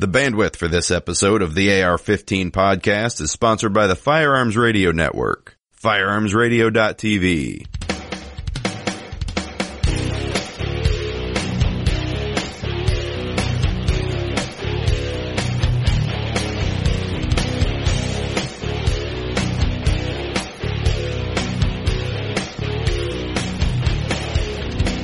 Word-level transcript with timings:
The 0.00 0.06
bandwidth 0.06 0.54
for 0.54 0.68
this 0.68 0.92
episode 0.92 1.42
of 1.42 1.56
the 1.56 1.82
AR-15 1.82 2.52
podcast 2.52 3.20
is 3.20 3.32
sponsored 3.32 3.72
by 3.72 3.88
the 3.88 3.96
Firearms 3.96 4.56
Radio 4.56 4.92
Network, 4.92 5.58
firearmsradio.tv. 5.76 7.66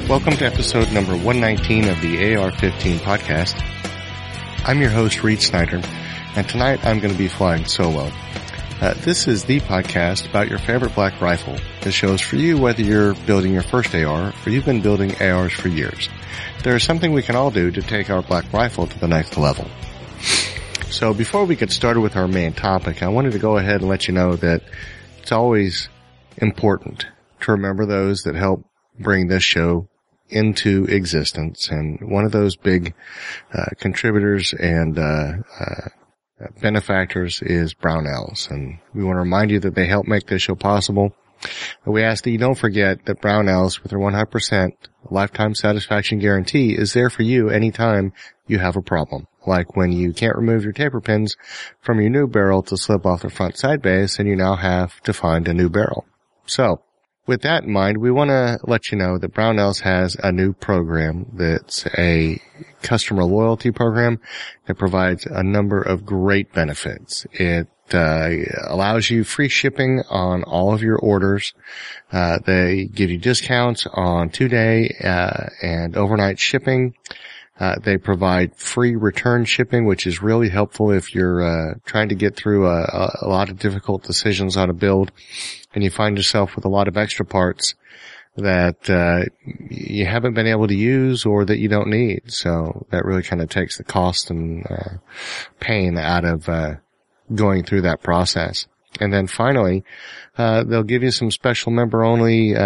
Welcome 0.09 0.37
to 0.37 0.47
episode 0.47 0.93
number 0.93 1.17
119 1.17 1.89
of 1.89 2.01
the 2.01 2.37
AR-15 2.37 2.99
podcast. 2.99 3.73
I'm 4.67 4.81
your 4.81 4.91
host, 4.91 5.23
Reed 5.23 5.43
Snyder, 5.43 5.83
and 6.37 6.49
tonight 6.49 6.87
I'm 6.87 6.98
going 6.98 7.12
to 7.12 7.19
be 7.19 7.29
flying 7.29 7.66
solo. 7.66 8.11
Uh, 8.80 8.95
this 8.95 9.29
is 9.29 9.45
the 9.45 9.61
podcast 9.61 10.27
about 10.27 10.48
your 10.48 10.59
favorite 10.59 10.95
black 10.95 11.21
rifle. 11.21 11.59
The 11.83 11.93
show 11.93 12.15
is 12.15 12.23
for 12.23 12.37
you 12.37 12.57
whether 12.57 12.80
you're 12.80 13.12
building 13.27 13.52
your 13.52 13.62
first 13.62 13.95
AR 13.95 14.33
or 14.33 14.51
you've 14.51 14.65
been 14.65 14.80
building 14.80 15.21
ARs 15.21 15.52
for 15.52 15.69
years. 15.69 16.09
There 16.62 16.74
is 16.74 16.83
something 16.83 17.12
we 17.12 17.23
can 17.23 17.37
all 17.37 17.51
do 17.51 17.71
to 17.73 17.83
take 17.83 18.09
our 18.09 18.23
black 18.23 18.51
rifle 18.55 18.87
to 18.87 18.98
the 18.98 19.07
next 19.07 19.37
level. 19.37 19.66
So 20.88 21.12
before 21.12 21.45
we 21.45 21.57
get 21.57 21.71
started 21.71 22.01
with 22.01 22.16
our 22.16 22.27
main 22.27 22.55
topic, 22.55 23.02
I 23.02 23.09
wanted 23.09 23.33
to 23.33 23.38
go 23.38 23.59
ahead 23.59 23.83
and 23.83 23.91
let 23.91 24.09
you 24.09 24.15
know 24.15 24.37
that 24.37 24.62
it's 25.21 25.33
always 25.33 25.91
important 26.38 27.05
to 27.43 27.52
remember 27.52 27.85
those 27.85 28.23
that 28.23 28.35
help 28.35 28.65
bring 28.99 29.29
this 29.29 29.43
show 29.43 29.91
into 30.34 30.84
existence. 30.87 31.69
And 31.69 31.98
one 32.02 32.24
of 32.24 32.33
those 32.33 32.56
big 32.56 32.95
uh, 33.52 33.66
contributors 33.79 34.52
and 34.52 34.98
uh, 34.98 35.33
uh, 35.60 35.88
benefactors 36.60 37.41
is 37.43 37.74
Brownells. 37.74 38.51
And 38.51 38.79
we 38.93 39.05
want 39.05 39.16
to 39.16 39.21
remind 39.21 39.51
you 39.51 39.60
that 39.60 39.74
they 39.74 39.87
help 39.87 40.07
make 40.07 40.27
this 40.27 40.43
show 40.43 40.55
possible. 40.55 41.15
We 41.87 42.02
ask 42.02 42.24
that 42.24 42.30
you 42.30 42.38
don't 42.38 42.59
forget 42.59 43.05
that 43.05 43.21
Brownells 43.21 43.82
with 43.82 43.90
their 43.90 43.99
100% 43.99 44.71
lifetime 45.10 45.55
satisfaction 45.55 46.18
guarantee 46.18 46.73
is 46.73 46.95
there 46.95 47.10
for 47.10 47.23
you 47.23 47.51
anytime 47.51 48.12
you 48.46 48.59
have 48.59 48.77
a 48.77 48.82
problem. 48.82 49.27
Like 49.46 49.77
when 49.77 49.93
you 49.93 50.12
can't 50.12 50.37
remove 50.37 50.65
your 50.65 50.73
taper 50.73 51.01
pins 51.01 51.37
from 51.80 52.01
your 52.01 52.10
new 52.10 52.27
barrel 52.27 52.62
to 52.65 52.77
slip 52.77 53.05
off 53.05 53.23
the 53.23 53.30
front 53.30 53.59
sight 53.59 53.82
base 53.82 54.18
and 54.18 54.29
you 54.29 54.37
now 54.37 54.57
have 54.57 55.01
to 55.02 55.12
find 55.12 55.46
a 55.46 55.55
new 55.55 55.68
barrel. 55.68 56.07
So, 56.46 56.82
with 57.27 57.43
that 57.43 57.65
in 57.65 57.73
mind, 57.73 57.99
we 57.99 58.11
want 58.11 58.30
to 58.30 58.59
let 58.65 58.91
you 58.91 58.99
know 58.99 59.19
that 59.19 59.33
Brownells 59.33 59.80
has 59.80 60.17
a 60.23 60.30
new 60.30 60.53
program 60.53 61.27
that's 61.33 61.87
a 61.99 62.41
customer 62.83 63.25
loyalty 63.25 63.71
program 63.71 64.21
that 64.67 64.75
provides 64.77 65.27
a 65.27 65.43
number 65.43 65.81
of 65.81 66.05
great 66.05 66.53
benefits. 66.53 67.27
It 67.33 67.69
uh, 67.93 68.31
allows 68.67 69.11
you 69.11 69.25
free 69.25 69.49
shipping 69.49 70.03
on 70.11 70.43
all 70.43 70.75
of 70.75 70.83
your 70.83 70.99
orders. 70.99 71.55
Uh, 72.12 72.39
they 72.45 72.84
give 72.87 73.11
you 73.11 73.19
discounts 73.19 73.87
on 73.93 74.31
two-day 74.31 74.95
uh, 75.03 75.49
and 75.62 75.97
overnight 75.97 76.39
shipping. 76.39 76.95
Uh, 77.59 77.77
they 77.78 77.97
provide 77.97 78.56
free 78.56 78.97
return 78.97 79.44
shipping, 79.44 79.87
which 79.87 80.06
is 80.06 80.21
really 80.21 80.49
helpful 80.49 80.91
if 80.91 81.15
you're 81.15 81.43
uh, 81.43 81.75
trying 81.84 82.09
to 82.09 82.15
get 82.16 82.34
through 82.34 82.66
a, 82.66 83.11
a, 83.22 83.28
lot 83.28 83.49
of 83.49 83.61
difficult 83.61 84.03
decisions 84.03 84.56
on 84.56 84.71
a 84.71 84.72
build, 84.72 85.12
and 85.72 85.84
you 85.84 85.91
find 85.91 86.16
yourself 86.16 86.56
with 86.56 86.65
a 86.65 86.69
lot 86.69 86.88
of 86.88 86.97
extra 86.97 87.25
parts 87.25 87.77
that 88.37 88.91
uh, 88.91 89.25
you 89.71 90.05
haven't 90.05 90.34
been 90.34 90.49
able 90.49 90.66
to 90.66 90.75
use 90.75 91.25
or 91.25 91.44
that 91.44 91.59
you 91.59 91.69
don't 91.69 91.88
need. 91.88 92.22
So 92.27 92.87
that 92.91 93.05
really 93.05 93.22
kind 93.22 93.41
of 93.41 93.49
takes 93.49 93.78
the 93.78 93.84
cost 93.84 94.31
and 94.31 94.66
uh, 94.69 94.97
pain 95.61 95.97
out 95.97 96.25
of 96.25 96.49
uh, 96.49 96.75
going 97.33 97.62
through 97.62 97.83
that 97.83 98.03
process. 98.03 98.66
And 99.00 99.12
then 99.12 99.28
finally, 99.28 99.84
uh, 100.37 100.65
they'll 100.65 100.83
give 100.83 101.05
you 101.05 101.12
some 101.12 101.31
special 101.31 101.71
member 101.71 102.03
only 102.03 102.56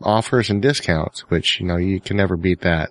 offers 0.00 0.50
and 0.50 0.62
discounts, 0.62 1.20
which 1.28 1.58
you 1.58 1.66
know 1.66 1.76
you 1.76 2.00
can 2.00 2.16
never 2.16 2.36
beat 2.36 2.60
that. 2.60 2.90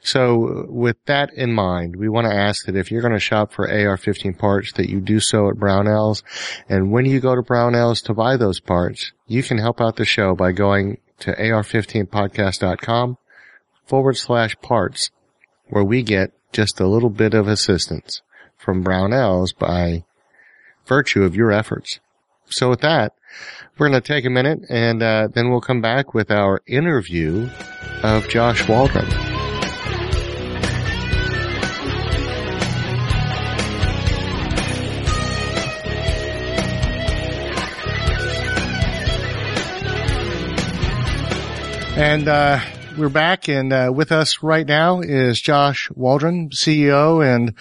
So 0.00 0.66
with 0.68 0.96
that 1.06 1.32
in 1.34 1.52
mind, 1.52 1.96
we 1.96 2.08
want 2.08 2.26
to 2.26 2.34
ask 2.34 2.66
that 2.66 2.76
if 2.76 2.90
you're 2.90 3.02
going 3.02 3.12
to 3.12 3.20
shop 3.20 3.52
for 3.52 3.68
AR-15 3.68 4.38
parts, 4.38 4.72
that 4.74 4.88
you 4.88 5.00
do 5.00 5.20
so 5.20 5.48
at 5.48 5.56
Brownells. 5.56 6.22
And 6.68 6.92
when 6.92 7.06
you 7.06 7.20
go 7.20 7.34
to 7.34 7.42
Brownells 7.42 8.04
to 8.04 8.14
buy 8.14 8.36
those 8.36 8.60
parts, 8.60 9.12
you 9.26 9.42
can 9.42 9.58
help 9.58 9.80
out 9.80 9.96
the 9.96 10.04
show 10.04 10.34
by 10.34 10.52
going 10.52 10.98
to 11.20 11.32
AR15podcast.com 11.34 13.18
forward 13.86 14.16
slash 14.16 14.56
parts, 14.60 15.10
where 15.68 15.84
we 15.84 16.02
get 16.02 16.32
just 16.52 16.80
a 16.80 16.86
little 16.86 17.10
bit 17.10 17.34
of 17.34 17.48
assistance 17.48 18.22
from 18.56 18.84
Brownells 18.84 19.56
by 19.56 20.04
virtue 20.86 21.22
of 21.22 21.34
your 21.34 21.52
efforts. 21.52 22.00
So 22.48 22.70
with 22.70 22.80
that, 22.80 23.12
we're 23.78 23.88
going 23.88 24.00
to 24.00 24.06
take 24.06 24.24
a 24.24 24.30
minute 24.30 24.60
and 24.68 25.02
uh, 25.02 25.28
then 25.32 25.50
we'll 25.50 25.60
come 25.60 25.80
back 25.80 26.14
with 26.14 26.30
our 26.30 26.62
interview 26.66 27.48
of 28.02 28.28
Josh 28.28 28.68
Waldron. 28.68 29.35
And 41.96 42.28
uh, 42.28 42.60
we're 42.98 43.08
back, 43.08 43.48
and 43.48 43.72
uh, 43.72 43.90
with 43.94 44.12
us 44.12 44.42
right 44.42 44.66
now 44.66 45.00
is 45.00 45.40
Josh 45.40 45.90
Waldron, 45.92 46.50
CEO 46.50 47.24
and 47.26 47.54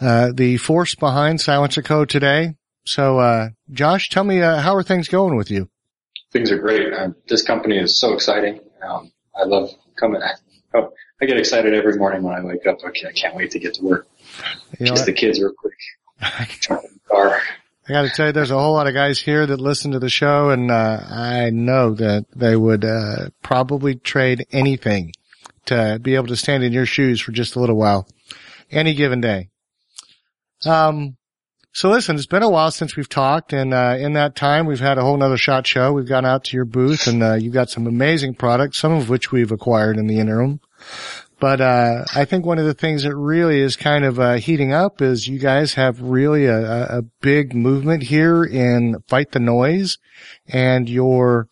uh, 0.00 0.30
the 0.32 0.58
force 0.58 0.94
behind 0.94 1.40
Silencer 1.40 1.82
Co 1.82 2.04
today. 2.04 2.54
So, 2.84 3.18
uh, 3.18 3.48
Josh, 3.72 4.08
tell 4.08 4.22
me 4.22 4.42
uh, 4.42 4.60
how 4.60 4.76
are 4.76 4.84
things 4.84 5.08
going 5.08 5.36
with 5.36 5.50
you? 5.50 5.68
Things 6.30 6.52
are 6.52 6.58
great. 6.58 6.92
Uh, 6.92 7.08
this 7.26 7.42
company 7.42 7.78
is 7.78 7.98
so 7.98 8.14
exciting. 8.14 8.60
Um, 8.80 9.10
I 9.34 9.42
love 9.42 9.70
coming. 9.96 10.22
Oh, 10.72 10.92
I 11.20 11.26
get 11.26 11.36
excited 11.36 11.74
every 11.74 11.96
morning 11.96 12.22
when 12.22 12.36
I 12.36 12.44
wake 12.44 12.68
up. 12.68 12.78
Okay, 12.84 13.08
I 13.08 13.12
can't 13.12 13.34
wait 13.34 13.50
to 13.50 13.58
get 13.58 13.74
to 13.74 13.82
work. 13.82 14.06
You 14.78 14.86
know 14.86 14.92
Kiss 14.92 15.04
the 15.04 15.12
kids 15.12 15.40
real 15.40 15.52
quick. 15.52 15.74
Jump 16.60 16.84
in 16.84 16.90
the 16.92 17.00
car. 17.12 17.42
I 17.90 17.92
got 17.92 18.02
to 18.02 18.10
tell 18.10 18.26
you, 18.26 18.32
there's 18.32 18.52
a 18.52 18.58
whole 18.58 18.74
lot 18.74 18.86
of 18.86 18.94
guys 18.94 19.18
here 19.18 19.44
that 19.44 19.60
listen 19.60 19.90
to 19.90 19.98
the 19.98 20.08
show, 20.08 20.50
and 20.50 20.70
uh, 20.70 21.00
I 21.10 21.50
know 21.50 21.92
that 21.94 22.26
they 22.36 22.54
would 22.54 22.84
uh, 22.84 23.30
probably 23.42 23.96
trade 23.96 24.46
anything 24.52 25.12
to 25.66 25.98
be 26.00 26.14
able 26.14 26.28
to 26.28 26.36
stand 26.36 26.62
in 26.62 26.72
your 26.72 26.86
shoes 26.86 27.20
for 27.20 27.32
just 27.32 27.56
a 27.56 27.58
little 27.58 27.74
while, 27.74 28.06
any 28.70 28.94
given 28.94 29.20
day. 29.20 29.48
Um, 30.64 31.16
so 31.72 31.90
listen, 31.90 32.14
it's 32.14 32.26
been 32.26 32.44
a 32.44 32.48
while 32.48 32.70
since 32.70 32.94
we've 32.94 33.08
talked, 33.08 33.52
and 33.52 33.74
uh, 33.74 33.96
in 33.98 34.12
that 34.12 34.36
time, 34.36 34.66
we've 34.66 34.78
had 34.78 34.96
a 34.96 35.02
whole 35.02 35.16
nother 35.16 35.36
SHOT 35.36 35.66
Show. 35.66 35.92
We've 35.92 36.06
gone 36.06 36.24
out 36.24 36.44
to 36.44 36.56
your 36.56 36.66
booth, 36.66 37.08
and 37.08 37.20
uh, 37.24 37.34
you've 37.34 37.54
got 37.54 37.70
some 37.70 37.88
amazing 37.88 38.34
products, 38.34 38.78
some 38.78 38.92
of 38.92 39.08
which 39.08 39.32
we've 39.32 39.50
acquired 39.50 39.96
in 39.96 40.06
the 40.06 40.20
interim. 40.20 40.60
But 41.40 41.62
uh, 41.62 42.04
I 42.14 42.26
think 42.26 42.44
one 42.44 42.58
of 42.58 42.66
the 42.66 42.74
things 42.74 43.02
that 43.02 43.16
really 43.16 43.60
is 43.60 43.74
kind 43.74 44.04
of 44.04 44.20
uh, 44.20 44.34
heating 44.34 44.72
up 44.72 45.00
is 45.00 45.26
you 45.26 45.38
guys 45.38 45.74
have 45.74 46.00
really 46.02 46.44
a, 46.44 46.98
a 46.98 47.02
big 47.22 47.54
movement 47.54 48.04
here 48.04 48.44
in 48.44 48.96
fight 49.08 49.32
the 49.32 49.40
noise, 49.40 49.96
and 50.46 50.88
you're 50.88 51.48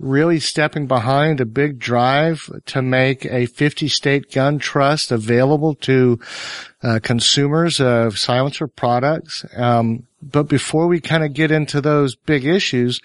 really 0.00 0.40
stepping 0.40 0.86
behind 0.86 1.40
a 1.40 1.46
big 1.46 1.78
drive 1.78 2.50
to 2.66 2.82
make 2.82 3.24
a 3.26 3.46
50 3.46 3.86
state 3.86 4.32
gun 4.32 4.58
trust 4.58 5.12
available 5.12 5.74
to 5.76 6.18
uh, 6.82 6.98
consumers 7.02 7.80
of 7.80 8.18
silencer 8.18 8.66
products. 8.66 9.44
Um, 9.56 10.06
but 10.22 10.44
before 10.44 10.88
we 10.88 11.00
kind 11.00 11.22
of 11.22 11.34
get 11.34 11.50
into 11.50 11.80
those 11.80 12.16
big 12.16 12.44
issues, 12.44 13.00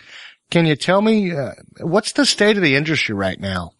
can 0.50 0.66
you 0.66 0.76
tell 0.76 1.02
me 1.02 1.36
uh, 1.36 1.52
what's 1.82 2.14
the 2.14 2.26
state 2.26 2.58
of 2.58 2.64
the 2.64 2.76
industry 2.76 3.14
right 3.14 3.40
now? 3.40 3.72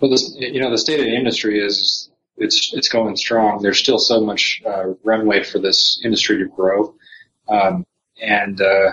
Well, 0.00 0.10
this, 0.10 0.34
you 0.36 0.60
know, 0.60 0.70
the 0.70 0.78
state 0.78 1.00
of 1.00 1.06
the 1.06 1.14
industry 1.14 1.64
is 1.64 2.10
it's 2.36 2.72
it's 2.74 2.88
going 2.88 3.16
strong. 3.16 3.62
There's 3.62 3.78
still 3.78 3.98
so 3.98 4.20
much 4.20 4.62
uh, 4.66 4.94
runway 5.04 5.42
for 5.42 5.58
this 5.58 6.00
industry 6.04 6.38
to 6.38 6.46
grow, 6.46 6.94
um, 7.48 7.86
and 8.20 8.60
uh, 8.60 8.92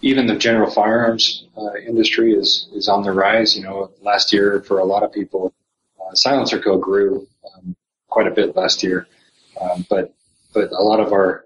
even 0.00 0.26
the 0.26 0.36
general 0.36 0.70
firearms 0.70 1.46
uh, 1.56 1.74
industry 1.76 2.32
is 2.32 2.68
is 2.74 2.88
on 2.88 3.02
the 3.02 3.12
rise. 3.12 3.56
You 3.56 3.64
know, 3.64 3.90
last 4.02 4.32
year 4.32 4.62
for 4.62 4.78
a 4.78 4.84
lot 4.84 5.02
of 5.02 5.12
people, 5.12 5.52
uh, 6.00 6.14
silencer 6.14 6.60
co 6.60 6.78
grew 6.78 7.26
um, 7.54 7.76
quite 8.08 8.26
a 8.26 8.30
bit 8.30 8.56
last 8.56 8.82
year, 8.82 9.06
um, 9.60 9.84
but 9.90 10.14
but 10.54 10.70
a 10.72 10.82
lot 10.82 11.00
of 11.00 11.12
our 11.12 11.44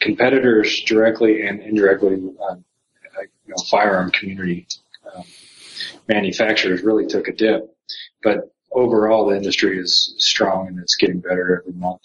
competitors, 0.00 0.82
directly 0.82 1.46
and 1.46 1.60
indirectly, 1.60 2.14
um, 2.48 2.64
you 3.44 3.48
know, 3.48 3.56
firearm 3.70 4.10
community 4.10 4.66
um, 5.14 5.24
manufacturers 6.08 6.82
really 6.82 7.06
took 7.06 7.28
a 7.28 7.32
dip. 7.32 7.74
But 8.22 8.52
overall, 8.72 9.26
the 9.26 9.36
industry 9.36 9.78
is 9.78 10.14
strong 10.18 10.68
and 10.68 10.78
it's 10.78 10.96
getting 10.96 11.20
better 11.20 11.60
every 11.60 11.78
month. 11.78 12.00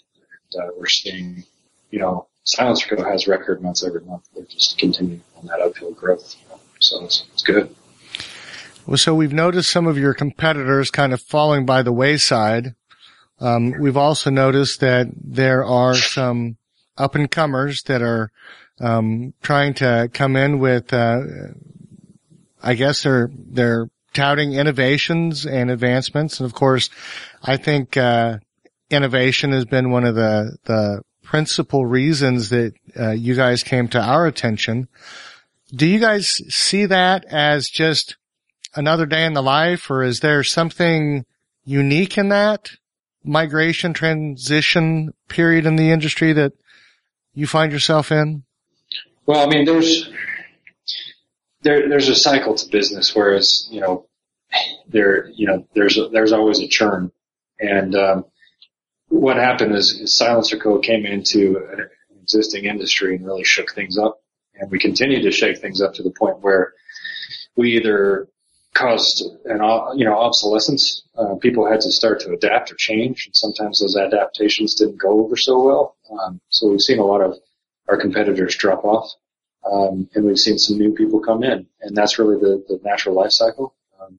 And 0.54 0.62
uh, 0.62 0.70
we're 0.78 0.86
seeing, 0.86 1.44
you 1.90 1.98
know, 1.98 2.26
Silencer 2.44 2.96
Co. 2.96 3.04
has 3.04 3.28
record 3.28 3.62
months 3.62 3.84
every 3.84 4.00
month. 4.00 4.28
They're 4.34 4.44
just 4.44 4.78
continuing 4.78 5.22
on 5.36 5.46
that 5.46 5.60
uphill 5.60 5.92
growth. 5.92 6.36
So 6.80 7.04
it's, 7.04 7.24
it's 7.32 7.42
good. 7.42 7.74
Well, 8.86 8.96
so 8.96 9.14
we've 9.14 9.32
noticed 9.32 9.70
some 9.70 9.86
of 9.86 9.96
your 9.96 10.12
competitors 10.12 10.90
kind 10.90 11.12
of 11.12 11.20
falling 11.20 11.64
by 11.64 11.82
the 11.82 11.92
wayside. 11.92 12.74
Um, 13.38 13.74
we've 13.78 13.96
also 13.96 14.30
noticed 14.30 14.80
that 14.80 15.08
there 15.14 15.64
are 15.64 15.94
some 15.94 16.56
up 16.98 17.14
and 17.14 17.30
comers 17.30 17.82
that 17.84 18.02
are 18.02 18.32
um, 18.80 19.34
trying 19.42 19.74
to 19.74 20.10
come 20.12 20.34
in 20.34 20.58
with, 20.58 20.92
uh, 20.92 21.20
I 22.62 22.74
guess 22.74 23.02
they're 23.02 23.30
they're 23.32 23.88
touting 24.14 24.52
innovations 24.52 25.46
and 25.46 25.70
advancements, 25.70 26.40
and 26.40 26.46
of 26.46 26.54
course, 26.54 26.90
I 27.42 27.56
think 27.56 27.96
uh, 27.96 28.38
innovation 28.90 29.52
has 29.52 29.64
been 29.64 29.90
one 29.90 30.04
of 30.04 30.14
the 30.14 30.56
the 30.64 31.02
principal 31.22 31.86
reasons 31.86 32.50
that 32.50 32.74
uh, 32.98 33.10
you 33.10 33.34
guys 33.34 33.62
came 33.62 33.88
to 33.88 34.00
our 34.00 34.26
attention. 34.26 34.88
Do 35.74 35.86
you 35.86 35.98
guys 35.98 36.42
see 36.54 36.86
that 36.86 37.24
as 37.24 37.68
just 37.68 38.16
another 38.74 39.06
day 39.06 39.24
in 39.24 39.32
the 39.32 39.42
life, 39.42 39.90
or 39.90 40.02
is 40.02 40.20
there 40.20 40.42
something 40.42 41.24
unique 41.64 42.18
in 42.18 42.28
that 42.28 42.70
migration 43.24 43.94
transition 43.94 45.14
period 45.28 45.64
in 45.64 45.76
the 45.76 45.90
industry 45.90 46.32
that 46.32 46.52
you 47.34 47.46
find 47.46 47.72
yourself 47.72 48.12
in? 48.12 48.42
Well, 49.26 49.46
I 49.46 49.50
mean, 49.50 49.64
there's 49.64 50.10
there 51.62 51.88
there's 51.88 52.08
a 52.08 52.14
cycle 52.14 52.54
to 52.54 52.68
business, 52.68 53.14
whereas 53.14 53.66
you 53.70 53.80
know 53.80 54.06
there 54.88 55.28
you 55.30 55.46
know 55.46 55.66
there's 55.74 55.98
a, 55.98 56.08
there's 56.08 56.32
always 56.32 56.60
a 56.60 56.68
churn, 56.68 57.10
and 57.58 57.94
um, 57.94 58.24
what 59.08 59.36
happened 59.36 59.74
is, 59.74 59.92
is 59.92 60.16
Silencer 60.16 60.58
Co 60.58 60.78
came 60.78 61.06
into 61.06 61.58
an 61.72 61.88
existing 62.20 62.64
industry 62.64 63.16
and 63.16 63.26
really 63.26 63.44
shook 63.44 63.72
things 63.72 63.98
up, 63.98 64.20
and 64.54 64.70
we 64.70 64.78
continue 64.78 65.22
to 65.22 65.30
shake 65.30 65.58
things 65.58 65.80
up 65.80 65.94
to 65.94 66.02
the 66.02 66.10
point 66.10 66.40
where 66.40 66.72
we 67.56 67.76
either 67.76 68.28
caused 68.74 69.22
an 69.44 69.60
you 69.96 70.04
know 70.04 70.18
obsolescence. 70.18 71.02
Uh, 71.16 71.34
people 71.36 71.70
had 71.70 71.80
to 71.82 71.92
start 71.92 72.20
to 72.20 72.32
adapt 72.32 72.72
or 72.72 72.74
change, 72.76 73.26
and 73.26 73.36
sometimes 73.36 73.80
those 73.80 73.96
adaptations 73.96 74.74
didn't 74.74 75.00
go 75.00 75.24
over 75.24 75.36
so 75.36 75.62
well. 75.62 75.96
Um, 76.10 76.40
so 76.48 76.68
we've 76.68 76.80
seen 76.80 76.98
a 76.98 77.04
lot 77.04 77.20
of 77.20 77.36
our 77.88 77.98
competitors 77.98 78.56
drop 78.56 78.84
off, 78.84 79.10
um, 79.70 80.08
and 80.14 80.24
we've 80.24 80.38
seen 80.38 80.58
some 80.58 80.78
new 80.78 80.92
people 80.92 81.20
come 81.20 81.42
in, 81.42 81.66
and 81.80 81.96
that's 81.96 82.18
really 82.18 82.36
the, 82.40 82.64
the 82.68 82.80
natural 82.84 83.14
life 83.14 83.32
cycle. 83.32 83.74
Um, 84.00 84.18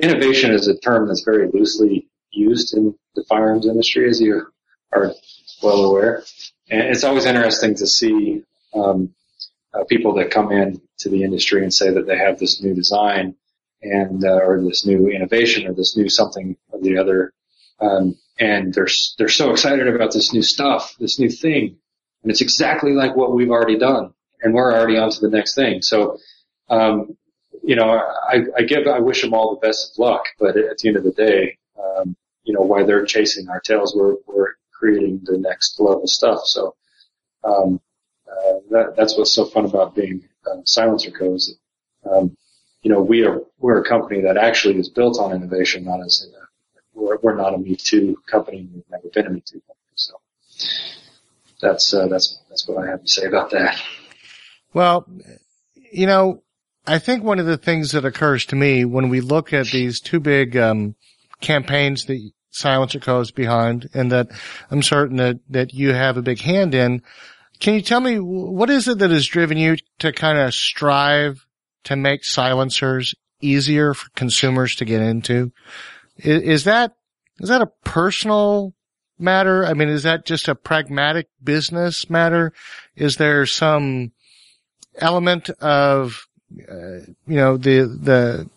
innovation 0.00 0.52
is 0.52 0.68
a 0.68 0.78
term 0.78 1.08
that's 1.08 1.24
very 1.24 1.48
loosely 1.52 2.08
used 2.30 2.74
in 2.76 2.94
the 3.14 3.24
firearms 3.28 3.66
industry, 3.66 4.08
as 4.08 4.20
you 4.20 4.46
are 4.92 5.12
well 5.62 5.84
aware, 5.84 6.24
and 6.70 6.82
it's 6.82 7.04
always 7.04 7.26
interesting 7.26 7.74
to 7.76 7.86
see 7.86 8.42
um, 8.74 9.14
uh, 9.74 9.84
people 9.84 10.14
that 10.14 10.30
come 10.30 10.52
in 10.52 10.80
to 10.98 11.08
the 11.08 11.22
industry 11.22 11.62
and 11.62 11.72
say 11.72 11.90
that 11.90 12.06
they 12.06 12.16
have 12.16 12.38
this 12.38 12.62
new 12.62 12.74
design 12.74 13.34
and 13.82 14.24
uh, 14.24 14.38
or 14.38 14.62
this 14.62 14.86
new 14.86 15.08
innovation 15.08 15.66
or 15.66 15.74
this 15.74 15.96
new 15.96 16.08
something 16.08 16.56
or 16.70 16.80
the 16.80 16.98
other, 16.98 17.32
um, 17.80 18.16
and 18.38 18.72
they're 18.72 18.88
they're 19.18 19.28
so 19.28 19.50
excited 19.50 19.88
about 19.88 20.12
this 20.12 20.32
new 20.32 20.42
stuff, 20.42 20.94
this 20.98 21.18
new 21.18 21.28
thing, 21.28 21.76
and 22.22 22.30
it's 22.30 22.40
exactly 22.40 22.92
like 22.92 23.16
what 23.16 23.34
we've 23.34 23.50
already 23.50 23.78
done, 23.78 24.14
and 24.42 24.54
we're 24.54 24.74
already 24.74 24.98
on 24.98 25.10
to 25.10 25.20
the 25.20 25.30
next 25.30 25.54
thing. 25.54 25.82
So, 25.82 26.18
um, 26.68 27.16
you 27.62 27.76
know, 27.76 27.88
I, 27.90 28.44
I 28.56 28.62
give 28.62 28.86
I 28.86 28.98
wish 28.98 29.22
them 29.22 29.34
all 29.34 29.54
the 29.54 29.66
best 29.66 29.92
of 29.92 29.98
luck, 29.98 30.24
but 30.38 30.56
at 30.56 30.78
the 30.78 30.88
end 30.88 30.96
of 30.96 31.04
the 31.04 31.12
day, 31.12 31.58
um, 31.82 32.16
you 32.44 32.52
know, 32.54 32.62
while 32.62 32.86
they're 32.86 33.04
chasing 33.04 33.48
our 33.48 33.60
tails, 33.60 33.94
we're 33.94 34.16
we're 34.26 34.54
creating 34.72 35.20
the 35.24 35.38
next 35.38 35.80
level 35.80 36.06
stuff. 36.06 36.40
So. 36.44 36.74
Um, 37.44 37.80
uh, 38.30 38.60
that, 38.70 38.94
that's 38.96 39.18
what's 39.18 39.34
so 39.34 39.44
fun 39.44 39.64
about 39.64 39.96
being 39.96 40.28
uh, 40.46 40.58
Silencer 40.64 41.10
Co. 41.10 41.34
Is 41.34 41.58
um, 42.08 42.36
you 42.82 42.90
know, 42.90 43.00
we 43.00 43.24
are, 43.24 43.40
we're 43.58 43.80
a 43.80 43.88
company 43.88 44.20
that 44.22 44.36
actually 44.36 44.76
is 44.78 44.88
built 44.88 45.18
on 45.18 45.32
innovation, 45.32 45.84
not 45.84 46.00
as 46.00 46.26
a, 46.26 46.98
we're, 46.98 47.18
we're 47.22 47.36
not 47.36 47.54
a 47.54 47.58
Me 47.58 47.76
Too 47.76 48.16
company. 48.26 48.68
We've 48.72 48.84
never 48.90 49.08
been 49.08 49.26
a 49.26 49.30
Me 49.30 49.40
Too 49.40 49.60
company. 49.60 49.94
So 49.94 50.14
that's, 51.60 51.94
uh, 51.94 52.08
that's, 52.08 52.40
that's 52.48 52.66
what 52.66 52.84
I 52.84 52.90
have 52.90 53.02
to 53.02 53.08
say 53.08 53.26
about 53.26 53.50
that. 53.50 53.80
Well, 54.74 55.06
you 55.92 56.06
know, 56.06 56.42
I 56.86 56.98
think 56.98 57.22
one 57.22 57.38
of 57.38 57.46
the 57.46 57.58
things 57.58 57.92
that 57.92 58.04
occurs 58.04 58.46
to 58.46 58.56
me 58.56 58.84
when 58.84 59.08
we 59.08 59.20
look 59.20 59.52
at 59.52 59.66
these 59.66 60.00
two 60.00 60.20
big, 60.20 60.56
um, 60.56 60.96
campaigns 61.40 62.06
that 62.06 62.30
Silencer 62.50 63.00
Co. 63.00 63.20
is 63.20 63.30
behind 63.30 63.88
and 63.94 64.12
that 64.12 64.28
I'm 64.70 64.82
certain 64.82 65.16
that, 65.16 65.40
that 65.50 65.74
you 65.74 65.92
have 65.92 66.16
a 66.16 66.22
big 66.22 66.40
hand 66.40 66.74
in, 66.74 67.02
can 67.60 67.74
you 67.74 67.82
tell 67.82 68.00
me 68.00 68.18
what 68.18 68.70
is 68.70 68.88
it 68.88 68.98
that 68.98 69.10
has 69.10 69.26
driven 69.26 69.56
you 69.56 69.76
to 70.00 70.12
kind 70.12 70.38
of 70.38 70.54
strive 70.54 71.46
to 71.84 71.96
make 71.96 72.24
silencers 72.24 73.14
easier 73.40 73.94
for 73.94 74.08
consumers 74.16 74.76
to 74.76 74.84
get 74.84 75.00
into? 75.00 75.52
Is, 76.16 76.42
is 76.42 76.64
that, 76.64 76.96
is 77.38 77.48
that 77.48 77.62
a 77.62 77.70
personal 77.84 78.74
matter? 79.18 79.64
I 79.64 79.74
mean, 79.74 79.88
is 79.88 80.02
that 80.02 80.26
just 80.26 80.48
a 80.48 80.54
pragmatic 80.54 81.28
business 81.42 82.10
matter? 82.10 82.52
Is 82.96 83.16
there 83.16 83.46
some 83.46 84.12
element 84.96 85.50
of, 85.60 86.26
uh, 86.70 87.00
you 87.26 87.36
know, 87.36 87.56
the, 87.56 87.86
the 87.86 88.50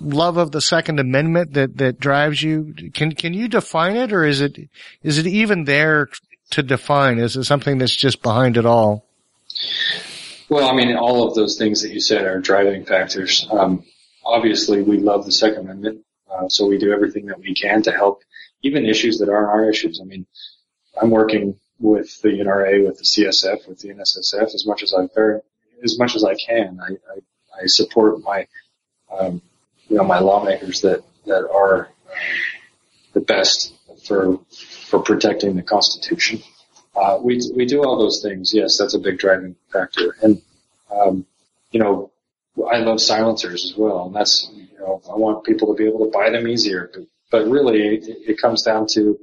love 0.00 0.36
of 0.36 0.52
the 0.52 0.60
second 0.60 1.00
amendment 1.00 1.54
that, 1.54 1.76
that 1.78 2.00
drives 2.00 2.42
you? 2.42 2.74
Can, 2.94 3.12
can 3.12 3.34
you 3.34 3.48
define 3.48 3.96
it 3.96 4.12
or 4.12 4.24
is 4.24 4.40
it, 4.40 4.58
is 5.02 5.18
it 5.18 5.26
even 5.26 5.64
there 5.64 6.08
to 6.50 6.62
define? 6.62 7.18
Is 7.18 7.36
it 7.36 7.44
something 7.44 7.78
that's 7.78 7.94
just 7.94 8.22
behind 8.22 8.56
it 8.56 8.66
all? 8.66 9.04
Well, 10.48 10.68
I 10.68 10.74
mean, 10.74 10.96
all 10.96 11.28
of 11.28 11.34
those 11.34 11.56
things 11.56 11.82
that 11.82 11.92
you 11.92 12.00
said 12.00 12.24
are 12.24 12.40
driving 12.40 12.84
factors. 12.84 13.46
Um, 13.50 13.84
obviously, 14.24 14.82
we 14.82 14.98
love 14.98 15.24
the 15.24 15.32
Second 15.32 15.60
Amendment, 15.60 16.04
uh, 16.30 16.48
so 16.48 16.66
we 16.66 16.78
do 16.78 16.92
everything 16.92 17.26
that 17.26 17.38
we 17.38 17.54
can 17.54 17.82
to 17.82 17.92
help 17.92 18.22
even 18.62 18.84
issues 18.84 19.18
that 19.18 19.28
aren't 19.28 19.48
our 19.48 19.70
issues. 19.70 20.00
I 20.00 20.04
mean, 20.04 20.26
I'm 21.00 21.10
working 21.10 21.58
with 21.78 22.20
the 22.22 22.28
NRA, 22.28 22.84
with 22.84 22.98
the 22.98 23.04
CSF, 23.04 23.68
with 23.68 23.80
the 23.80 23.88
NSSF 23.88 24.54
as 24.54 24.66
much 24.66 24.82
as 24.82 24.92
I 24.92 25.08
very, 25.14 25.40
as 25.82 25.98
much 25.98 26.16
as 26.16 26.24
I 26.24 26.34
can. 26.34 26.80
I, 26.80 26.92
I, 26.92 27.62
I 27.62 27.66
support 27.66 28.22
my, 28.22 28.46
um, 29.16 29.42
you 29.88 29.96
know, 29.96 30.04
my 30.04 30.20
lawmakers 30.20 30.82
that 30.82 31.02
that 31.26 31.48
are 31.50 31.88
the 33.12 33.20
best 33.20 33.74
for 34.06 34.38
for 34.88 35.00
protecting 35.00 35.56
the 35.56 35.62
Constitution. 35.62 36.40
Uh, 36.94 37.18
we 37.22 37.40
we 37.54 37.66
do 37.66 37.82
all 37.82 37.98
those 37.98 38.22
things. 38.22 38.52
Yes, 38.54 38.76
that's 38.78 38.94
a 38.94 38.98
big 38.98 39.18
driving 39.18 39.56
factor. 39.72 40.16
And 40.22 40.42
um, 40.90 41.26
you 41.70 41.80
know, 41.80 42.10
I 42.70 42.78
love 42.78 43.00
silencers 43.00 43.64
as 43.64 43.76
well, 43.76 44.06
and 44.06 44.14
that's 44.14 44.50
you 44.52 44.78
know, 44.78 45.00
I 45.10 45.16
want 45.16 45.44
people 45.44 45.68
to 45.68 45.78
be 45.78 45.88
able 45.88 46.04
to 46.06 46.10
buy 46.10 46.30
them 46.30 46.48
easier. 46.48 46.90
But, 46.92 47.04
but 47.30 47.48
really, 47.48 47.96
it, 47.96 48.04
it 48.06 48.40
comes 48.40 48.62
down 48.62 48.86
to 48.94 49.18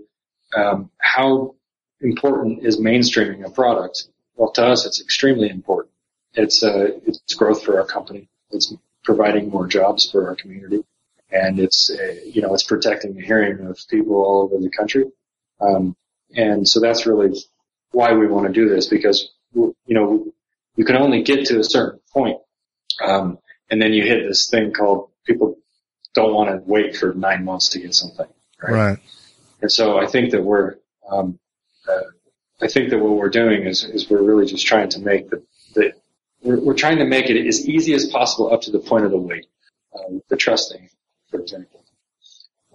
um, 0.56 0.90
how 0.98 1.56
important 2.02 2.66
is 2.66 2.80
mainstreaming 2.80 3.46
a 3.46 3.50
product. 3.50 4.08
Well, 4.36 4.52
to 4.52 4.66
us, 4.66 4.86
it's 4.86 5.02
extremely 5.02 5.50
important. 5.50 5.94
It's 6.34 6.64
uh, 6.64 6.90
it's 7.06 7.34
growth 7.34 7.64
for 7.64 7.80
our 7.80 7.86
company. 7.86 8.30
It's 8.52 8.74
providing 9.04 9.50
more 9.50 9.68
jobs 9.68 10.10
for 10.10 10.28
our 10.28 10.36
community, 10.36 10.84
and 11.32 11.60
it's 11.60 11.90
uh, 11.90 12.16
you 12.26 12.42
know, 12.42 12.54
it's 12.54 12.64
protecting 12.64 13.16
the 13.16 13.26
hearing 13.26 13.66
of 13.66 13.80
people 13.90 14.16
all 14.16 14.44
over 14.44 14.62
the 14.62 14.70
country. 14.70 15.06
Um, 15.60 15.96
and 16.36 16.68
so 16.68 16.80
that's 16.80 17.06
really 17.06 17.36
why 17.92 18.14
we 18.14 18.28
want 18.28 18.48
to 18.48 18.54
do 18.54 18.70
this 18.70 18.88
because, 18.88 19.32
you 19.54 19.74
know, 19.88 20.28
you 20.76 20.86
can 20.86 20.96
only 20.96 21.24
get 21.24 21.46
to 21.48 21.60
a 21.60 21.64
certain 21.64 22.00
point. 22.12 22.38
Um, 23.04 23.40
and 23.70 23.82
then 23.82 23.94
you 23.94 24.04
hit 24.04 24.28
this 24.28 24.50
thing 24.50 24.72
called 24.72 25.10
people 25.26 25.58
don't 26.14 26.34
want 26.34 26.50
to 26.50 26.62
wait 26.66 26.96
for 26.96 27.14
nine 27.14 27.46
months 27.46 27.70
to 27.70 27.80
get 27.80 27.94
something. 27.94 28.28
Right. 28.62 28.72
right. 28.72 29.00
And 29.62 29.72
so 29.72 30.00
I 30.00 30.08
think 30.08 30.32
that 30.32 30.44
we're, 30.44 30.76
um, 31.10 31.40
uh, 31.88 32.02
I 32.62 32.68
think 32.68 32.90
that 32.90 33.00
what 33.00 33.14
we're 33.14 33.30
doing 33.30 33.66
is, 33.66 33.84
is 33.84 34.10
we're 34.10 34.22
really 34.22 34.46
just 34.46 34.66
trying 34.66 34.90
to 34.90 35.00
make 35.00 35.30
the, 35.30 35.44
the 35.74 35.94
we're, 36.42 36.60
we're 36.60 36.74
trying 36.74 36.98
to 36.98 37.06
make 37.06 37.30
it 37.30 37.48
as 37.48 37.68
easy 37.68 37.94
as 37.94 38.06
possible 38.06 38.54
up 38.54 38.62
to 38.62 38.72
the 38.72 38.80
point 38.80 39.06
of 39.06 39.12
the 39.12 39.18
wait. 39.18 39.46
um, 39.98 40.22
the 40.30 40.38
trusting, 40.38 40.90
for 41.30 41.40
example. 41.40 41.84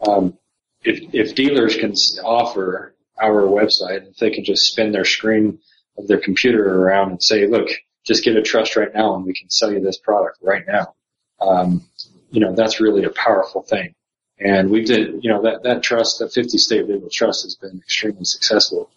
Um, 0.07 0.39
if, 0.85 1.15
if 1.15 1.35
dealers 1.35 1.77
can 1.77 1.95
offer 2.25 2.95
our 3.21 3.43
website, 3.43 4.09
if 4.09 4.17
they 4.17 4.31
can 4.31 4.45
just 4.45 4.65
spin 4.65 4.93
their 4.93 5.05
screen 5.05 5.59
of 5.97 6.09
their 6.09 6.19
computer 6.19 6.83
around 6.83 7.11
and 7.11 7.23
say, 7.23 7.47
look, 7.47 7.69
just 8.05 8.25
get 8.25 8.37
a 8.37 8.43
trust 8.43 8.77
right 8.77 8.93
now 8.95 9.15
and 9.15 9.25
we 9.25 9.35
can 9.35 9.49
sell 9.49 9.73
you 9.73 9.81
this 9.81 9.99
product 9.99 10.39
right 10.43 10.65
now. 10.67 10.95
Um, 11.41 11.85
you 12.31 12.41
know, 12.41 12.55
that's 12.55 12.81
really 12.81 13.05
a 13.05 13.11
powerful 13.11 13.63
thing. 13.63 13.95
And 14.39 14.71
we 14.71 14.85
did, 14.85 15.23
you 15.23 15.31
know, 15.31 15.43
that, 15.43 15.63
that 15.63 15.83
trust, 15.83 16.19
that 16.19 16.33
50 16.33 16.59
state 16.59 16.89
legal 16.89 17.11
trust 17.11 17.45
has 17.45 17.55
been 17.55 17.79
extremely 17.79 18.25
successful. 18.25 18.91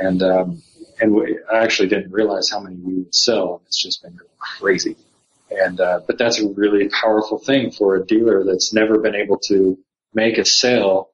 And, 0.00 0.22
um, 0.22 0.62
and 1.00 1.14
we, 1.14 1.38
I 1.52 1.62
actually 1.62 1.88
didn't 1.88 2.12
realize 2.12 2.50
how 2.50 2.60
many 2.60 2.76
we 2.76 2.94
would 2.94 3.14
sell. 3.14 3.62
It's 3.66 3.82
just 3.82 4.02
been 4.02 4.18
crazy. 4.38 4.96
And, 5.50 5.80
uh, 5.80 6.00
but 6.06 6.18
that's 6.18 6.40
a 6.40 6.48
really 6.48 6.88
powerful 6.88 7.38
thing 7.38 7.70
for 7.70 7.96
a 7.96 8.06
dealer 8.06 8.44
that's 8.44 8.72
never 8.72 8.98
been 8.98 9.14
able 9.14 9.38
to 9.46 9.78
make 10.12 10.38
a 10.38 10.44
sale 10.44 11.10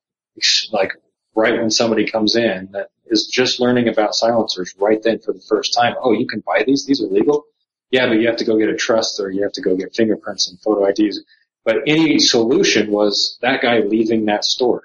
like 0.73 0.93
right 1.35 1.59
when 1.59 1.71
somebody 1.71 2.07
comes 2.07 2.37
in 2.37 2.69
that 2.73 2.89
is 3.07 3.27
just 3.27 3.61
learning 3.61 3.89
about 3.89 4.15
silencers 4.15 4.75
right 4.79 5.03
then 5.03 5.19
for 5.19 5.33
the 5.33 5.43
first 5.49 5.75
time. 5.75 5.95
Oh, 6.01 6.13
you 6.13 6.27
can 6.27 6.43
buy 6.47 6.63
these? 6.67 6.87
These 6.87 7.03
are 7.03 7.07
legal? 7.07 7.45
Yeah, 7.91 8.07
but 8.07 8.21
you 8.21 8.29
have 8.29 8.37
to 8.37 8.45
go 8.45 8.57
get 8.57 8.69
a 8.69 8.77
trust 8.77 9.21
or 9.21 9.31
you 9.31 9.43
have 9.43 9.53
to 9.53 9.63
go 9.63 9.77
get 9.77 9.95
fingerprints 9.95 10.49
and 10.49 10.61
photo 10.61 10.87
IDs. 10.87 11.23
But 11.65 11.77
any 11.87 12.19
solution 12.21 12.91
was 12.91 13.39
that 13.43 13.61
guy 13.61 13.81
leaving 13.81 14.27
that 14.27 14.45
store. 14.45 14.85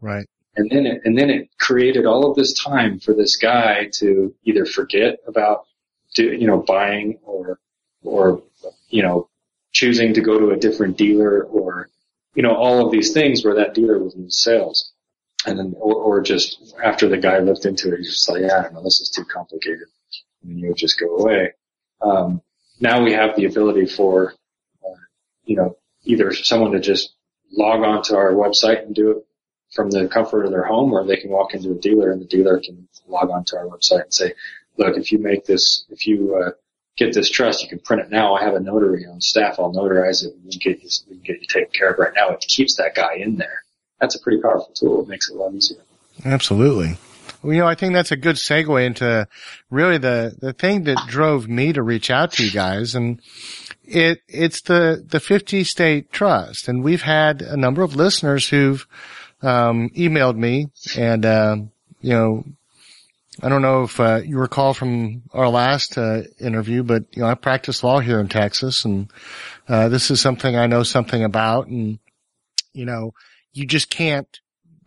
Right. 0.00 0.26
And 0.56 0.70
then 0.70 0.86
it, 0.86 1.02
and 1.04 1.18
then 1.18 1.30
it 1.30 1.48
created 1.58 2.06
all 2.06 2.30
of 2.30 2.36
this 2.36 2.54
time 2.54 3.00
for 3.00 3.12
this 3.12 3.36
guy 3.36 3.88
to 3.94 4.34
either 4.44 4.64
forget 4.64 5.18
about, 5.26 5.66
do, 6.14 6.32
you 6.32 6.46
know, 6.46 6.58
buying 6.58 7.18
or, 7.24 7.58
or, 8.04 8.42
you 8.88 9.02
know, 9.02 9.28
choosing 9.72 10.14
to 10.14 10.20
go 10.20 10.38
to 10.38 10.50
a 10.50 10.56
different 10.56 10.96
dealer 10.96 11.42
or, 11.42 11.88
you 12.34 12.42
know, 12.42 12.54
all 12.54 12.86
of 12.86 12.92
these 12.92 13.12
things 13.12 13.44
where 13.44 13.56
that 13.56 13.74
dealer 13.74 13.98
would 13.98 14.14
lose 14.14 14.40
sales. 14.40 14.92
And 15.46 15.58
then, 15.58 15.74
or, 15.78 15.94
or 15.96 16.20
just 16.22 16.74
after 16.82 17.08
the 17.08 17.18
guy 17.18 17.38
looked 17.38 17.66
into 17.66 17.92
it, 17.92 17.98
he's 17.98 18.12
just 18.12 18.30
like, 18.30 18.42
yeah, 18.42 18.60
I 18.60 18.62
don't 18.62 18.74
know, 18.74 18.82
this 18.82 19.00
is 19.00 19.10
too 19.10 19.24
complicated. 19.24 19.88
And 20.44 20.58
you 20.58 20.68
would 20.68 20.76
just 20.76 21.00
go 21.00 21.16
away. 21.16 21.52
Um, 22.00 22.42
now 22.80 23.02
we 23.02 23.12
have 23.12 23.34
the 23.34 23.46
ability 23.46 23.86
for, 23.86 24.34
uh, 24.84 24.94
you 25.44 25.56
know, 25.56 25.76
either 26.04 26.32
someone 26.32 26.72
to 26.72 26.80
just 26.80 27.14
log 27.50 27.82
on 27.82 28.02
to 28.04 28.16
our 28.16 28.32
website 28.32 28.84
and 28.84 28.94
do 28.94 29.10
it 29.10 29.26
from 29.74 29.90
the 29.90 30.08
comfort 30.08 30.44
of 30.44 30.50
their 30.50 30.64
home, 30.64 30.92
or 30.92 31.04
they 31.04 31.16
can 31.16 31.30
walk 31.30 31.54
into 31.54 31.72
a 31.72 31.74
dealer 31.74 32.10
and 32.10 32.20
the 32.20 32.26
dealer 32.26 32.60
can 32.60 32.88
log 33.08 33.30
on 33.30 33.44
to 33.44 33.56
our 33.56 33.66
website 33.66 34.04
and 34.04 34.14
say, 34.14 34.32
look, 34.76 34.96
if 34.96 35.12
you 35.12 35.18
make 35.18 35.44
this, 35.44 35.84
if 35.90 36.06
you, 36.06 36.36
uh, 36.36 36.50
get 36.96 37.12
this 37.12 37.30
trust, 37.30 37.62
you 37.62 37.68
can 37.68 37.78
print 37.80 38.02
it 38.02 38.10
now. 38.10 38.34
I 38.34 38.44
have 38.44 38.54
a 38.54 38.60
notary 38.60 39.06
on 39.06 39.20
staff. 39.20 39.56
I'll 39.58 39.72
notarize 39.72 40.24
it. 40.24 40.34
We 40.44 40.52
can 40.52 40.60
get 40.60 40.82
you, 40.82 40.88
we 41.08 41.16
can 41.16 41.24
get 41.24 41.40
you 41.40 41.46
taken 41.48 41.70
care 41.72 41.90
of 41.90 41.98
right 41.98 42.12
now. 42.14 42.30
It 42.30 42.40
keeps 42.40 42.76
that 42.76 42.94
guy 42.94 43.16
in 43.16 43.36
there. 43.36 43.62
That's 44.00 44.14
a 44.14 44.20
pretty 44.20 44.40
powerful 44.40 44.72
tool. 44.74 45.02
It 45.02 45.08
makes 45.08 45.28
it 45.28 45.34
a 45.34 45.38
lot 45.38 45.54
easier. 45.54 45.80
Absolutely. 46.24 46.96
Well, 47.42 47.52
you 47.52 47.60
know, 47.60 47.66
I 47.66 47.74
think 47.74 47.94
that's 47.94 48.12
a 48.12 48.16
good 48.16 48.36
segue 48.36 48.86
into 48.86 49.28
really 49.70 49.98
the, 49.98 50.34
the 50.38 50.52
thing 50.52 50.84
that 50.84 50.98
drove 51.08 51.48
me 51.48 51.72
to 51.72 51.82
reach 51.82 52.10
out 52.10 52.32
to 52.32 52.44
you 52.44 52.50
guys. 52.50 52.94
And 52.94 53.20
it, 53.82 54.20
it's 54.28 54.62
the, 54.62 55.04
the 55.06 55.20
50 55.20 55.64
state 55.64 56.12
trust. 56.12 56.68
And 56.68 56.82
we've 56.82 57.02
had 57.02 57.42
a 57.42 57.56
number 57.56 57.82
of 57.82 57.96
listeners 57.96 58.48
who've, 58.48 58.86
um, 59.44 59.90
emailed 59.90 60.36
me 60.36 60.68
and, 60.96 61.24
uh, 61.24 61.56
you 62.00 62.10
know, 62.10 62.44
I 63.42 63.48
don't 63.48 63.62
know 63.62 63.82
if 63.82 63.98
uh, 63.98 64.20
you 64.24 64.38
recall 64.38 64.74
from 64.74 65.22
our 65.32 65.48
last 65.48 65.98
uh, 65.98 66.22
interview, 66.40 66.82
but 66.82 67.04
you 67.12 67.22
know 67.22 67.28
I 67.28 67.34
practice 67.34 67.82
law 67.82 67.98
here 67.98 68.20
in 68.20 68.28
Texas, 68.28 68.84
and 68.84 69.10
uh, 69.68 69.88
this 69.88 70.10
is 70.10 70.20
something 70.20 70.56
I 70.56 70.68
know 70.68 70.84
something 70.84 71.24
about. 71.24 71.66
And 71.66 71.98
you 72.72 72.84
know, 72.84 73.12
you 73.52 73.66
just 73.66 73.90
can't 73.90 74.40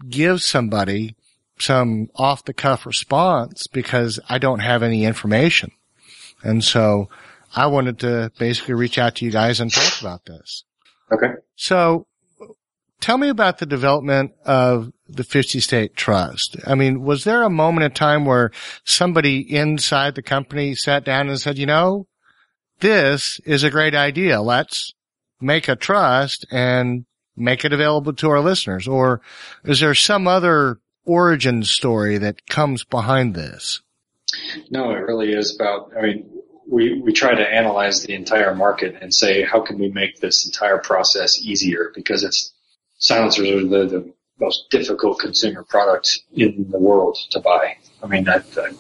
give 0.08 0.42
somebody 0.42 1.16
some 1.60 2.10
off 2.16 2.46
the 2.46 2.54
cuff 2.54 2.86
response 2.86 3.68
because 3.68 4.20
I 4.30 4.38
don't 4.38 4.60
have 4.60 4.84
any 4.84 5.06
information. 5.06 5.72
And 6.44 6.64
so 6.64 7.10
I 7.56 7.68
wanted 7.68 8.00
to 8.00 8.32
basically 8.38 8.76
reach 8.76 8.98
out 8.98 9.16
to 9.16 9.26
you 9.26 9.32
guys 9.32 9.60
and 9.60 9.74
talk 9.74 10.00
about 10.00 10.26
this. 10.26 10.64
Okay. 11.12 11.34
So 11.56 12.06
tell 13.00 13.18
me 13.18 13.30
about 13.30 13.60
the 13.60 13.66
development 13.66 14.32
of 14.46 14.92
the 15.08 15.24
50 15.24 15.60
state 15.60 15.96
trust. 15.96 16.58
I 16.66 16.76
mean, 16.76 17.02
was 17.02 17.24
there 17.24 17.44
a 17.44 17.50
moment 17.50 17.86
in 17.86 17.92
time 17.92 18.26
where 18.26 18.52
somebody 18.84 19.40
inside 19.40 20.16
the 20.16 20.22
company 20.22 20.76
sat 20.76 21.06
down 21.06 21.30
and 21.30 21.40
said, 21.40 21.58
you 21.58 21.66
know, 21.66 22.08
this 22.80 23.40
is 23.46 23.64
a 23.64 23.72
great 23.72 23.96
idea. 23.96 24.42
Let's 24.42 24.94
make 25.40 25.68
a 25.68 25.76
trust 25.76 26.46
and 26.52 27.06
make 27.36 27.64
it 27.64 27.74
available 27.74 28.14
to 28.14 28.30
our 28.30 28.42
listeners. 28.42 28.88
Or 28.88 29.22
is 29.64 29.80
there 29.80 29.96
some 29.96 30.28
other 30.28 30.80
origin 31.06 31.64
story 31.64 32.18
that 32.18 32.48
comes 32.48 32.84
behind 32.84 33.36
this? 33.36 33.82
No, 34.70 34.92
it 34.92 35.00
really 35.00 35.32
is 35.32 35.56
about, 35.56 35.92
I 35.98 36.02
mean, 36.02 36.30
we, 36.70 37.00
we 37.00 37.14
try 37.14 37.34
to 37.34 37.42
analyze 37.42 38.04
the 38.04 38.14
entire 38.14 38.54
market 38.54 38.96
and 39.02 39.14
say, 39.14 39.44
how 39.44 39.62
can 39.62 39.80
we 39.80 39.90
make 39.90 40.20
this 40.20 40.46
entire 40.46 40.80
process 40.80 41.40
easier? 41.40 41.92
Because 41.96 42.24
it's 42.24 42.54
silencers 42.98 43.50
are 43.50 43.68
the, 43.68 43.86
the 43.86 44.14
most 44.40 44.70
difficult 44.70 45.20
consumer 45.20 45.64
product 45.64 46.20
in 46.34 46.68
the 46.70 46.80
world 46.80 47.18
to 47.32 47.40
buy. 47.40 47.78
I 48.04 48.08
mean, 48.08 48.28
I, 48.30 48.38
I, 48.38 48.72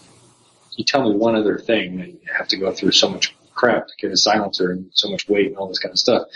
you 0.76 0.86
tell 0.86 1.10
me 1.10 1.16
one 1.16 1.36
other 1.36 1.58
thing 1.58 2.00
and 2.02 2.14
you 2.14 2.34
have 2.38 2.48
to 2.50 2.58
go 2.58 2.72
through 2.72 2.92
so 2.92 3.10
much 3.10 3.36
crap 3.54 3.88
to 3.88 3.94
get 4.00 4.12
a 4.12 4.18
silencer 4.18 4.72
and 4.72 4.90
so 4.92 5.10
much 5.10 5.28
wait 5.28 5.48
and 5.48 5.58
all 5.58 5.68
this 5.68 5.80
kind 5.80 5.92
of 5.92 6.00
stuff. 6.00 6.28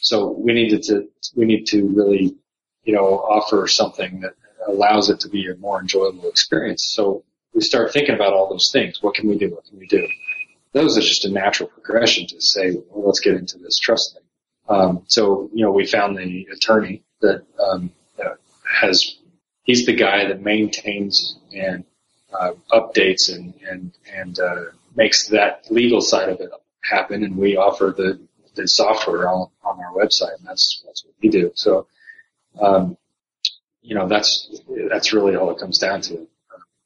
So 0.00 0.30
we 0.32 0.52
needed 0.52 0.82
to, 0.84 1.08
we 1.36 1.44
need 1.44 1.66
to 1.66 1.86
really, 1.86 2.36
you 2.84 2.94
know, 2.94 3.18
offer 3.18 3.68
something 3.68 4.20
that 4.20 4.34
allows 4.66 5.10
it 5.10 5.20
to 5.20 5.28
be 5.28 5.48
a 5.48 5.56
more 5.56 5.80
enjoyable 5.80 6.28
experience. 6.28 6.84
So 6.84 7.24
we 7.54 7.60
start 7.60 7.92
thinking 7.92 8.14
about 8.14 8.32
all 8.32 8.48
those 8.48 8.70
things. 8.72 9.02
What 9.02 9.14
can 9.14 9.28
we 9.28 9.38
do? 9.38 9.50
What 9.50 9.64
can 9.66 9.78
we 9.78 9.86
do? 9.86 10.06
Those 10.72 10.96
are 10.96 11.02
just 11.02 11.24
a 11.24 11.30
natural 11.30 11.68
progression 11.68 12.26
to 12.28 12.40
say, 12.40 12.76
well, 12.88 13.06
let's 13.06 13.20
get 13.20 13.34
into 13.34 13.58
this 13.58 13.78
trust 13.78 14.14
thing. 14.14 14.22
Um, 14.70 15.02
so, 15.08 15.50
you 15.52 15.64
know, 15.64 15.72
we 15.72 15.84
found 15.84 16.16
the 16.16 16.46
attorney 16.52 17.02
that, 17.20 17.44
um, 17.58 17.90
that 18.16 18.38
has, 18.80 19.16
he's 19.64 19.84
the 19.84 19.94
guy 19.94 20.28
that 20.28 20.42
maintains 20.42 21.38
and, 21.52 21.84
uh, 22.32 22.52
updates 22.70 23.34
and, 23.34 23.52
and, 23.68 23.92
and, 24.14 24.38
uh, 24.38 24.66
makes 24.94 25.26
that 25.28 25.66
legal 25.70 26.00
side 26.00 26.28
of 26.28 26.40
it 26.40 26.50
happen. 26.82 27.24
And 27.24 27.36
we 27.36 27.56
offer 27.56 27.92
the, 27.96 28.20
the 28.54 28.68
software 28.68 29.28
on, 29.28 29.48
on 29.64 29.80
our 29.80 29.92
website 29.92 30.38
and 30.38 30.46
that's, 30.46 30.82
that's 30.86 31.04
what 31.04 31.14
we 31.20 31.28
do. 31.28 31.50
So, 31.56 31.88
um, 32.60 32.96
you 33.82 33.96
know, 33.96 34.06
that's, 34.06 34.60
that's 34.88 35.12
really 35.12 35.34
all 35.34 35.50
it 35.50 35.58
comes 35.58 35.78
down 35.78 36.00
to. 36.02 36.28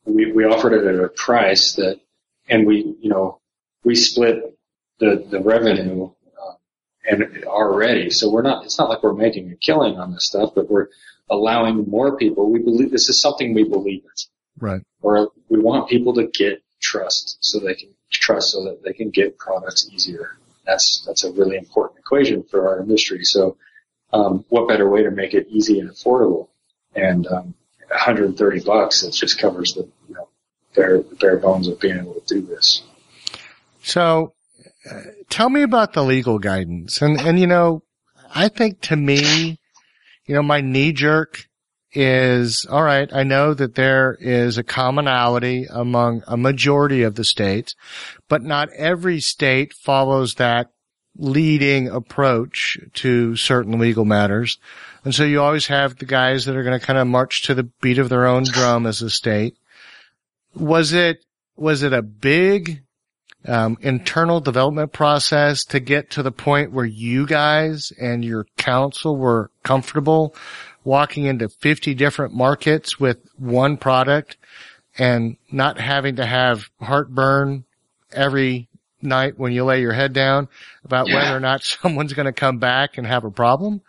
We, 0.07 0.33
we 0.33 0.45
offered 0.45 0.73
it 0.73 0.87
at 0.87 1.05
a 1.05 1.09
price 1.09 1.75
that, 1.75 2.01
and 2.49 2.67
we, 2.67 2.97
you 3.01 3.11
know, 3.11 3.41
we 3.85 3.95
split 3.95 4.57
the, 5.01 5.27
the 5.29 5.41
revenue 5.41 6.11
and 7.05 7.45
already. 7.45 8.11
So 8.11 8.31
we're 8.31 8.43
not, 8.43 8.65
it's 8.65 8.79
not 8.79 8.89
like 8.89 9.03
we're 9.03 9.15
making 9.15 9.51
a 9.53 9.57
killing 9.57 9.99
on 9.99 10.13
this 10.13 10.27
stuff, 10.27 10.51
but 10.55 10.71
we're 10.71 10.89
allowing 11.31 11.89
more 11.89 12.17
people. 12.17 12.51
We 12.51 12.61
believe 12.61 12.91
this 12.91 13.09
is 13.09 13.21
something 13.21 13.55
we 13.55 13.65
believe 13.65 14.03
in. 14.05 14.11
Right. 14.59 14.83
Or 15.03 15.33
we 15.49 15.59
want 15.59 15.89
people 15.89 16.15
to 16.15 16.27
get 16.27 16.63
trust 16.81 17.39
so 17.41 17.59
they 17.59 17.75
can 17.75 17.91
trust 18.11 18.53
so 18.53 18.65
that 18.65 18.83
they 18.83 18.93
can 18.93 19.11
get 19.11 19.39
products 19.39 19.89
easier. 19.93 20.39
That's, 20.67 21.05
that's 21.07 21.25
a 21.25 21.33
really 21.33 21.57
important 21.57 21.99
equation 21.99 22.43
for 22.45 22.69
our 22.69 22.81
industry. 22.81 23.25
So, 23.25 23.57
um, 24.13 24.45
what 24.49 24.69
better 24.69 24.89
way 24.89 25.03
to 25.03 25.11
make 25.11 25.35
it 25.35 25.49
easy 25.51 25.81
and 25.81 25.91
affordable? 25.91 26.49
And, 26.95 27.27
um, 27.27 27.55
130 27.89 28.61
bucks, 28.61 29.03
it 29.03 29.13
just 29.13 29.39
covers 29.39 29.75
the, 29.75 29.89
you 30.09 30.15
know, 30.15 30.29
bare, 30.75 31.03
the 31.03 31.17
bare 31.17 31.37
bones 31.37 31.69
of 31.69 31.81
being 31.81 31.99
able 31.99 32.15
to 32.15 32.35
do 32.35 32.41
this. 32.47 32.83
So 33.83 34.33
tell 35.31 35.49
me 35.51 35.63
about 35.63 35.93
the 35.93 36.03
legal 36.03 36.39
guidance. 36.39 37.01
And, 37.01 37.21
and, 37.21 37.39
you 37.39 37.47
know, 37.47 37.83
I 38.35 38.49
think 38.49 38.81
to 38.83 38.97
me, 38.97 39.59
you 40.27 40.35
know, 40.35 40.43
my 40.43 40.61
knee 40.61 40.93
jerk 40.93 41.49
is, 41.93 42.67
all 42.69 42.83
right, 42.83 43.09
I 43.13 43.23
know 43.23 43.55
that 43.55 43.77
there 43.77 44.17
is 44.21 44.59
a 44.59 44.65
commonality 44.65 45.67
among 45.71 46.23
a 46.27 46.37
majority 46.37 47.03
of 47.03 47.15
the 47.15 47.25
states, 47.25 47.75
but 48.29 48.43
not 48.43 48.69
every 48.73 49.21
state 49.21 49.73
follows 49.73 50.35
that 50.35 50.71
leading 51.17 51.89
approach 51.89 52.79
to 52.95 53.37
certain 53.37 53.79
legal 53.79 54.05
matters. 54.05 54.59
And 55.05 55.15
so 55.15 55.25
you 55.25 55.41
always 55.41 55.69
have 55.69 55.97
the 55.97 56.07
guys 56.07 56.47
that 56.47 56.57
are 56.57 56.65
going 56.65 56.79
to 56.79 56.85
kind 56.85 56.99
of 56.99 57.07
march 57.07 57.43
to 57.45 57.55
the 57.55 57.71
beat 57.81 57.99
of 57.99 58.09
their 58.09 58.27
own 58.27 58.45
drum 58.45 58.87
as 58.87 59.01
a 59.03 59.11
state. 59.11 59.57
Was 60.55 60.93
it, 60.93 61.25
was 61.57 61.83
it 61.83 61.93
a 61.93 62.03
big 62.03 62.84
um, 63.47 63.77
internal 63.81 64.41
development 64.41 64.93
process 64.93 65.65
to 65.67 65.81
get 65.81 66.11
to 66.11 66.23
the 66.23 66.33
point 66.33 66.73
where 66.73 66.85
you 66.85 67.27
guys 67.27 67.93
and 68.01 68.25
your 68.25 68.47
counsel 68.57 69.17
were 69.17 69.51
comfortable 69.63 70.35
walking 70.85 71.25
into 71.25 71.49
50 71.49 71.95
different 71.95 72.35
markets 72.35 72.99
with 73.01 73.19
one 73.37 73.77
product 73.77 74.37
and 74.99 75.37
not 75.51 75.79
having 75.79 76.17
to 76.17 76.27
have 76.27 76.71
heartburn 76.81 77.65
every 78.13 78.69
night 79.03 79.39
when 79.39 79.53
you 79.53 79.65
lay 79.65 79.81
your 79.81 79.93
head 79.93 80.13
down 80.13 80.49
about 80.85 81.09
yeah. 81.09 81.17
whether 81.17 81.37
or 81.37 81.41
not 81.41 81.63
someone's 81.65 82.13
going 82.13 82.27
to 82.27 82.33
come 82.33 82.59
back 82.59 82.99
and 82.99 83.07
have 83.07 83.25
a 83.25 83.31
problem. 83.31 83.83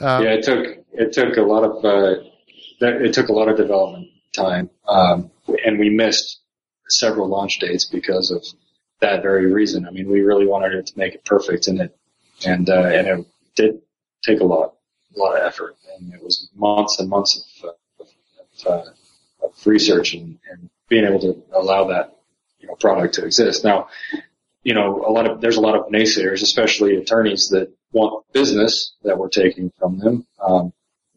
Um, 0.00 0.24
yeah, 0.24 0.34
it 0.34 0.44
took 0.44 0.66
it 0.92 1.12
took 1.12 1.36
a 1.36 1.42
lot 1.42 1.64
of 1.64 1.84
uh, 1.84 2.22
it 2.80 3.14
took 3.14 3.28
a 3.28 3.32
lot 3.32 3.48
of 3.48 3.56
development 3.56 4.08
time, 4.34 4.68
um, 4.86 5.30
and 5.64 5.78
we 5.78 5.88
missed 5.88 6.40
several 6.88 7.28
launch 7.28 7.58
dates 7.60 7.86
because 7.86 8.30
of 8.30 8.44
that 9.00 9.22
very 9.22 9.52
reason. 9.52 9.86
I 9.86 9.90
mean, 9.90 10.08
we 10.08 10.20
really 10.22 10.46
wanted 10.46 10.74
it 10.74 10.86
to 10.86 10.98
make 10.98 11.14
it 11.14 11.24
perfect, 11.24 11.68
and 11.68 11.80
it 11.80 11.96
and 12.44 12.68
uh, 12.68 12.86
and 12.86 13.06
it 13.06 13.26
did 13.54 13.80
take 14.22 14.40
a 14.40 14.44
lot, 14.44 14.74
a 15.14 15.18
lot 15.18 15.36
of 15.36 15.46
effort, 15.46 15.76
and 15.96 16.12
it 16.12 16.22
was 16.22 16.48
months 16.54 16.98
and 16.98 17.08
months 17.08 17.60
of, 17.62 17.70
of, 18.00 18.06
of, 18.66 18.66
uh, 18.66 19.46
of 19.46 19.66
research 19.66 20.14
and, 20.14 20.38
and 20.50 20.70
being 20.88 21.04
able 21.04 21.20
to 21.20 21.42
allow 21.52 21.84
that 21.88 22.16
you 22.60 22.68
know 22.68 22.74
product 22.74 23.14
to 23.14 23.24
exist. 23.24 23.64
Now, 23.64 23.88
you 24.62 24.74
know, 24.74 25.04
a 25.06 25.10
lot 25.10 25.28
of 25.30 25.40
there's 25.40 25.56
a 25.56 25.60
lot 25.60 25.76
of 25.76 25.86
naysayers, 25.86 26.42
especially 26.42 26.96
attorneys 26.96 27.48
that 27.50 27.72
want 27.92 28.24
business 28.32 28.92
that 29.04 29.18
we're 29.18 29.28
taking 29.28 29.72
from 29.78 29.98
them 29.98 30.26
um, 30.40 30.72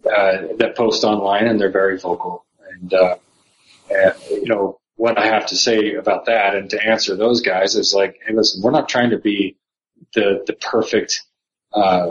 uh, 0.06 0.38
that 0.58 0.76
post 0.76 1.04
online, 1.04 1.48
and 1.48 1.60
they're 1.60 1.72
very 1.72 1.98
vocal, 1.98 2.46
and, 2.72 2.94
uh, 2.94 3.16
and 3.90 4.14
you 4.30 4.46
know 4.46 4.79
what 5.00 5.18
I 5.18 5.28
have 5.28 5.46
to 5.48 5.56
say 5.56 5.94
about 5.94 6.26
that 6.26 6.56
and 6.56 6.70
to 6.72 6.86
answer 6.86 7.16
those 7.16 7.40
guys 7.40 7.76
is 7.76 7.94
like, 7.94 8.20
hey, 8.28 8.34
listen, 8.34 8.62
we're 8.62 8.72
not 8.72 8.90
trying 8.90 9.12
to 9.12 9.18
be 9.18 9.56
the 10.14 10.44
the 10.46 10.52
perfect 10.52 11.22
uh, 11.74 12.10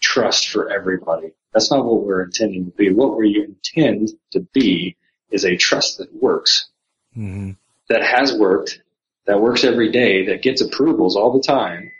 trust 0.00 0.48
for 0.48 0.68
everybody. 0.68 1.32
That's 1.52 1.70
not 1.70 1.84
what 1.84 2.02
we're 2.02 2.24
intending 2.24 2.64
to 2.64 2.72
be. 2.72 2.92
What 2.92 3.16
we 3.16 3.40
intend 3.40 4.10
to 4.32 4.40
be 4.40 4.96
is 5.30 5.44
a 5.44 5.56
trust 5.56 5.98
that 5.98 6.12
works, 6.12 6.68
mm-hmm. 7.16 7.52
that 7.88 8.02
has 8.02 8.34
worked, 8.36 8.82
that 9.26 9.40
works 9.40 9.62
every 9.62 9.92
day, 9.92 10.26
that 10.26 10.42
gets 10.42 10.60
approvals 10.60 11.14
all 11.14 11.32
the 11.32 11.46
time. 11.46 11.92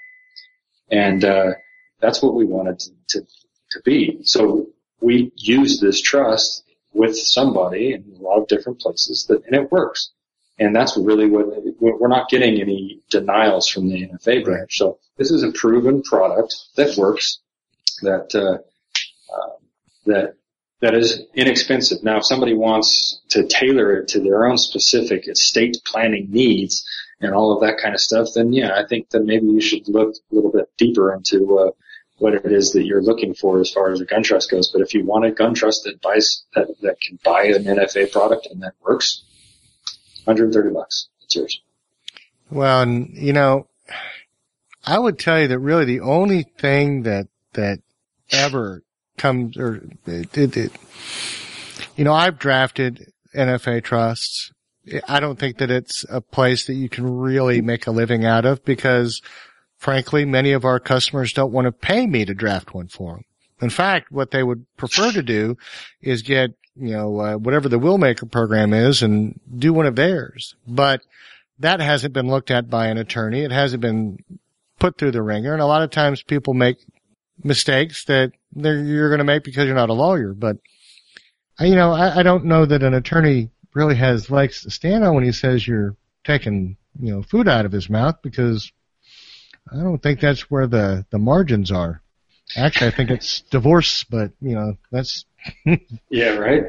And, 0.90 1.24
uh, 1.24 1.52
that's 2.00 2.20
what 2.20 2.34
we 2.34 2.44
wanted 2.44 2.80
to, 2.80 2.90
to, 3.10 3.20
to 3.70 3.82
be. 3.84 4.18
So 4.24 4.66
we 5.00 5.30
use 5.36 5.80
this 5.80 6.00
trust 6.00 6.64
with 6.92 7.16
somebody 7.16 7.92
in 7.92 8.16
a 8.18 8.20
lot 8.20 8.40
of 8.40 8.48
different 8.48 8.80
places 8.80 9.26
that, 9.28 9.46
and 9.46 9.54
it 9.54 9.70
works. 9.70 10.10
And 10.58 10.74
that's 10.74 10.96
really 10.96 11.28
what, 11.28 11.48
we're 11.80 12.08
not 12.08 12.28
getting 12.28 12.60
any 12.60 13.00
denials 13.10 13.68
from 13.68 13.88
the 13.88 14.06
NFA 14.06 14.44
branch. 14.44 14.78
So 14.78 14.98
this 15.16 15.30
is 15.30 15.42
a 15.42 15.50
proven 15.50 16.02
product 16.02 16.54
that 16.76 16.96
works, 16.96 17.40
that, 18.02 18.34
uh, 18.34 19.34
uh, 19.34 19.50
that, 20.06 20.34
that 20.80 20.94
is 20.94 21.22
inexpensive. 21.34 22.04
Now, 22.04 22.18
if 22.18 22.26
somebody 22.26 22.54
wants 22.54 23.20
to 23.30 23.46
tailor 23.46 24.00
it 24.00 24.08
to 24.08 24.20
their 24.20 24.44
own 24.46 24.58
specific 24.58 25.26
estate 25.26 25.78
planning 25.84 26.28
needs 26.30 26.86
and 27.20 27.34
all 27.34 27.52
of 27.52 27.60
that 27.62 27.78
kind 27.82 27.94
of 27.94 28.00
stuff, 28.00 28.28
then 28.34 28.52
yeah, 28.52 28.76
I 28.76 28.86
think 28.86 29.10
that 29.10 29.24
maybe 29.24 29.46
you 29.46 29.60
should 29.60 29.88
look 29.88 30.14
a 30.30 30.34
little 30.34 30.52
bit 30.52 30.70
deeper 30.78 31.12
into, 31.14 31.58
uh, 31.58 31.70
what 32.18 32.34
it 32.34 32.52
is 32.52 32.72
that 32.72 32.84
you're 32.84 33.02
looking 33.02 33.34
for 33.34 33.60
as 33.60 33.70
far 33.70 33.90
as 33.90 34.00
a 34.00 34.04
gun 34.04 34.22
trust 34.22 34.50
goes. 34.50 34.70
But 34.70 34.82
if 34.82 34.94
you 34.94 35.04
want 35.04 35.24
a 35.24 35.32
gun 35.32 35.52
trust 35.54 35.84
that 35.84 36.00
buys, 36.00 36.44
that, 36.54 36.68
that 36.82 37.00
can 37.00 37.18
buy 37.24 37.46
an 37.46 37.64
NFA 37.64 38.12
product 38.12 38.46
and 38.50 38.62
that 38.62 38.74
works, 38.80 39.24
130 40.24 40.74
bucks. 40.74 41.08
It's 41.22 41.36
yours. 41.36 41.60
Well, 42.50 42.82
and 42.82 43.10
you 43.14 43.32
know, 43.32 43.68
I 44.84 44.98
would 44.98 45.18
tell 45.18 45.40
you 45.40 45.48
that 45.48 45.58
really 45.58 45.84
the 45.84 46.00
only 46.00 46.42
thing 46.42 47.02
that, 47.02 47.28
that 47.54 47.80
ever 48.30 48.82
comes 49.16 49.56
or 49.56 49.82
it, 50.06 50.36
it, 50.36 50.56
it, 50.56 50.72
you 51.96 52.04
know, 52.04 52.12
I've 52.12 52.38
drafted 52.38 53.12
NFA 53.34 53.82
trusts. 53.82 54.52
I 55.08 55.20
don't 55.20 55.38
think 55.38 55.58
that 55.58 55.70
it's 55.70 56.04
a 56.10 56.20
place 56.20 56.66
that 56.66 56.74
you 56.74 56.88
can 56.88 57.08
really 57.08 57.62
make 57.62 57.86
a 57.86 57.90
living 57.90 58.24
out 58.24 58.44
of 58.44 58.64
because 58.64 59.22
frankly, 59.84 60.24
many 60.24 60.52
of 60.52 60.64
our 60.64 60.80
customers 60.80 61.34
don't 61.34 61.52
want 61.52 61.66
to 61.66 61.72
pay 61.72 62.06
me 62.06 62.24
to 62.24 62.32
draft 62.32 62.72
one 62.72 62.88
for 62.88 63.12
them. 63.12 63.24
In 63.60 63.68
fact, 63.68 64.10
what 64.10 64.30
they 64.30 64.42
would 64.42 64.64
prefer 64.78 65.12
to 65.12 65.22
do 65.22 65.58
is 66.00 66.22
get 66.22 66.52
you 66.76 66.92
know, 66.92 67.20
uh, 67.20 67.36
whatever 67.36 67.68
the 67.68 67.78
Willmaker 67.78 68.30
program 68.30 68.72
is 68.72 69.02
and 69.02 69.38
do 69.56 69.72
one 69.72 69.86
of 69.86 69.96
theirs. 69.96 70.54
But 70.66 71.02
that 71.58 71.80
hasn't 71.80 72.14
been 72.14 72.28
looked 72.28 72.50
at 72.50 72.68
by 72.68 72.88
an 72.88 72.98
attorney. 72.98 73.42
It 73.42 73.52
hasn't 73.52 73.80
been 73.80 74.18
put 74.78 74.98
through 74.98 75.12
the 75.12 75.22
ringer. 75.22 75.52
And 75.52 75.62
a 75.62 75.66
lot 75.66 75.82
of 75.82 75.90
times 75.90 76.22
people 76.22 76.54
make 76.54 76.78
mistakes 77.42 78.04
that 78.06 78.32
you're 78.54 79.08
going 79.08 79.18
to 79.18 79.24
make 79.24 79.44
because 79.44 79.66
you're 79.66 79.74
not 79.74 79.90
a 79.90 79.94
lawyer. 79.94 80.34
But, 80.34 80.56
you 81.60 81.76
know, 81.76 81.92
I, 81.92 82.20
I 82.20 82.22
don't 82.22 82.46
know 82.46 82.66
that 82.66 82.82
an 82.82 82.94
attorney 82.94 83.50
really 83.72 83.96
has 83.96 84.30
legs 84.30 84.62
to 84.62 84.70
stand 84.70 85.04
on 85.04 85.14
when 85.14 85.24
he 85.24 85.32
says 85.32 85.66
you're 85.66 85.96
taking, 86.24 86.76
you 87.00 87.12
know, 87.12 87.22
food 87.22 87.48
out 87.48 87.66
of 87.66 87.72
his 87.72 87.88
mouth 87.88 88.16
because 88.22 88.70
I 89.70 89.76
don't 89.76 90.02
think 90.02 90.20
that's 90.20 90.50
where 90.50 90.66
the, 90.66 91.06
the 91.10 91.18
margins 91.18 91.70
are. 91.70 92.02
Actually, 92.56 92.88
I 92.88 92.90
think 92.90 93.10
it's 93.10 93.40
divorce, 93.40 94.04
but 94.04 94.32
you 94.40 94.54
know, 94.54 94.76
that's 94.92 95.24
yeah, 96.10 96.30
right. 96.30 96.64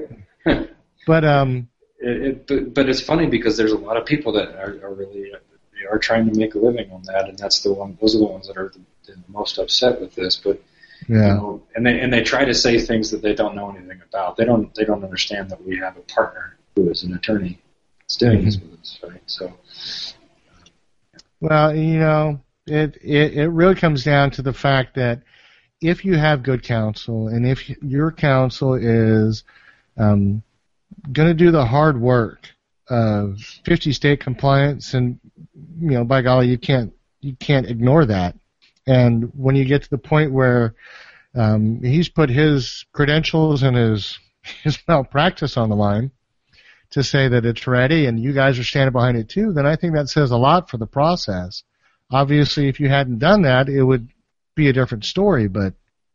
but 1.08 1.25
um, 1.25 1.67
it, 2.00 2.22
it, 2.22 2.48
but 2.48 2.74
but 2.74 2.89
it's 2.89 3.01
funny 3.01 3.27
because 3.27 3.58
there's 3.58 3.72
a 3.72 3.77
lot 3.77 3.98
of 3.98 4.05
people 4.05 4.34
that 4.34 4.50
are, 4.55 4.79
are 4.84 4.94
really 4.94 5.32
they 5.74 5.86
are 5.89 6.00
trying 6.00 6.32
to 6.32 6.38
make 6.38 6.55
a 6.55 6.60
living 6.60 6.91
on 6.91 7.03
that, 7.03 7.27
and 7.29 7.38
that's 7.38 7.62
the 7.62 7.74
one. 7.74 7.98
Those 8.01 8.15
are 8.15 8.20
the 8.20 8.25
ones 8.25 8.48
that 8.48 8.58
are 8.58 8.72
the, 8.74 9.12
the 9.12 9.17
most 9.27 9.58
upset 9.58 10.00
with 10.00 10.15
this. 10.15 10.36
But 10.36 10.62
yeah, 11.08 11.15
you 11.15 11.34
know, 11.34 11.63
and 11.75 11.86
they 11.86 12.00
and 12.00 12.12
they 12.12 12.24
try 12.24 12.46
to 12.46 12.53
say 12.53 12.79
things 12.79 13.12
that 13.12 13.22
they 13.22 13.34
don't 13.34 13.55
know 13.55 13.70
anything 13.70 14.01
about. 14.08 14.38
They 14.38 14.46
don't 14.46 14.74
they 14.75 14.86
don't 14.86 15.03
understand 15.03 15.50
that 15.50 15.63
we 15.63 15.77
have 15.77 15.98
a 15.98 16.01
partner 16.01 16.58
who 16.75 16.89
is 16.89 17.03
an 17.03 17.13
attorney 17.13 17.60
that's 18.01 18.17
doing 18.17 18.39
mm-hmm. 18.39 18.46
this 18.46 18.60
with 18.60 18.79
us, 18.79 19.00
right? 19.03 19.22
So. 19.25 19.53
Well, 21.41 21.75
you 21.75 22.00
know, 22.00 22.39
it, 22.65 22.98
it 23.01 23.34
it 23.34 23.48
really 23.50 23.75
comes 23.75 24.03
down 24.03 24.31
to 24.31 24.42
the 24.42 24.53
fact 24.53 24.96
that 24.96 25.22
if 25.81 26.05
you 26.05 26.16
have 26.16 26.44
good 26.44 26.64
counsel 26.64 27.27
and 27.27 27.46
if 27.46 27.70
your 27.81 28.11
counsel 28.11 28.75
is 28.75 29.44
um, 29.98 30.44
going 31.11 31.27
to 31.27 31.33
do 31.33 31.51
the 31.51 31.66
hard 31.66 32.00
work 32.00 32.50
of 32.90 33.40
50 33.66 33.94
state 33.94 34.20
compliance, 34.20 34.94
and 34.94 35.20
you 35.79 35.92
know, 35.92 36.03
by 36.03 36.22
golly, 36.22 36.48
you 36.48 36.57
can't 36.57 36.94
you 37.22 37.35
can't 37.35 37.68
ignore 37.68 38.05
that. 38.05 38.35
And 38.88 39.31
when 39.35 39.55
you 39.55 39.66
get 39.66 39.83
to 39.83 39.90
the 39.90 39.98
point 39.98 40.31
where 40.31 40.75
um, 41.33 41.81
he's 41.81 42.09
put 42.09 42.29
his 42.29 42.85
credentials 42.94 43.64
and 43.64 43.75
his 43.75 44.20
his 44.64 44.77
malpractice 44.88 45.57
on 45.57 45.70
the 45.70 45.75
line 45.75 46.11
to 46.92 47.03
say 47.03 47.27
that 47.27 47.46
it's 47.46 47.68
ready, 47.68 48.05
and 48.05 48.20
you 48.20 48.31
guys 48.31 48.59
are 48.59 48.64
standing 48.64 48.94
behind 48.94 49.18
it 49.18 49.29
too, 49.29 49.51
then 49.53 49.66
I 49.66 49.75
think 49.75 49.96
that 49.96 50.07
says 50.07 50.31
a 50.31 50.38
lot 50.38 50.70
for 50.70 50.77
the 50.77 50.85
process. 50.85 51.64
Obviously, 52.11 52.70
if 52.70 52.79
you 52.79 52.88
hadn't 52.88 53.18
done 53.18 53.42
that, 53.42 53.68
it 53.68 53.83
would 53.83 54.09
be 54.55 54.70
a 54.70 54.74
different 54.74 55.05
story, 55.05 55.48
but 55.48 55.74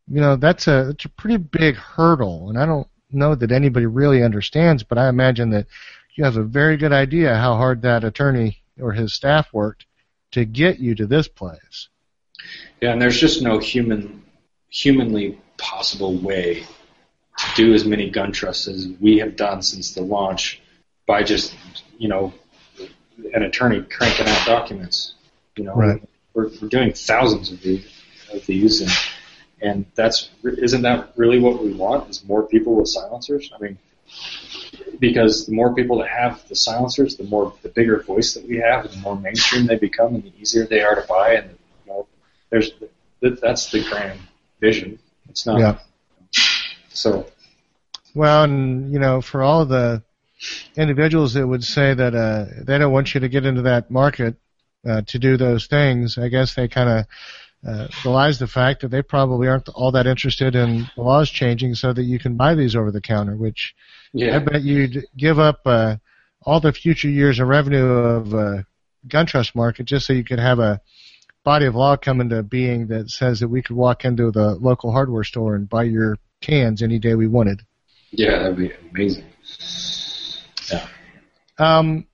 you 0.09 0.20
know 0.20 0.37
that's 0.37 0.66
a 0.66 0.90
it's 0.90 1.05
a 1.05 1.11
pretty 1.11 1.37
big 1.37 1.76
hurdle, 1.76 2.48
and 2.48 2.59
I 2.59 2.66
don't 2.66 2.88
know 3.11 3.35
that 3.35 3.53
anybody 3.53 3.87
really 3.87 4.22
understands. 4.22 4.83
But 4.83 4.98
I 4.98 5.09
imagine 5.09 5.50
that 5.50 5.66
you 6.14 6.24
have 6.24 6.37
a 6.37 6.42
very 6.42 6.76
good 6.76 6.92
idea 6.92 7.37
how 7.37 7.57
hard 7.57 7.83
that 7.83 8.05
attorney 8.05 8.62
or 8.81 8.92
his 8.92 9.14
staff 9.14 9.53
worked 9.53 9.87
to 10.33 10.44
get 10.44 10.79
you 10.79 10.94
to 10.94 11.07
this 11.07 11.29
place. 11.29 11.88
Yeah, 12.81 12.92
and 12.92 13.03
there's 13.03 13.18
just 13.18 13.42
no 13.42 13.59
human, 13.59 14.22
humanly 14.68 15.38
possible 15.59 16.16
way 16.16 16.64
to 17.37 17.46
do 17.55 17.74
as 17.74 17.85
many 17.85 18.11
gun 18.11 18.33
trusts 18.33 18.68
as 18.68 18.88
we 19.00 19.18
have 19.18 19.37
done 19.37 19.62
since 19.62 19.92
the 19.92 20.03
launch 20.03 20.61
by 21.07 21.22
just, 21.22 21.55
you 21.98 22.09
know, 22.09 22.33
an 23.35 23.42
attorney 23.42 23.83
cranking 23.83 24.26
out 24.26 24.46
documents. 24.46 25.14
You 25.57 25.64
know, 25.64 25.74
right. 25.74 26.03
we're, 26.33 26.50
we're 26.61 26.68
doing 26.68 26.92
thousands 26.92 27.50
of 27.50 27.61
these 27.61 27.87
of 28.33 28.47
these, 28.47 28.81
and 28.81 28.90
and 29.62 29.87
that's 29.95 30.31
isn't 30.45 30.83
that 30.83 31.12
really 31.16 31.38
what 31.38 31.62
we 31.62 31.73
want? 31.73 32.11
Is 32.11 32.25
more 32.25 32.47
people 32.47 32.75
with 32.75 32.88
silencers? 32.88 33.51
I 33.55 33.62
mean, 33.62 33.79
because 34.99 35.47
the 35.47 35.53
more 35.53 35.75
people 35.75 35.99
that 35.99 36.09
have 36.09 36.47
the 36.49 36.57
silencers, 36.57 37.16
the 37.16 37.25
more 37.25 37.55
the 37.62 37.69
bigger 37.69 38.03
voice 38.03 38.35
that 38.35 38.47
we 38.47 38.59
have, 38.59 38.85
and 38.85 38.95
the 38.95 38.99
more 38.99 39.16
mainstream 39.16 39.66
they 39.66 39.77
become, 39.77 40.14
and 40.14 40.25
the 40.25 40.33
easier 40.40 40.66
they 40.66 40.83
are 40.83 40.95
to 40.95 41.07
buy. 41.07 41.35
And 41.35 41.51
you 41.87 41.93
know, 41.93 42.07
there's 42.51 42.71
that's 43.21 43.71
the 43.71 43.85
grand 43.85 44.21
vision. 44.61 44.99
It's 45.29 45.47
not. 45.47 45.61
Yeah. 45.61 45.79
So. 46.90 47.27
Well, 48.14 48.45
and 48.45 48.93
you 48.93 48.99
know, 48.99 49.21
for 49.21 49.43
all 49.43 49.64
the 49.66 50.03
individuals 50.77 51.35
that 51.35 51.47
would 51.47 51.64
say 51.64 51.95
that 51.95 52.14
uh, 52.14 52.47
they 52.64 52.79
don't 52.79 52.93
want 52.93 53.14
you 53.14 53.21
to 53.21 53.29
get 53.29 53.47
into 53.47 53.62
that 53.62 53.90
market 53.90 54.37
uh, 54.88 55.03
to 55.03 55.19
do 55.19 55.37
those 55.37 55.66
things, 55.66 56.19
I 56.19 56.29
guess 56.29 56.55
they 56.55 56.69
kind 56.69 56.88
of 56.88 57.07
uh, 57.66 57.88
belies 58.03 58.38
the 58.38 58.46
fact 58.46 58.81
that 58.81 58.88
they 58.88 59.03
probably 59.03 59.46
aren't 59.46 59.68
all 59.70 59.92
that 59.92 60.07
interested 60.07 60.55
in 60.55 60.88
the 60.96 61.03
laws 61.03 61.29
changing 61.29 61.75
so 61.75 61.92
that 61.92 62.05
you 62.05 62.18
can 62.18 62.37
buy 62.37 62.55
these 62.55 62.75
over 62.75 62.90
the 62.90 63.01
counter, 63.01 63.37
which 63.37 63.75
yeah. 64.12 64.37
I 64.37 64.38
bet 64.38 64.62
you'd 64.62 65.05
give 65.16 65.38
up 65.38 65.61
uh, 65.66 65.96
all 66.42 66.61
the 66.61 66.73
future 66.73 67.09
years 67.09 67.38
of 67.38 67.49
revenue 67.49 67.87
of 67.87 68.35
uh, 68.35 68.62
gun 69.07 69.27
trust 69.27 69.55
market 69.55 69.85
just 69.85 70.07
so 70.07 70.12
you 70.12 70.25
could 70.25 70.38
have 70.38 70.59
a 70.59 70.81
body 71.44 71.66
of 71.66 71.75
law 71.75 71.96
come 71.96 72.20
into 72.20 72.42
being 72.42 72.87
that 72.88 73.11
says 73.11 73.40
that 73.40 73.49
we 73.49 73.62
could 73.62 73.77
walk 73.77 74.05
into 74.05 74.31
the 74.31 74.55
local 74.55 74.92
hardware 74.92 75.25
store 75.25 75.55
and 75.55 75.68
buy 75.68 75.85
your 75.85 76.16
cans 76.40 76.83
any 76.83 76.99
day 76.99 77.14
we 77.14 77.27
wanted. 77.27 77.62
Yeah, 78.11 78.38
that'd 78.38 78.57
be 78.57 78.73
amazing. 78.90 79.25
Yeah. 80.70 80.87
Um, 81.59 82.07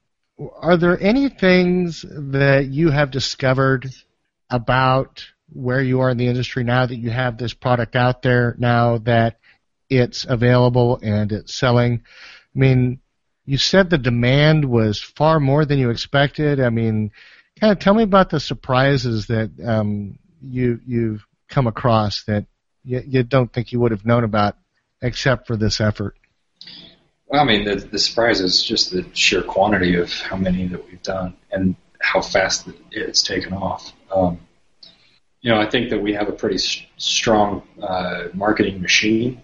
are 0.61 0.77
there 0.77 1.01
any 1.01 1.29
things 1.29 2.05
that 2.11 2.67
you 2.67 2.91
have 2.91 3.11
discovered 3.11 3.89
about 4.51 5.25
where 5.53 5.81
you 5.81 6.01
are 6.01 6.11
in 6.11 6.17
the 6.17 6.27
industry 6.27 6.65
now 6.65 6.87
that 6.87 6.97
you 6.97 7.11
have 7.11 7.39
this 7.39 7.55
product 7.55 7.97
out 7.97 8.23
there 8.23 8.57
now 8.59 8.99
that 8.99 9.39
it's 9.89 10.27
available 10.29 10.99
and 11.03 11.33
it's 11.33 11.55
selling. 11.55 12.03
I 12.55 12.59
mean, 12.59 13.01
you 13.45 13.59
said 13.59 13.89
the 13.89 13.99
demand 13.99 14.65
was 14.65 15.01
far 15.01 15.39
more 15.39 15.65
than 15.65 15.79
you 15.79 15.91
expected. 15.91 16.61
I 16.61 16.71
mean, 16.71 17.13
kind 17.61 17.73
of 17.73 17.79
tell 17.79 17.95
me 17.95 18.03
about 18.03 18.31
the 18.31 18.41
surprises 18.41 19.27
that 19.29 19.51
um, 19.65 20.19
you 20.43 20.81
you've 20.87 21.25
come 21.49 21.67
across 21.67 22.25
that 22.25 22.47
you, 22.85 23.03
you 23.07 23.23
don't 23.23 23.53
think 23.53 23.73
you 23.73 23.81
would 23.81 23.93
have 23.93 24.05
known 24.05 24.25
about 24.25 24.57
except 25.01 25.47
for 25.47 25.57
this 25.57 25.81
effort. 25.81 26.17
Well, 27.29 27.41
I 27.41 27.45
mean, 27.45 27.65
the, 27.65 27.77
the 27.77 27.99
surprise 27.99 28.41
is 28.41 28.63
just 28.63 28.91
the 28.91 29.05
sheer 29.13 29.43
quantity 29.43 29.97
of 29.97 30.13
how 30.13 30.37
many 30.37 30.67
that 30.69 30.87
we've 30.89 31.03
done 31.03 31.37
and 31.51 31.77
how 32.01 32.21
fast 32.21 32.69
it's 32.91 33.23
taken 33.23 33.53
off. 33.53 33.93
Um, 34.15 34.39
you 35.47 35.53
know, 35.53 35.61
I 35.61 35.71
think 35.71 35.91
that 35.91 36.03
we 36.03 36.13
have 36.13 36.29
a 36.29 36.33
pretty 36.33 36.59
strong 36.97 37.63
uh, 37.81 38.25
marketing 38.35 38.83
machine, 38.83 39.41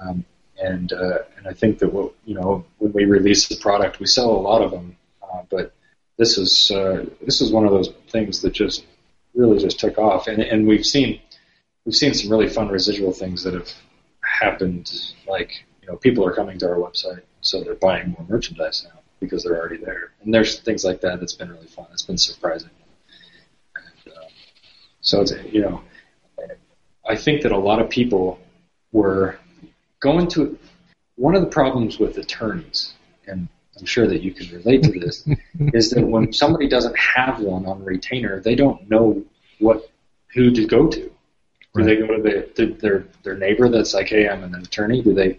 um, 0.00 0.24
and 0.56 0.90
uh, 0.94 1.18
and 1.36 1.46
I 1.46 1.52
think 1.52 1.78
that 1.80 1.92
what 1.92 2.14
you 2.24 2.34
know 2.34 2.64
when 2.78 2.90
we 2.94 3.04
release 3.04 3.48
the 3.48 3.56
product, 3.56 4.00
we 4.00 4.06
sell 4.06 4.30
a 4.30 4.44
lot 4.50 4.62
of 4.62 4.70
them, 4.70 4.96
uh, 5.22 5.42
but 5.50 5.74
this 6.16 6.38
is 6.38 6.70
uh, 6.70 7.04
this 7.20 7.42
is 7.42 7.52
one 7.52 7.66
of 7.66 7.70
those 7.70 7.92
things 8.08 8.40
that 8.40 8.54
just 8.54 8.86
really 9.34 9.58
just 9.58 9.78
took 9.78 9.98
off, 9.98 10.26
and 10.26 10.42
and 10.42 10.66
we've 10.66 10.86
seen 10.86 11.20
we've 11.84 11.94
seen 11.94 12.14
some 12.14 12.30
really 12.30 12.48
fun 12.48 12.68
residual 12.68 13.12
things 13.12 13.44
that 13.44 13.52
have 13.52 13.70
happened 14.24 14.90
like 15.28 15.66
you 15.82 15.88
know 15.88 15.96
people 15.96 16.24
are 16.24 16.32
coming 16.32 16.56
to 16.60 16.66
our 16.66 16.76
website, 16.76 17.20
so 17.42 17.62
they're 17.62 17.74
buying 17.74 18.16
more 18.16 18.26
merchandise 18.26 18.86
now 18.88 19.00
because 19.20 19.44
they're 19.44 19.58
already 19.58 19.84
there. 19.84 20.12
And 20.22 20.32
there's 20.32 20.60
things 20.60 20.82
like 20.82 21.02
that 21.02 21.20
that's 21.20 21.34
been 21.34 21.50
really 21.50 21.66
fun. 21.66 21.88
It's 21.92 22.06
been 22.06 22.16
surprising. 22.16 22.70
So 25.02 25.20
it's 25.20 25.32
you 25.50 25.60
know, 25.60 25.82
I 27.06 27.16
think 27.16 27.42
that 27.42 27.52
a 27.52 27.58
lot 27.58 27.80
of 27.80 27.90
people 27.90 28.38
were 28.92 29.38
going 30.00 30.28
to 30.28 30.58
one 31.16 31.34
of 31.34 31.42
the 31.42 31.48
problems 31.48 31.98
with 31.98 32.16
attorneys, 32.18 32.94
and 33.26 33.48
I'm 33.78 33.84
sure 33.84 34.06
that 34.06 34.22
you 34.22 34.32
can 34.32 34.48
relate 34.56 34.82
to 34.84 34.98
this, 34.98 35.28
is 35.74 35.90
that 35.90 36.06
when 36.06 36.32
somebody 36.32 36.68
doesn't 36.68 36.96
have 36.98 37.40
one 37.40 37.66
on 37.66 37.84
retainer, 37.84 38.40
they 38.40 38.54
don't 38.54 38.88
know 38.88 39.22
what 39.58 39.90
who 40.34 40.50
to 40.52 40.66
go 40.66 40.88
to. 40.88 41.00
Do 41.00 41.12
right. 41.74 41.84
they 41.84 41.96
go 41.96 42.06
to 42.16 42.22
the, 42.22 42.42
to 42.56 42.74
their 42.74 43.06
their 43.22 43.36
neighbor 43.36 43.68
that's 43.68 43.94
like, 43.94 44.08
hey, 44.08 44.28
I'm 44.28 44.44
an 44.44 44.54
attorney? 44.54 45.02
Do 45.02 45.14
they, 45.14 45.38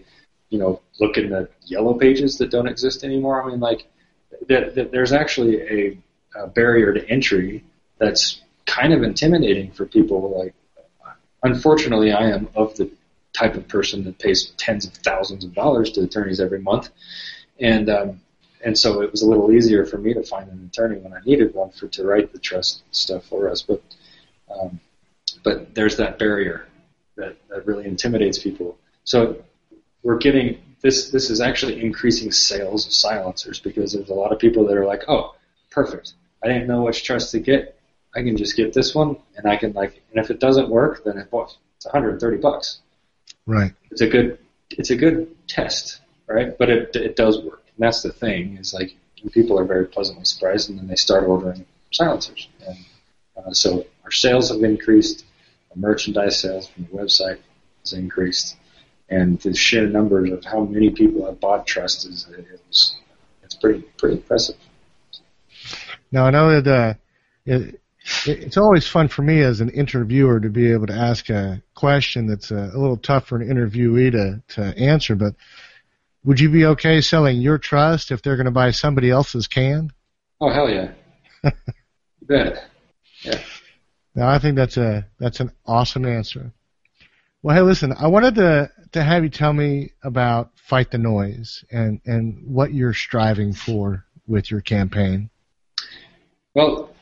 you 0.50 0.58
know, 0.58 0.80
look 1.00 1.16
in 1.16 1.30
the 1.30 1.48
yellow 1.62 1.94
pages 1.94 2.38
that 2.38 2.50
don't 2.50 2.68
exist 2.68 3.02
anymore? 3.02 3.42
I 3.42 3.48
mean, 3.48 3.60
like, 3.60 3.86
that, 4.48 4.74
that 4.74 4.92
there's 4.92 5.12
actually 5.12 5.60
a, 5.62 5.98
a 6.36 6.46
barrier 6.48 6.92
to 6.92 7.08
entry 7.08 7.64
that's 7.98 8.40
kind 8.66 8.92
of 8.92 9.02
intimidating 9.02 9.70
for 9.72 9.86
people. 9.86 10.38
Like, 10.38 10.54
unfortunately, 11.42 12.12
I 12.12 12.30
am 12.30 12.48
of 12.54 12.76
the 12.76 12.90
type 13.32 13.54
of 13.54 13.66
person 13.68 14.04
that 14.04 14.18
pays 14.18 14.52
tens 14.56 14.86
of 14.86 14.94
thousands 14.94 15.44
of 15.44 15.54
dollars 15.54 15.90
to 15.92 16.02
attorneys 16.02 16.40
every 16.40 16.60
month, 16.60 16.90
and 17.60 17.88
um, 17.88 18.20
and 18.64 18.78
so 18.78 19.02
it 19.02 19.10
was 19.10 19.22
a 19.22 19.28
little 19.28 19.52
easier 19.52 19.84
for 19.84 19.98
me 19.98 20.14
to 20.14 20.22
find 20.22 20.50
an 20.50 20.70
attorney 20.72 20.98
when 20.98 21.12
I 21.12 21.20
needed 21.24 21.54
one 21.54 21.70
for 21.70 21.88
to 21.88 22.04
write 22.04 22.32
the 22.32 22.38
trust 22.38 22.82
stuff 22.90 23.26
for 23.26 23.50
us. 23.50 23.62
But 23.62 23.82
um, 24.50 24.80
but 25.42 25.74
there's 25.74 25.96
that 25.96 26.18
barrier 26.18 26.66
that, 27.16 27.36
that 27.48 27.66
really 27.66 27.84
intimidates 27.84 28.38
people. 28.38 28.78
So 29.04 29.42
we're 30.02 30.18
getting 30.18 30.60
this. 30.80 31.10
This 31.10 31.30
is 31.30 31.40
actually 31.40 31.82
increasing 31.82 32.32
sales 32.32 32.86
of 32.86 32.92
silencers 32.92 33.60
because 33.60 33.92
there's 33.92 34.10
a 34.10 34.14
lot 34.14 34.32
of 34.32 34.38
people 34.38 34.66
that 34.66 34.76
are 34.76 34.86
like, 34.86 35.04
oh, 35.08 35.34
perfect. 35.70 36.14
I 36.42 36.48
didn't 36.48 36.66
know 36.66 36.82
which 36.82 37.04
trust 37.04 37.32
to 37.32 37.40
get. 37.40 37.78
I 38.16 38.22
can 38.22 38.36
just 38.36 38.56
get 38.56 38.72
this 38.72 38.94
one, 38.94 39.16
and 39.36 39.46
I 39.46 39.56
can 39.56 39.72
like, 39.72 40.00
and 40.12 40.24
if 40.24 40.30
it 40.30 40.38
doesn't 40.38 40.68
work, 40.68 41.04
then 41.04 41.18
it, 41.18 41.28
well, 41.30 41.52
it's 41.76 41.86
130 41.86 42.36
bucks. 42.38 42.80
Right. 43.46 43.72
It's 43.90 44.00
a 44.00 44.06
good, 44.06 44.38
it's 44.70 44.90
a 44.90 44.96
good 44.96 45.34
test, 45.48 46.00
right? 46.26 46.56
But 46.56 46.70
it 46.70 46.96
it 46.96 47.16
does 47.16 47.42
work, 47.42 47.64
and 47.66 47.84
that's 47.84 48.02
the 48.02 48.12
thing 48.12 48.56
is 48.58 48.72
like 48.72 48.94
people 49.32 49.58
are 49.58 49.64
very 49.64 49.86
pleasantly 49.86 50.24
surprised, 50.24 50.70
and 50.70 50.78
then 50.78 50.86
they 50.86 50.96
start 50.96 51.24
ordering 51.24 51.66
silencers, 51.90 52.48
and 52.66 52.78
uh, 53.36 53.52
so 53.52 53.84
our 54.04 54.12
sales 54.12 54.50
have 54.50 54.62
increased, 54.62 55.24
our 55.70 55.76
merchandise 55.76 56.40
sales 56.40 56.68
from 56.68 56.84
the 56.84 56.90
website 56.90 57.38
has 57.80 57.92
increased, 57.92 58.56
and 59.08 59.40
the 59.40 59.54
sheer 59.54 59.86
numbers 59.86 60.30
of 60.30 60.44
how 60.44 60.64
many 60.64 60.90
people 60.90 61.26
have 61.26 61.40
bought 61.40 61.66
trust 61.66 62.06
is 62.06 62.28
it's, 62.36 62.96
it's 63.42 63.54
pretty 63.56 63.82
pretty 63.98 64.16
impressive. 64.16 64.56
Now 66.12 66.26
I 66.26 66.30
know 66.30 66.60
that 66.60 66.68
uh, 66.68 66.94
it, 67.44 67.80
it's 68.26 68.56
always 68.56 68.86
fun 68.86 69.08
for 69.08 69.22
me 69.22 69.40
as 69.40 69.60
an 69.60 69.70
interviewer 69.70 70.40
to 70.40 70.50
be 70.50 70.72
able 70.72 70.86
to 70.86 70.94
ask 70.94 71.30
a 71.30 71.62
question 71.74 72.26
that's 72.26 72.50
a, 72.50 72.70
a 72.74 72.78
little 72.78 72.98
tough 72.98 73.26
for 73.26 73.36
an 73.36 73.48
interviewee 73.48 74.12
to, 74.12 74.42
to 74.54 74.78
answer, 74.78 75.14
but 75.14 75.34
would 76.24 76.40
you 76.40 76.50
be 76.50 76.66
okay 76.66 77.00
selling 77.00 77.40
your 77.40 77.58
trust 77.58 78.10
if 78.10 78.22
they're 78.22 78.36
going 78.36 78.46
to 78.46 78.50
buy 78.50 78.70
somebody 78.70 79.10
else's 79.10 79.46
can? 79.46 79.90
Oh 80.40 80.50
hell 80.50 80.68
yeah! 80.68 80.92
you 81.44 81.50
bet. 82.26 82.64
Yeah. 83.22 83.40
Now 84.14 84.28
I 84.28 84.38
think 84.38 84.56
that's 84.56 84.76
a 84.76 85.06
that's 85.18 85.40
an 85.40 85.52
awesome 85.66 86.04
answer. 86.04 86.52
Well, 87.42 87.56
hey, 87.56 87.62
listen, 87.62 87.94
I 87.98 88.06
wanted 88.06 88.36
to 88.36 88.70
to 88.92 89.02
have 89.02 89.22
you 89.22 89.30
tell 89.30 89.52
me 89.52 89.92
about 90.02 90.50
Fight 90.56 90.90
the 90.90 90.98
Noise 90.98 91.64
and 91.70 92.00
and 92.06 92.42
what 92.46 92.72
you're 92.72 92.94
striving 92.94 93.52
for 93.52 94.04
with 94.26 94.50
your 94.50 94.60
campaign. 94.60 95.30
Well, 96.54 96.93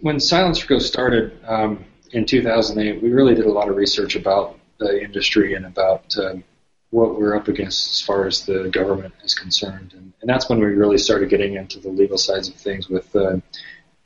when 0.00 0.20
Silencer 0.20 0.66
Co 0.66 0.78
started 0.78 1.38
um, 1.46 1.84
in 2.12 2.24
2008, 2.24 3.02
we 3.02 3.10
really 3.10 3.34
did 3.34 3.46
a 3.46 3.52
lot 3.52 3.68
of 3.68 3.76
research 3.76 4.16
about 4.16 4.58
the 4.78 5.02
industry 5.02 5.54
and 5.54 5.66
about 5.66 6.16
um, 6.18 6.42
what 6.90 7.18
we're 7.18 7.36
up 7.36 7.48
against 7.48 7.90
as 7.90 8.00
far 8.00 8.26
as 8.26 8.44
the 8.46 8.68
government 8.70 9.14
is 9.22 9.34
concerned, 9.34 9.92
and, 9.94 10.12
and 10.20 10.28
that's 10.28 10.48
when 10.48 10.58
we 10.58 10.66
really 10.66 10.98
started 10.98 11.28
getting 11.28 11.54
into 11.54 11.78
the 11.78 11.88
legal 11.88 12.18
sides 12.18 12.48
of 12.48 12.54
things. 12.54 12.88
With 12.88 13.14
uh, 13.14 13.34
you 13.34 13.42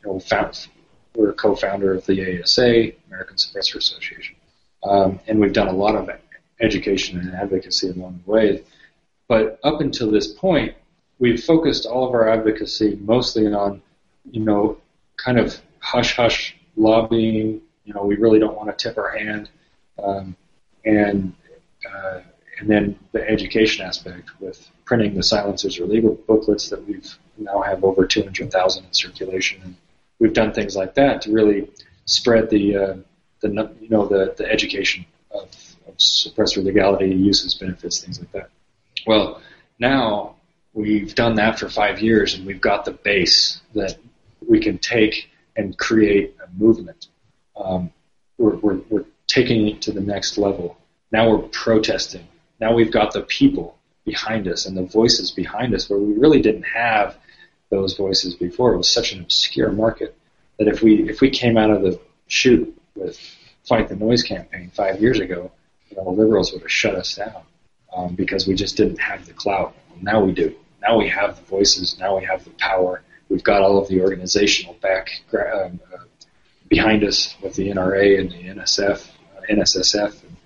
know, 0.04 0.20
found, 0.20 0.66
we're 1.14 1.30
a 1.30 1.34
co-founder 1.34 1.94
of 1.94 2.04
the 2.06 2.42
ASA, 2.42 2.92
American 3.06 3.36
Suppressor 3.36 3.76
Association, 3.76 4.36
um, 4.82 5.20
and 5.26 5.40
we've 5.40 5.52
done 5.52 5.68
a 5.68 5.72
lot 5.72 5.94
of 5.94 6.10
education 6.60 7.18
and 7.18 7.34
advocacy 7.34 7.90
along 7.90 8.20
the 8.24 8.30
way. 8.30 8.64
But 9.28 9.58
up 9.64 9.80
until 9.80 10.10
this 10.10 10.26
point, 10.26 10.74
we've 11.18 11.42
focused 11.42 11.86
all 11.86 12.06
of 12.06 12.14
our 12.14 12.28
advocacy 12.28 12.98
mostly 13.00 13.46
on, 13.46 13.80
you 14.30 14.40
know, 14.40 14.78
kind 15.16 15.38
of 15.38 15.60
hush 15.84 16.16
hush 16.16 16.56
lobbying. 16.76 17.60
You 17.84 17.94
know, 17.94 18.04
we 18.04 18.16
really 18.16 18.38
don't 18.38 18.56
want 18.56 18.76
to 18.76 18.88
tip 18.88 18.96
our 18.96 19.10
hand, 19.10 19.50
um, 20.02 20.34
and 20.84 21.34
uh, 21.94 22.20
and 22.58 22.68
then 22.68 22.98
the 23.12 23.28
education 23.28 23.84
aspect 23.84 24.30
with 24.40 24.70
printing 24.86 25.14
the 25.14 25.22
silencers 25.22 25.78
or 25.78 25.86
legal 25.86 26.14
booklets 26.26 26.70
that 26.70 26.86
we've 26.86 27.14
now 27.36 27.60
have 27.62 27.84
over 27.84 28.06
200,000 28.06 28.84
in 28.84 28.92
circulation, 28.92 29.60
and 29.62 29.76
we've 30.18 30.32
done 30.32 30.52
things 30.52 30.76
like 30.76 30.94
that 30.94 31.22
to 31.22 31.32
really 31.32 31.68
spread 32.06 32.48
the 32.48 32.76
uh, 32.76 32.96
the 33.40 33.70
you 33.80 33.88
know 33.90 34.06
the 34.06 34.34
the 34.38 34.50
education 34.50 35.04
of, 35.30 35.50
of 35.86 35.96
suppressor 35.98 36.64
legality, 36.64 37.14
uses, 37.14 37.54
benefits, 37.54 38.00
things 38.00 38.18
like 38.18 38.32
that. 38.32 38.50
Well, 39.06 39.42
now 39.78 40.36
we've 40.72 41.14
done 41.14 41.34
that 41.34 41.58
for 41.58 41.68
five 41.68 42.00
years, 42.00 42.34
and 42.34 42.46
we've 42.46 42.60
got 42.60 42.86
the 42.86 42.92
base 42.92 43.60
that 43.74 43.98
we 44.48 44.60
can 44.60 44.78
take 44.78 45.28
and 45.56 45.76
create 45.78 46.36
a 46.44 46.48
movement. 46.62 47.08
Um, 47.56 47.92
we're, 48.38 48.56
we're, 48.56 48.80
we're 48.88 49.04
taking 49.26 49.68
it 49.68 49.82
to 49.82 49.92
the 49.92 50.00
next 50.00 50.38
level. 50.38 50.76
Now 51.12 51.30
we're 51.30 51.48
protesting. 51.48 52.26
Now 52.60 52.74
we've 52.74 52.90
got 52.90 53.12
the 53.12 53.22
people 53.22 53.78
behind 54.04 54.48
us 54.48 54.66
and 54.66 54.76
the 54.76 54.82
voices 54.82 55.30
behind 55.30 55.74
us 55.74 55.88
where 55.88 55.98
we 55.98 56.14
really 56.14 56.42
didn't 56.42 56.64
have 56.64 57.16
those 57.70 57.96
voices 57.96 58.34
before. 58.34 58.74
It 58.74 58.78
was 58.78 58.90
such 58.90 59.12
an 59.12 59.20
obscure 59.20 59.72
market 59.72 60.16
that 60.58 60.68
if 60.68 60.82
we 60.82 61.08
if 61.08 61.20
we 61.20 61.30
came 61.30 61.56
out 61.56 61.70
of 61.70 61.82
the 61.82 62.00
chute 62.26 62.76
with 62.94 63.18
Fight 63.64 63.88
the 63.88 63.96
Noise 63.96 64.22
campaign 64.22 64.70
five 64.74 65.00
years 65.00 65.20
ago, 65.20 65.50
the 65.94 66.02
liberals 66.02 66.52
would 66.52 66.62
have 66.62 66.70
shut 66.70 66.94
us 66.94 67.14
down 67.14 67.42
um, 67.94 68.14
because 68.14 68.46
we 68.46 68.54
just 68.54 68.76
didn't 68.76 68.98
have 68.98 69.26
the 69.26 69.32
clout. 69.32 69.74
Well, 69.90 69.98
now 70.02 70.24
we 70.24 70.32
do. 70.32 70.54
Now 70.82 70.98
we 70.98 71.08
have 71.08 71.36
the 71.36 71.42
voices. 71.42 71.98
Now 71.98 72.18
we 72.18 72.24
have 72.24 72.44
the 72.44 72.50
power 72.50 73.02
We've 73.28 73.42
got 73.42 73.62
all 73.62 73.78
of 73.78 73.88
the 73.88 74.00
organizational 74.00 74.74
back 74.74 75.08
um, 75.32 75.80
uh, 75.92 76.04
behind 76.68 77.04
us 77.04 77.34
with 77.42 77.54
the 77.54 77.70
NRA 77.70 78.20
and 78.20 78.30
the 78.30 78.60
NSF, 78.60 79.08
uh, 79.36 79.40
NSSF, 79.50 80.22
and, 80.22 80.36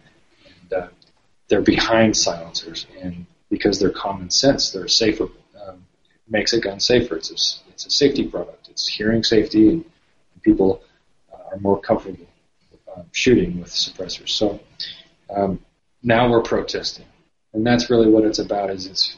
and 0.46 0.72
uh, 0.72 0.88
they're 1.48 1.60
behind 1.60 2.16
silencers, 2.16 2.86
and 3.00 3.26
because 3.50 3.78
they're 3.78 3.90
common 3.90 4.30
sense, 4.30 4.70
they're 4.70 4.88
safer. 4.88 5.28
Um, 5.60 5.86
makes 6.28 6.52
a 6.52 6.60
gun 6.60 6.80
safer. 6.80 7.16
It's 7.16 7.30
a, 7.30 7.70
it's 7.70 7.86
a 7.86 7.90
safety 7.90 8.26
product. 8.26 8.68
It's 8.68 8.86
hearing 8.86 9.22
safety, 9.22 9.68
and 9.68 9.84
people 10.42 10.82
uh, 11.32 11.54
are 11.54 11.58
more 11.58 11.80
comfortable 11.80 12.26
um, 12.94 13.06
shooting 13.12 13.60
with 13.60 13.70
suppressors. 13.70 14.30
So 14.30 14.60
um, 15.34 15.60
now 16.02 16.30
we're 16.30 16.42
protesting, 16.42 17.06
and 17.52 17.66
that's 17.66 17.90
really 17.90 18.08
what 18.08 18.24
it's 18.24 18.38
about. 18.38 18.70
Is 18.70 18.86
it's 18.86 19.16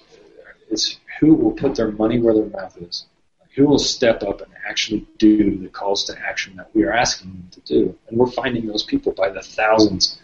it's 0.70 0.99
who 1.18 1.35
will 1.35 1.53
put 1.53 1.75
their 1.75 1.90
money 1.90 2.20
where 2.20 2.35
their 2.35 2.46
mouth 2.46 2.77
is 2.81 3.07
who 3.54 3.66
will 3.66 3.78
step 3.78 4.22
up 4.22 4.40
and 4.40 4.52
actually 4.68 5.06
do 5.18 5.58
the 5.58 5.68
calls 5.68 6.04
to 6.04 6.18
action 6.18 6.56
that 6.56 6.74
we 6.74 6.84
are 6.84 6.92
asking 6.92 7.30
them 7.30 7.48
to 7.50 7.60
do. 7.60 7.98
And 8.08 8.18
we're 8.18 8.30
finding 8.30 8.66
those 8.66 8.84
people 8.84 9.12
by 9.12 9.30
the 9.30 9.42
thousands 9.42 10.20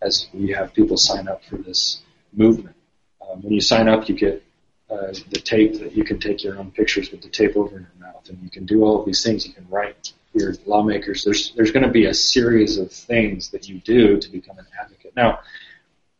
as 0.00 0.28
we 0.32 0.50
have 0.52 0.72
people 0.72 0.96
sign 0.96 1.28
up 1.28 1.44
for 1.44 1.56
this 1.56 2.02
movement. 2.32 2.76
Um, 3.20 3.42
when 3.42 3.52
you 3.52 3.60
sign 3.60 3.88
up, 3.88 4.08
you 4.08 4.14
get 4.14 4.44
uh, 4.90 5.12
the 5.30 5.40
tape 5.40 5.80
that 5.80 5.96
you 5.96 6.04
can 6.04 6.20
take 6.20 6.44
your 6.44 6.58
own 6.58 6.70
pictures 6.70 7.10
with 7.10 7.20
the 7.20 7.28
tape 7.28 7.56
over 7.56 7.76
in 7.76 7.82
your 7.82 8.08
mouth, 8.08 8.28
and 8.28 8.40
you 8.42 8.50
can 8.50 8.64
do 8.64 8.84
all 8.84 9.00
of 9.00 9.06
these 9.06 9.22
things. 9.22 9.46
You 9.46 9.52
can 9.52 9.66
write 9.68 10.12
your 10.32 10.54
lawmakers. 10.64 11.24
There's 11.24 11.52
there's 11.56 11.72
going 11.72 11.84
to 11.84 11.90
be 11.90 12.06
a 12.06 12.14
series 12.14 12.78
of 12.78 12.92
things 12.92 13.50
that 13.50 13.68
you 13.68 13.80
do 13.80 14.18
to 14.18 14.30
become 14.30 14.58
an 14.58 14.66
advocate. 14.80 15.14
Now, 15.16 15.40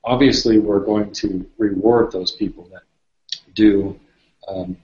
obviously, 0.04 0.58
we're 0.58 0.84
going 0.84 1.12
to 1.12 1.48
reward 1.56 2.12
those 2.12 2.32
people 2.32 2.68
that 2.72 2.82
do 3.54 3.98
um, 4.48 4.76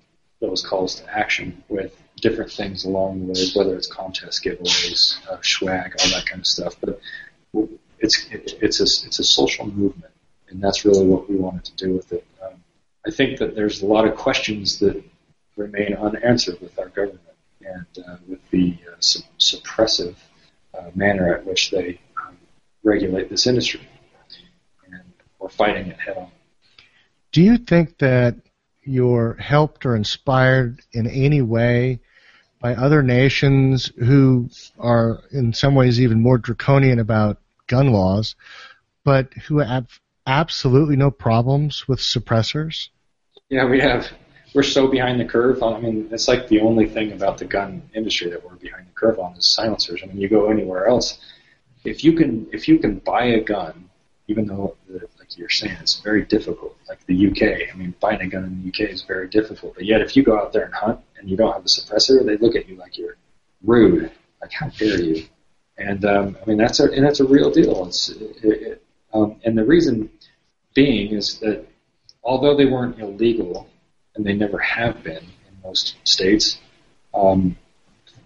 those 0.48 0.64
calls 0.64 0.96
to 0.96 1.16
action 1.16 1.62
with 1.68 1.96
different 2.16 2.50
things 2.50 2.84
along 2.84 3.20
the 3.20 3.32
way, 3.32 3.46
whether 3.54 3.76
it's 3.76 3.86
contest 3.86 4.44
giveaways, 4.44 5.26
uh, 5.28 5.38
swag, 5.42 5.94
all 6.00 6.10
that 6.10 6.26
kind 6.26 6.40
of 6.40 6.46
stuff. 6.46 6.76
But 6.80 7.00
it's 7.98 8.26
it, 8.30 8.58
it's 8.60 8.80
a 8.80 9.06
it's 9.06 9.18
a 9.18 9.24
social 9.24 9.66
movement, 9.66 10.12
and 10.48 10.62
that's 10.62 10.84
really 10.84 11.06
what 11.06 11.28
we 11.28 11.36
wanted 11.36 11.64
to 11.64 11.76
do 11.76 11.94
with 11.94 12.12
it. 12.12 12.26
Um, 12.42 12.62
I 13.06 13.10
think 13.10 13.38
that 13.38 13.54
there's 13.54 13.82
a 13.82 13.86
lot 13.86 14.06
of 14.06 14.14
questions 14.16 14.78
that 14.80 15.02
remain 15.56 15.94
unanswered 15.94 16.60
with 16.60 16.78
our 16.78 16.88
government 16.88 17.20
and 17.60 18.04
uh, 18.06 18.16
with 18.28 18.40
the 18.50 18.76
uh, 18.88 18.96
su- 18.98 19.22
suppressive 19.38 20.16
uh, 20.78 20.90
manner 20.94 21.34
at 21.34 21.46
which 21.46 21.70
they 21.70 22.00
um, 22.22 22.36
regulate 22.82 23.30
this 23.30 23.46
industry. 23.46 23.80
And 24.90 25.02
we're 25.38 25.48
fighting 25.48 25.86
it 25.86 25.98
head 25.98 26.16
on. 26.16 26.30
Do 27.32 27.42
you 27.42 27.58
think 27.58 27.98
that 27.98 28.36
you're 28.84 29.34
helped 29.34 29.86
or 29.86 29.96
inspired 29.96 30.80
in 30.92 31.06
any 31.06 31.42
way 31.42 32.00
by 32.60 32.74
other 32.74 33.02
nations 33.02 33.92
who 33.98 34.48
are 34.78 35.20
in 35.30 35.52
some 35.52 35.74
ways 35.74 36.00
even 36.00 36.22
more 36.22 36.38
draconian 36.38 36.98
about 36.98 37.38
gun 37.66 37.92
laws, 37.92 38.36
but 39.04 39.32
who 39.48 39.58
have 39.58 39.86
absolutely 40.26 40.96
no 40.96 41.10
problems 41.10 41.86
with 41.86 41.98
suppressors? 41.98 42.88
Yeah, 43.50 43.66
we 43.66 43.80
have. 43.80 44.08
We're 44.54 44.62
so 44.62 44.86
behind 44.86 45.20
the 45.20 45.24
curve. 45.24 45.62
I 45.62 45.78
mean, 45.80 46.08
it's 46.12 46.28
like 46.28 46.48
the 46.48 46.60
only 46.60 46.86
thing 46.86 47.12
about 47.12 47.38
the 47.38 47.44
gun 47.44 47.82
industry 47.94 48.30
that 48.30 48.44
we're 48.44 48.56
behind 48.56 48.86
the 48.86 48.92
curve 48.92 49.18
on 49.18 49.36
is 49.36 49.52
silencers. 49.52 50.00
I 50.02 50.06
mean, 50.06 50.18
you 50.18 50.28
go 50.28 50.50
anywhere 50.50 50.86
else, 50.86 51.18
if 51.84 52.02
you 52.02 52.14
can 52.14 52.46
if 52.52 52.68
you 52.68 52.78
can 52.78 52.98
buy 52.98 53.26
a 53.26 53.40
gun, 53.40 53.90
even 54.26 54.46
though 54.46 54.76
like 54.88 55.02
you're 55.36 55.48
saying 55.48 55.76
it's 55.80 56.00
very 56.00 56.24
difficult, 56.24 56.76
like 56.88 57.04
the 57.06 57.28
UK. 57.28 57.72
I 57.72 57.76
mean, 57.76 57.94
buying 58.00 58.20
a 58.20 58.26
gun 58.26 58.44
in 58.44 58.62
the 58.62 58.68
UK 58.68 58.90
is 58.90 59.02
very 59.02 59.28
difficult. 59.28 59.74
But 59.74 59.84
yet, 59.84 60.00
if 60.00 60.16
you 60.16 60.22
go 60.22 60.38
out 60.38 60.52
there 60.52 60.64
and 60.64 60.74
hunt 60.74 61.00
and 61.18 61.28
you 61.28 61.36
don't 61.36 61.52
have 61.52 61.62
a 61.64 61.68
suppressor, 61.68 62.24
they 62.24 62.36
look 62.36 62.56
at 62.56 62.68
you 62.68 62.76
like 62.76 62.98
you're 62.98 63.16
rude. 63.62 64.10
Like, 64.40 64.52
how 64.52 64.68
dare 64.68 65.00
you? 65.00 65.26
And 65.76 66.04
um, 66.04 66.36
I 66.40 66.48
mean, 66.48 66.58
that's 66.58 66.80
a 66.80 66.90
and 66.90 67.04
that's 67.04 67.20
a 67.20 67.24
real 67.24 67.50
deal. 67.50 67.86
It's 67.86 68.08
it, 68.08 68.44
it, 68.44 68.82
um, 69.12 69.36
and 69.44 69.56
the 69.56 69.64
reason 69.64 70.10
being 70.74 71.12
is 71.12 71.38
that 71.40 71.66
although 72.22 72.56
they 72.56 72.66
weren't 72.66 72.98
illegal, 73.00 73.68
and 74.14 74.24
they 74.24 74.34
never 74.34 74.58
have 74.58 75.02
been 75.02 75.16
in 75.16 75.60
most 75.62 75.96
states, 76.04 76.58
um, 77.12 77.56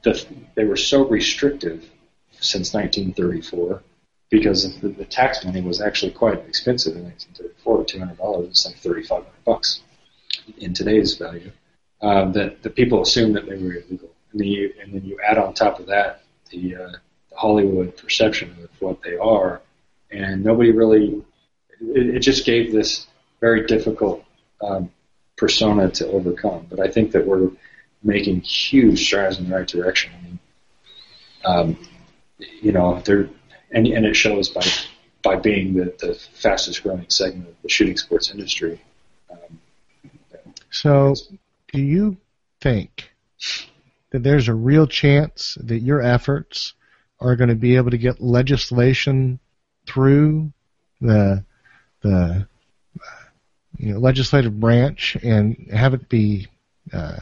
the, 0.03 0.27
they 0.55 0.65
were 0.65 0.77
so 0.77 1.07
restrictive 1.07 1.89
since 2.41 2.73
1934 2.75 3.83
because 4.31 4.79
the, 4.81 4.89
the, 4.89 5.05
tax 5.05 5.45
money 5.45 5.61
was 5.61 5.81
actually 5.81 6.13
quite 6.13 6.39
expensive 6.47 6.97
in 6.97 7.05
1934. 7.05 7.85
Two 7.85 7.99
hundred 7.99 8.19
dollars, 8.19 8.49
it's 8.49 8.67
like 8.67 8.77
3,500 8.77 9.27
bucks 9.45 9.81
in 10.59 10.75
today's 10.75 11.17
value. 11.17 11.51
Um, 12.01 12.33
that 12.33 12.63
the 12.63 12.71
people 12.71 13.03
assumed 13.03 13.35
that 13.37 13.47
they 13.47 13.57
were 13.57 13.75
illegal, 13.75 14.11
and 14.33 14.41
then 14.41 14.47
you 14.47 14.73
and 14.81 14.95
then 14.95 15.05
you 15.05 15.19
add 15.27 15.39
on 15.39 15.53
top 15.55 15.81
of 15.81 15.87
that 15.87 16.23
the, 16.51 16.77
uh, 16.77 16.93
the 17.31 17.37
Hollywood 17.37 17.97
perception 17.97 18.55
of 18.63 18.71
what 18.81 19.03
they 19.03 19.17
are, 19.17 19.61
and 20.11 20.45
nobody 20.45 20.71
really. 20.71 21.23
It, 21.81 22.17
it 22.17 22.19
just 22.21 22.45
gave 22.45 22.73
this 22.73 23.07
very 23.41 23.67
difficult 23.67 24.25
um, 24.61 24.91
persona 25.37 25.91
to 25.91 26.07
overcome. 26.09 26.67
But 26.69 26.81
I 26.81 26.89
think 26.89 27.13
that 27.13 27.27
we're 27.27 27.51
making 28.03 28.41
huge 28.43 29.05
strides 29.05 29.39
in 29.39 29.49
the 29.49 29.57
right 29.57 29.67
direction. 29.67 30.13
I 30.17 30.23
mean, 30.23 30.39
um, 31.45 31.89
you 32.39 32.73
know, 32.73 33.01
there, 33.01 33.29
and, 33.71 33.87
and 33.87 34.07
it 34.07 34.17
shows 34.17 34.49
by 34.49 34.65
by 35.23 35.37
being 35.37 35.75
the, 35.75 35.95
the 35.99 36.15
fastest 36.15 36.83
growing 36.83 37.09
segment 37.09 37.49
of 37.49 37.55
the 37.63 37.69
shooting 37.69 37.97
sports 37.97 38.31
industry. 38.31 38.81
Um, 39.31 39.59
so, 40.71 41.15
do 41.73 41.81
you 41.81 42.17
think 42.61 43.11
that 44.11 44.23
there's 44.23 44.49
a 44.49 44.55
real 44.55 44.87
chance 44.87 45.59
that 45.61 45.81
your 45.81 46.01
efforts 46.01 46.75
are 47.21 47.37
going 47.37 47.49
to 47.49 47.57
be 47.57 47.77
able 47.77 47.91
to 47.91 47.99
get 47.99 48.21
legislation 48.21 49.41
through 49.87 50.53
the 51.01 51.45
the 52.03 52.47
you 53.79 53.93
know, 53.93 53.99
legislative 53.99 54.59
branch 54.59 55.17
and 55.23 55.69
have 55.73 55.95
it 55.95 56.09
be 56.09 56.47
uh, 56.93 57.19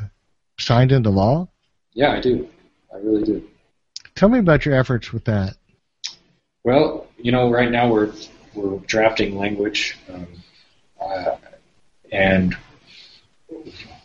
signed 0.58 0.92
into 0.92 1.10
law? 1.10 1.48
Yeah, 1.92 2.12
I 2.12 2.20
do. 2.20 2.48
I 2.92 2.98
really 2.98 3.24
do. 3.24 3.48
Tell 4.14 4.28
me 4.28 4.38
about 4.38 4.64
your 4.64 4.74
efforts 4.74 5.12
with 5.12 5.24
that. 5.24 5.56
Well, 6.66 7.06
you 7.16 7.30
know, 7.30 7.48
right 7.48 7.70
now 7.70 7.88
we're 7.88 8.12
we're 8.52 8.78
drafting 8.88 9.38
language, 9.38 9.96
um, 10.12 10.26
uh, 11.00 11.36
and 12.10 12.56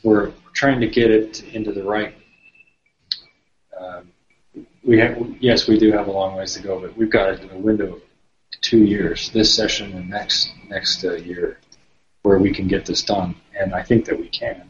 we're 0.04 0.32
trying 0.54 0.80
to 0.82 0.88
get 0.88 1.10
it 1.10 1.44
into 1.56 1.72
the 1.72 1.82
right. 1.82 2.14
Um, 3.76 4.12
we 4.84 5.00
have, 5.00 5.18
yes, 5.40 5.68
we 5.68 5.80
do 5.80 5.92
have 5.92 6.08
a 6.08 6.12
long 6.12 6.36
ways 6.36 6.54
to 6.54 6.62
go, 6.62 6.80
but 6.80 6.96
we've 6.96 7.10
got 7.10 7.44
a, 7.44 7.58
window 7.58 7.96
of 7.96 8.02
two 8.62 8.84
years, 8.84 9.32
this 9.32 9.52
session 9.56 9.94
and 9.94 10.08
next 10.08 10.54
next 10.70 11.04
uh, 11.04 11.14
year, 11.14 11.58
where 12.22 12.38
we 12.38 12.54
can 12.54 12.68
get 12.68 12.86
this 12.86 13.02
done, 13.02 13.34
and 13.60 13.74
I 13.74 13.82
think 13.82 14.06
that 14.06 14.20
we 14.20 14.30
can. 14.30 14.70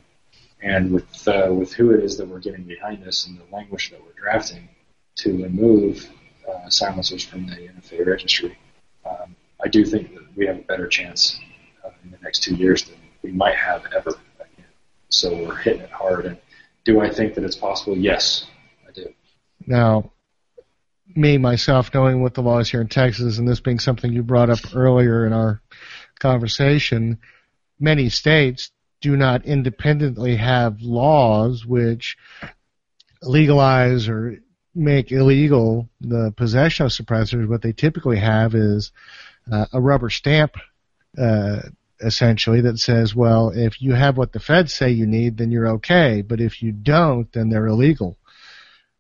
And 0.64 0.94
with 0.94 1.28
uh, 1.28 1.50
with 1.52 1.74
who 1.74 1.92
it 1.92 2.06
is 2.06 2.16
that 2.20 2.28
we're 2.30 2.40
getting 2.40 2.64
behind 2.64 3.06
us 3.06 3.28
and 3.28 3.38
the 3.38 3.54
language 3.54 3.90
that 3.90 4.02
we're 4.02 4.14
drafting 4.14 4.70
to 5.16 5.44
remove 5.44 6.10
uh, 6.48 6.70
silencers 6.70 7.24
from 7.24 7.48
the 7.48 7.56
NFA 7.56 8.06
registry, 8.06 8.58
um, 9.06 9.36
I 9.64 9.68
do 9.68 9.86
think 9.86 10.14
that 10.14 10.24
we 10.36 10.48
have 10.48 10.58
a 10.58 10.64
better 10.64 10.88
chance 10.88 11.40
uh, 11.84 11.90
in 12.04 12.12
the 12.12 12.18
next 12.22 12.44
two 12.44 12.56
years 12.56 12.84
than 12.84 12.98
we 13.22 13.32
might 13.32 13.56
have 13.56 13.84
ever. 13.96 14.12
Again. 14.40 14.66
So 15.10 15.34
we're 15.34 15.58
hitting 15.58 15.82
it 15.82 15.92
hard. 15.92 16.26
And 16.26 16.38
do 16.86 17.02
I 17.02 17.10
think 17.10 17.36
that 17.36 17.44
it's 17.44 17.56
possible? 17.56 17.98
Yes, 17.98 18.46
I 18.88 18.92
do. 18.92 19.08
Now, 19.68 20.12
me 21.16 21.38
myself 21.38 21.94
knowing 21.94 22.22
what 22.22 22.34
the 22.34 22.42
law 22.42 22.60
is 22.60 22.70
here 22.70 22.82
in 22.82 22.88
Texas, 22.88 23.38
and 23.38 23.48
this 23.48 23.60
being 23.60 23.80
something 23.80 24.12
you 24.12 24.24
brought 24.24 24.50
up 24.50 24.60
earlier 24.74 25.26
in 25.26 25.34
our 25.34 25.62
conversation 26.20 27.20
many 27.82 28.08
states 28.10 28.72
do 29.02 29.18
not 29.18 29.44
independently 29.46 30.36
have 30.38 30.82
laws 30.82 31.66
which 31.66 32.16
legalize 33.24 34.08
or 34.08 34.38
make 34.74 35.12
illegal 35.12 35.90
the 36.00 36.34
possession 36.36 36.86
of 36.86 36.92
suppressors. 36.92 37.48
What 37.48 37.62
they 37.62 37.74
typically 37.74 38.20
have 38.20 38.56
is 38.56 38.92
uh, 39.52 39.66
a 39.74 39.82
rubber 39.82 40.10
stamp, 40.10 40.56
uh, 41.18 41.62
essentially, 42.00 42.62
that 42.62 42.80
says, 42.80 43.16
well, 43.16 43.50
if 43.50 43.82
you 43.82 43.94
have 43.94 44.18
what 44.18 44.32
the 44.32 44.40
feds 44.40 44.74
say 44.74 44.92
you 44.92 45.06
need, 45.06 45.38
then 45.38 45.52
you're 45.52 45.68
okay. 45.74 46.22
But 46.22 46.42
if 46.42 46.62
you 46.62 46.72
don't, 46.72 47.32
then 47.34 47.50
they're 47.50 47.68
illegal. 47.68 48.18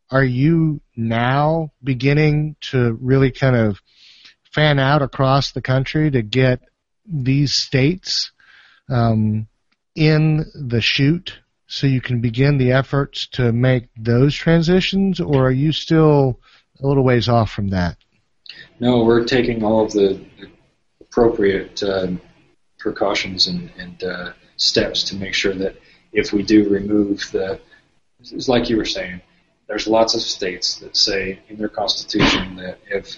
Are 0.09 0.23
you 0.23 0.81
now 0.95 1.71
beginning 1.81 2.57
to 2.71 2.97
really 3.01 3.31
kind 3.31 3.55
of 3.55 3.79
fan 4.53 4.77
out 4.77 5.01
across 5.01 5.53
the 5.53 5.61
country 5.61 6.11
to 6.11 6.21
get 6.21 6.59
these 7.05 7.53
states 7.53 8.31
um, 8.89 9.47
in 9.95 10.45
the 10.53 10.81
chute 10.81 11.39
so 11.71 11.87
you 11.87 12.01
can 12.01 12.19
begin 12.19 12.57
the 12.57 12.73
efforts 12.73 13.27
to 13.27 13.53
make 13.53 13.87
those 13.95 14.35
transitions, 14.35 15.21
or 15.21 15.47
are 15.47 15.51
you 15.51 15.71
still 15.71 16.37
a 16.81 16.85
little 16.85 17.05
ways 17.05 17.29
off 17.29 17.49
from 17.49 17.69
that? 17.69 17.95
No, 18.81 19.05
we're 19.05 19.23
taking 19.23 19.63
all 19.63 19.85
of 19.85 19.93
the 19.93 20.19
appropriate 20.99 21.81
uh, 21.81 22.07
precautions 22.77 23.47
and, 23.47 23.71
and 23.77 24.03
uh, 24.03 24.33
steps 24.57 25.03
to 25.05 25.15
make 25.15 25.33
sure 25.33 25.53
that 25.53 25.77
if 26.11 26.33
we 26.33 26.43
do 26.43 26.67
remove 26.67 27.21
the, 27.31 27.57
it's 28.19 28.49
like 28.49 28.69
you 28.69 28.75
were 28.75 28.83
saying, 28.83 29.21
there's 29.67 29.87
lots 29.87 30.13
of 30.13 30.21
states 30.21 30.75
that 30.79 30.97
say 30.97 31.39
in 31.47 31.57
their 31.57 31.69
constitution 31.69 32.57
that 32.57 32.79
if 32.89 33.15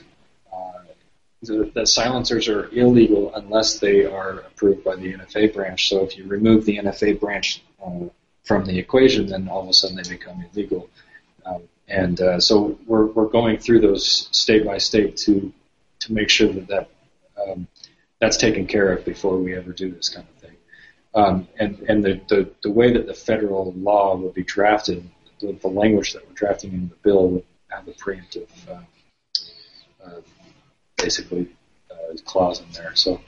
the, 1.41 1.71
the, 1.73 1.87
silencers 1.87 2.47
are 2.47 2.69
illegal 2.69 3.33
unless 3.33 3.79
they 3.79 4.05
are 4.05 4.41
approved 4.41 4.83
by 4.83 4.95
the 4.95 5.11
NFA 5.11 5.53
branch. 5.53 5.89
So 5.89 6.03
if 6.03 6.17
you 6.17 6.25
remove 6.25 6.65
the 6.65 6.77
NFA 6.77 7.19
branch 7.19 7.63
uh, 7.83 8.05
from 8.43 8.65
the 8.65 8.77
equation, 8.77 9.27
then 9.27 9.47
all 9.47 9.63
of 9.63 9.69
a 9.69 9.73
sudden 9.73 9.95
they 9.95 10.07
become 10.07 10.43
illegal. 10.51 10.89
Um, 11.45 11.63
and 11.87 12.19
uh, 12.21 12.39
so 12.39 12.77
we're 12.85 13.07
we're 13.07 13.27
going 13.27 13.57
through 13.57 13.81
those 13.81 14.29
state 14.31 14.65
by 14.65 14.77
state 14.77 15.17
to 15.17 15.51
to 15.99 16.13
make 16.13 16.29
sure 16.29 16.51
that 16.51 16.67
that 16.67 16.89
um, 17.41 17.67
that's 18.19 18.37
taken 18.37 18.67
care 18.67 18.93
of 18.93 19.05
before 19.05 19.37
we 19.37 19.55
ever 19.55 19.71
do 19.71 19.91
this 19.91 20.09
kind 20.09 20.25
of 20.27 20.41
thing. 20.41 20.57
Um, 21.15 21.47
and 21.59 21.79
and 21.89 22.03
the, 22.03 22.21
the 22.29 22.49
the 22.63 22.71
way 22.71 22.91
that 22.93 23.05
the 23.05 23.13
federal 23.13 23.73
law 23.73 24.15
would 24.15 24.33
be 24.33 24.43
drafted, 24.43 25.09
the, 25.39 25.53
the 25.61 25.67
language 25.67 26.13
that 26.13 26.25
we're 26.27 26.33
drafting 26.33 26.73
in 26.73 26.89
the 26.89 26.95
bill 27.03 27.29
would 27.29 27.45
have 27.69 27.87
a 27.87 27.91
preemptive. 27.91 28.47
Uh, 28.69 28.81
uh 30.05 30.21
basically 31.03 31.49
uh, 31.91 32.15
clause 32.25 32.61
in 32.61 32.71
there. 32.71 32.95
So, 32.95 33.19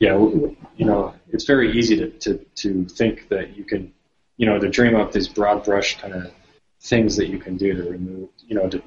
yeah, 0.00 0.16
you 0.16 0.86
know, 0.86 1.14
it's 1.28 1.44
very 1.44 1.78
easy 1.78 1.96
to, 1.96 2.10
to, 2.10 2.44
to 2.56 2.84
think 2.86 3.28
that 3.28 3.56
you 3.56 3.64
can, 3.64 3.92
you 4.40 4.46
know, 4.46 4.58
to 4.58 4.70
dream 4.70 4.96
up 4.96 5.12
these 5.12 5.28
broad 5.28 5.62
brush 5.62 6.00
kind 6.00 6.14
of 6.14 6.32
things 6.80 7.14
that 7.14 7.28
you 7.28 7.38
can 7.38 7.58
do 7.58 7.74
to 7.74 7.90
remove, 7.90 8.30
you 8.48 8.54
know, 8.54 8.70
to, 8.70 8.82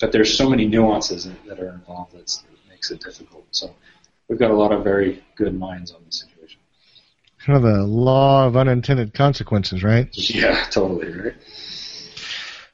but 0.00 0.12
there's 0.12 0.34
so 0.34 0.48
many 0.48 0.64
nuances 0.64 1.28
that 1.46 1.60
are 1.60 1.74
involved 1.74 2.14
that 2.14 2.42
makes 2.70 2.90
it 2.90 3.02
difficult. 3.02 3.44
So 3.50 3.74
we've 4.28 4.38
got 4.38 4.50
a 4.50 4.54
lot 4.54 4.72
of 4.72 4.82
very 4.82 5.22
good 5.36 5.54
minds 5.58 5.92
on 5.92 6.00
this 6.06 6.20
situation. 6.20 6.58
Kind 7.38 7.58
of 7.58 7.62
the 7.62 7.82
law 7.82 8.46
of 8.46 8.56
unintended 8.56 9.12
consequences, 9.12 9.84
right? 9.84 10.08
Yeah, 10.14 10.64
totally, 10.70 11.12
right? 11.12 11.34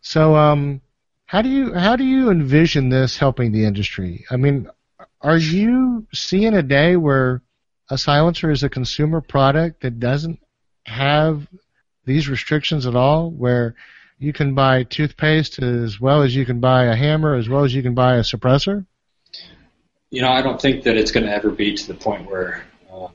So, 0.00 0.36
um, 0.36 0.82
how 1.26 1.42
do 1.42 1.48
you 1.48 1.74
how 1.74 1.96
do 1.96 2.04
you 2.04 2.30
envision 2.30 2.90
this 2.90 3.18
helping 3.18 3.50
the 3.50 3.64
industry? 3.64 4.24
I 4.30 4.36
mean, 4.36 4.70
are 5.20 5.36
you 5.36 6.06
seeing 6.14 6.54
a 6.54 6.62
day 6.62 6.94
where 6.94 7.42
a 7.88 7.98
silencer 7.98 8.52
is 8.52 8.62
a 8.62 8.68
consumer 8.68 9.20
product 9.20 9.82
that 9.82 9.98
doesn't 9.98 10.38
have 10.86 11.48
these 12.10 12.28
restrictions 12.28 12.86
at 12.86 12.96
all, 12.96 13.30
where 13.30 13.76
you 14.18 14.32
can 14.32 14.54
buy 14.54 14.82
toothpaste 14.82 15.62
as 15.62 16.00
well 16.00 16.22
as 16.22 16.34
you 16.34 16.44
can 16.44 16.58
buy 16.58 16.84
a 16.84 16.96
hammer, 16.96 17.36
as 17.36 17.48
well 17.48 17.64
as 17.64 17.72
you 17.72 17.82
can 17.82 17.94
buy 17.94 18.16
a 18.16 18.22
suppressor? 18.22 18.84
You 20.10 20.22
know, 20.22 20.30
I 20.30 20.42
don't 20.42 20.60
think 20.60 20.82
that 20.82 20.96
it's 20.96 21.12
going 21.12 21.24
to 21.24 21.32
ever 21.32 21.50
be 21.50 21.74
to 21.74 21.86
the 21.86 21.94
point 21.94 22.28
where 22.28 22.64
uh, 22.92 23.06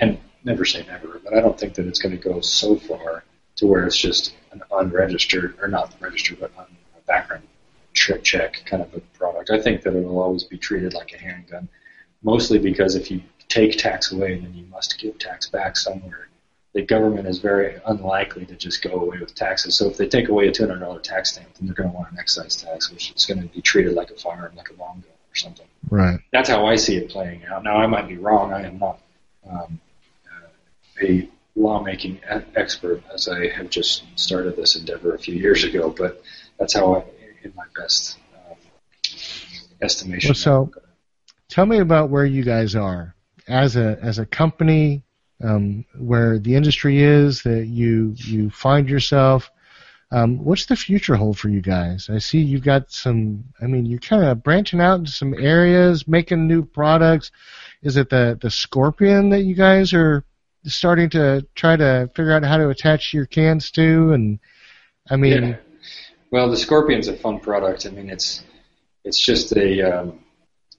and 0.00 0.18
never 0.42 0.64
say 0.64 0.86
never, 0.86 1.20
but 1.22 1.34
I 1.34 1.40
don't 1.40 1.58
think 1.60 1.74
that 1.74 1.86
it's 1.86 2.00
going 2.00 2.16
to 2.16 2.28
go 2.28 2.40
so 2.40 2.76
far 2.76 3.24
to 3.56 3.66
where 3.66 3.86
it's 3.86 3.98
just 3.98 4.34
an 4.52 4.62
unregistered 4.70 5.58
or 5.60 5.68
not 5.68 5.94
registered, 6.00 6.40
but 6.40 6.50
on 6.56 6.66
a 6.96 7.02
background 7.06 7.46
check 7.92 8.62
kind 8.64 8.82
of 8.82 8.94
a 8.94 9.00
product. 9.18 9.50
I 9.50 9.60
think 9.60 9.82
that 9.82 9.94
it 9.94 10.02
will 10.02 10.22
always 10.22 10.44
be 10.44 10.56
treated 10.56 10.94
like 10.94 11.12
a 11.12 11.18
handgun, 11.18 11.68
mostly 12.22 12.58
because 12.58 12.94
if 12.94 13.10
you 13.10 13.20
take 13.48 13.76
tax 13.76 14.12
away, 14.12 14.38
then 14.38 14.54
you 14.54 14.64
must 14.66 14.98
give 14.98 15.18
tax 15.18 15.48
back 15.50 15.76
somewhere. 15.76 16.29
The 16.72 16.82
government 16.82 17.26
is 17.26 17.40
very 17.40 17.80
unlikely 17.84 18.46
to 18.46 18.54
just 18.54 18.82
go 18.82 18.92
away 18.92 19.18
with 19.18 19.34
taxes. 19.34 19.76
So 19.76 19.88
if 19.88 19.96
they 19.96 20.06
take 20.06 20.28
away 20.28 20.46
a 20.48 20.52
two 20.52 20.66
hundred 20.66 20.80
dollar 20.80 21.00
tax 21.00 21.32
stamp, 21.32 21.54
then 21.54 21.66
they're 21.66 21.74
going 21.74 21.90
to 21.90 21.94
want 21.96 22.12
an 22.12 22.18
excise 22.18 22.56
tax, 22.56 22.90
which 22.92 23.12
is 23.14 23.26
going 23.26 23.42
to 23.42 23.48
be 23.48 23.60
treated 23.60 23.94
like 23.94 24.10
a 24.10 24.16
firearm, 24.16 24.54
like 24.54 24.70
a 24.70 24.74
long 24.74 25.00
gun 25.00 25.10
or 25.10 25.34
something. 25.34 25.66
Right. 25.88 26.20
That's 26.32 26.48
how 26.48 26.66
I 26.66 26.76
see 26.76 26.96
it 26.96 27.10
playing 27.10 27.44
out. 27.46 27.64
Now 27.64 27.76
I 27.76 27.86
might 27.86 28.06
be 28.08 28.18
wrong. 28.18 28.52
I 28.52 28.66
am 28.66 28.78
not 28.78 29.00
um, 29.48 29.80
uh, 30.26 31.04
a 31.04 31.28
lawmaking 31.56 32.20
expert, 32.54 33.02
as 33.12 33.28
I 33.28 33.48
have 33.48 33.70
just 33.70 34.04
started 34.14 34.56
this 34.56 34.76
endeavor 34.76 35.14
a 35.14 35.18
few 35.18 35.34
years 35.34 35.64
ago. 35.64 35.90
But 35.90 36.22
that's 36.58 36.74
how 36.74 36.94
I, 36.94 37.04
in 37.42 37.52
my 37.56 37.64
best 37.76 38.18
uh, 38.34 38.54
estimation. 39.82 40.28
Well, 40.28 40.34
so, 40.34 40.70
tell 41.48 41.66
me 41.66 41.78
about 41.78 42.10
where 42.10 42.24
you 42.24 42.44
guys 42.44 42.76
are 42.76 43.14
as 43.48 43.76
a 43.76 43.98
as 44.00 44.18
a 44.18 44.26
company, 44.26 45.02
um, 45.42 45.84
where 45.98 46.38
the 46.38 46.54
industry 46.54 47.02
is 47.02 47.42
that 47.42 47.66
you 47.66 48.14
you 48.16 48.50
find 48.50 48.88
yourself. 48.88 49.50
Um, 50.12 50.44
what's 50.44 50.66
the 50.66 50.74
future 50.74 51.14
hold 51.14 51.38
for 51.38 51.48
you 51.48 51.60
guys? 51.60 52.10
I 52.10 52.18
see 52.18 52.38
you've 52.38 52.64
got 52.64 52.90
some. 52.90 53.44
I 53.60 53.66
mean, 53.66 53.86
you're 53.86 54.00
kind 54.00 54.24
of 54.24 54.42
branching 54.42 54.80
out 54.80 54.98
into 54.98 55.12
some 55.12 55.34
areas, 55.34 56.08
making 56.08 56.48
new 56.48 56.64
products. 56.64 57.30
Is 57.82 57.96
it 57.96 58.10
the 58.10 58.38
the 58.40 58.50
Scorpion 58.50 59.30
that 59.30 59.42
you 59.42 59.54
guys 59.54 59.94
are 59.94 60.24
starting 60.64 61.10
to 61.10 61.46
try 61.54 61.76
to 61.76 62.10
figure 62.14 62.32
out 62.32 62.44
how 62.44 62.56
to 62.56 62.68
attach 62.70 63.14
your 63.14 63.26
cans 63.26 63.70
to? 63.72 64.12
And 64.12 64.40
I 65.08 65.16
mean, 65.16 65.42
yeah. 65.44 65.56
well, 66.32 66.50
the 66.50 66.56
Scorpion's 66.56 67.06
a 67.06 67.16
fun 67.16 67.38
product. 67.38 67.86
I 67.86 67.90
mean, 67.90 68.10
it's 68.10 68.42
it's 69.04 69.20
just 69.20 69.56
a 69.56 69.82
um, 69.82 70.18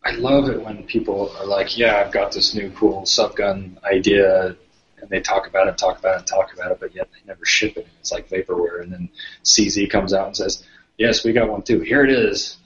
I 0.04 0.12
love 0.12 0.50
it 0.50 0.62
when 0.62 0.84
people 0.84 1.32
are 1.40 1.46
like, 1.46 1.78
yeah, 1.78 1.98
I've 1.98 2.12
got 2.12 2.32
this 2.32 2.56
new 2.56 2.72
cool 2.72 3.04
subgun 3.04 3.82
idea, 3.84 4.56
and 4.98 5.10
they 5.10 5.22
talk 5.22 5.48
about 5.48 5.68
it, 5.68 5.78
talk 5.78 6.00
about 6.00 6.22
it, 6.22 6.28
talk 6.28 6.54
about 6.54 6.72
it, 6.72 6.80
but 6.80 6.96
yet 6.96 7.08
they 7.12 7.20
never 7.28 7.46
ship 7.46 7.78
it. 7.78 7.88
It's 8.00 8.12
like 8.12 8.28
vaporware, 8.28 8.82
and 8.82 8.92
then 8.92 9.10
CZ 9.44 9.90
comes 9.92 10.14
out 10.14 10.28
and 10.28 10.36
says, 10.36 10.64
yes, 10.98 11.24
we 11.24 11.34
got 11.34 11.50
one 11.50 11.62
too. 11.62 11.82
Here 11.82 12.04
it 12.04 12.10
is, 12.10 12.58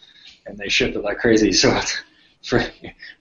and 0.46 0.58
they 0.58 0.70
ship 0.70 0.96
it 0.96 1.02
like 1.02 1.18
crazy. 1.18 1.52
So 1.52 1.78
for 2.44 2.64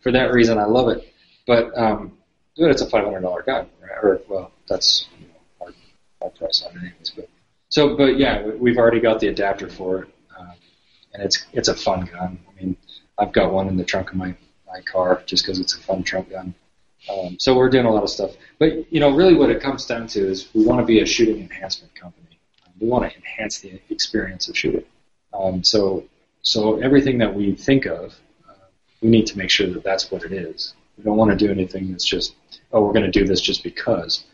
for 0.01 0.13
that 0.13 0.33
reason, 0.33 0.59
I 0.59 0.65
love 0.65 0.89
it. 0.91 1.13
But 1.47 1.77
um, 1.77 2.17
but 2.57 2.71
it's 2.71 2.83
a 2.83 2.89
five 2.89 3.05
hundred 3.05 3.23
dollar 3.23 3.43
gun, 3.43 3.67
right? 3.81 3.99
or 4.03 4.21
well, 4.29 4.53
that's 4.69 5.09
you 5.19 5.27
know, 5.27 5.35
our, 5.67 5.73
our 6.23 6.31
price 6.31 6.63
on 6.63 6.77
it 6.77 6.81
anyways. 6.81 7.11
But 7.17 7.29
so, 7.69 7.97
but 7.97 8.17
yeah, 8.17 8.47
we've 8.47 8.79
already 8.79 9.01
got 9.01 9.19
the 9.19 9.29
adapter 9.29 9.69
for 9.69 10.03
it, 10.03 10.09
um, 10.39 10.53
and 11.13 11.23
it's 11.23 11.47
it's 11.53 11.69
a 11.69 11.75
fun 11.75 12.05
gun. 12.13 12.39
I 12.49 12.63
mean 12.63 12.77
I've 13.19 13.33
got 13.33 13.53
one 13.53 13.69
in 13.69 13.77
the 13.77 13.85
trunk 13.85 14.11
of 14.11 14.17
my, 14.17 14.35
my 14.67 14.81
car 14.81 15.23
just 15.27 15.45
because 15.45 15.59
it's 15.61 15.75
a 15.75 15.79
fun 15.79 16.03
trunk 16.03 16.31
gun. 16.31 16.55
Um, 17.11 17.37
so 17.39 17.57
we're 17.57 17.69
doing 17.69 17.87
a 17.87 17.93
lot 17.93 18.03
of 18.03 18.11
stuff. 18.11 18.33
But, 18.59 18.91
you 18.93 19.01
know, 19.01 19.11
really 19.11 19.35
what 19.35 19.51
it 19.51 19.61
comes 19.61 19.87
down 19.87 20.07
to 20.09 20.27
is 20.27 20.49
we 20.55 20.65
want 20.65 20.81
to 20.81 20.87
be 20.87 21.01
a 21.01 21.07
shooting 21.07 21.41
enhancement 21.41 21.95
company. 21.95 22.39
Um, 22.67 22.73
we 22.81 22.89
want 22.89 23.09
to 23.09 23.17
enhance 23.17 23.59
the 23.59 23.81
experience 23.91 24.49
of 24.49 24.57
shooting. 24.57 24.85
Um, 25.33 25.63
so, 25.63 26.05
so 26.43 26.81
everything 26.81 27.19
that 27.19 27.35
we 27.35 27.55
think 27.55 27.87
of, 27.87 28.15
uh, 28.49 28.55
we 29.03 29.11
need 29.11 29.27
to 29.27 29.39
make 29.39 29.51
sure 29.51 29.69
that 29.69 29.85
that's 29.85 30.11
what 30.11 30.25
it 30.25 30.33
is. 30.33 30.75
We 30.97 31.05
don't 31.05 31.17
want 31.17 31.31
to 31.31 31.37
do 31.37 31.51
anything 31.51 31.91
that's 31.91 32.05
just, 32.05 32.35
oh, 32.73 32.85
we're 32.85 32.93
going 32.93 33.11
to 33.11 33.11
do 33.11 33.27
this 33.27 33.41
just 33.41 33.63
because. 33.63 34.25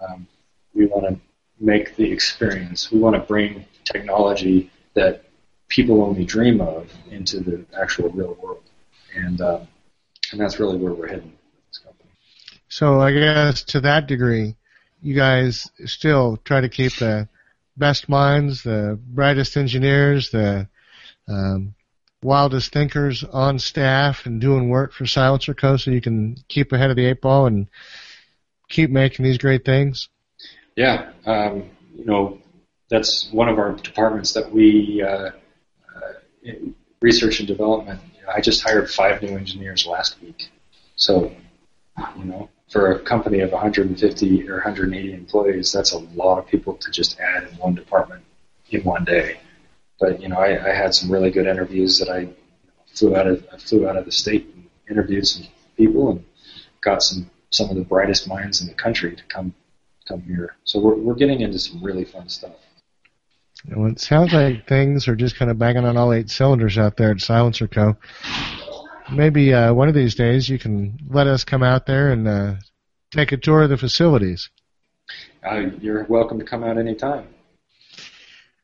Um, 0.00 0.26
we 0.74 0.86
want 0.86 1.06
to 1.06 1.20
make 1.60 1.96
the 1.96 2.10
experience. 2.12 2.92
We 2.92 2.98
want 2.98 3.16
to 3.16 3.20
bring 3.20 3.64
technology 3.84 4.70
that 4.94 5.24
people 5.68 6.02
only 6.02 6.24
dream 6.24 6.60
of 6.60 6.92
into 7.10 7.40
the 7.40 7.64
actual 7.78 8.08
real 8.10 8.36
world, 8.42 8.62
and 9.14 9.40
uh, 9.40 9.60
and 10.32 10.40
that's 10.40 10.58
really 10.58 10.76
where 10.76 10.92
we're 10.92 11.08
heading 11.08 11.32
with 11.32 11.66
this 11.70 11.78
company. 11.78 12.10
So 12.68 13.00
I 13.00 13.12
guess 13.12 13.62
to 13.64 13.80
that 13.80 14.06
degree, 14.06 14.56
you 15.02 15.14
guys 15.14 15.70
still 15.84 16.38
try 16.38 16.60
to 16.60 16.68
keep 16.68 16.96
the 16.96 17.28
best 17.76 18.08
minds, 18.08 18.62
the 18.62 18.98
brightest 19.02 19.56
engineers, 19.56 20.30
the 20.30 20.68
um, 21.28 21.74
wildest 22.22 22.72
thinkers 22.72 23.24
on 23.24 23.58
staff 23.58 24.26
and 24.26 24.40
doing 24.40 24.68
work 24.68 24.92
for 24.92 25.06
Silencer 25.06 25.54
Co. 25.54 25.76
so 25.76 25.90
you 25.90 26.00
can 26.00 26.36
keep 26.48 26.72
ahead 26.72 26.90
of 26.90 26.96
the 26.96 27.06
eight 27.06 27.20
ball 27.20 27.46
and 27.46 27.68
keep 28.68 28.90
making 28.90 29.24
these 29.24 29.38
great 29.38 29.64
things? 29.64 30.08
Yeah, 30.76 31.10
um, 31.26 31.70
you 31.94 32.04
know, 32.04 32.38
that's 32.88 33.30
one 33.32 33.48
of 33.48 33.58
our 33.58 33.72
departments 33.72 34.32
that 34.32 34.50
we 34.50 35.02
uh, 35.02 35.30
research 37.00 37.38
and 37.40 37.48
development, 37.48 38.00
you 38.16 38.22
know, 38.22 38.32
I 38.34 38.40
just 38.40 38.62
hired 38.62 38.90
five 38.90 39.22
new 39.22 39.36
engineers 39.36 39.86
last 39.86 40.20
week. 40.22 40.50
So, 40.96 41.32
you 42.16 42.24
know, 42.24 42.48
for 42.68 42.92
a 42.92 42.98
company 43.00 43.40
of 43.40 43.52
150 43.52 44.48
or 44.48 44.54
180 44.54 45.14
employees, 45.14 45.72
that's 45.72 45.92
a 45.92 45.98
lot 45.98 46.38
of 46.38 46.46
people 46.46 46.74
to 46.74 46.90
just 46.90 47.18
add 47.18 47.44
in 47.44 47.56
one 47.58 47.74
department 47.74 48.24
in 48.70 48.82
one 48.84 49.04
day. 49.04 49.38
But 49.98 50.20
you 50.20 50.28
know, 50.28 50.36
I, 50.36 50.70
I 50.70 50.74
had 50.74 50.94
some 50.94 51.10
really 51.10 51.30
good 51.30 51.46
interviews 51.46 51.98
that 51.98 52.08
I 52.08 52.28
flew 52.94 53.16
out 53.16 53.26
of 53.26 53.46
I 53.52 53.56
flew 53.56 53.88
out 53.88 53.96
of 53.96 54.04
the 54.04 54.12
state 54.12 54.46
and 54.54 54.68
interviewed 54.88 55.26
some 55.26 55.46
people 55.76 56.10
and 56.10 56.24
got 56.80 57.02
some 57.02 57.30
some 57.50 57.70
of 57.70 57.76
the 57.76 57.82
brightest 57.82 58.28
minds 58.28 58.60
in 58.60 58.68
the 58.68 58.74
country 58.74 59.16
to 59.16 59.22
come 59.24 59.54
come 60.06 60.22
here. 60.22 60.56
So 60.64 60.78
we're 60.78 60.94
we're 60.94 61.14
getting 61.14 61.40
into 61.40 61.58
some 61.58 61.82
really 61.82 62.04
fun 62.04 62.28
stuff. 62.28 62.56
Well, 63.66 63.90
it 63.90 64.00
sounds 64.00 64.32
like 64.32 64.68
things 64.68 65.08
are 65.08 65.16
just 65.16 65.36
kind 65.36 65.50
of 65.50 65.58
banging 65.58 65.84
on 65.84 65.96
all 65.96 66.12
eight 66.12 66.30
cylinders 66.30 66.78
out 66.78 66.96
there 66.96 67.10
at 67.10 67.20
Silencer 67.20 67.66
Co. 67.66 67.96
Maybe 69.12 69.52
uh, 69.52 69.72
one 69.72 69.88
of 69.88 69.94
these 69.94 70.14
days 70.14 70.48
you 70.48 70.58
can 70.58 70.98
let 71.08 71.26
us 71.26 71.44
come 71.44 71.62
out 71.62 71.86
there 71.86 72.12
and 72.12 72.28
uh, 72.28 72.54
take 73.10 73.32
a 73.32 73.36
tour 73.36 73.62
of 73.62 73.70
the 73.70 73.76
facilities. 73.76 74.50
Uh, 75.44 75.70
you're 75.80 76.04
welcome 76.04 76.38
to 76.38 76.44
come 76.44 76.62
out 76.62 76.78
anytime. 76.78 77.26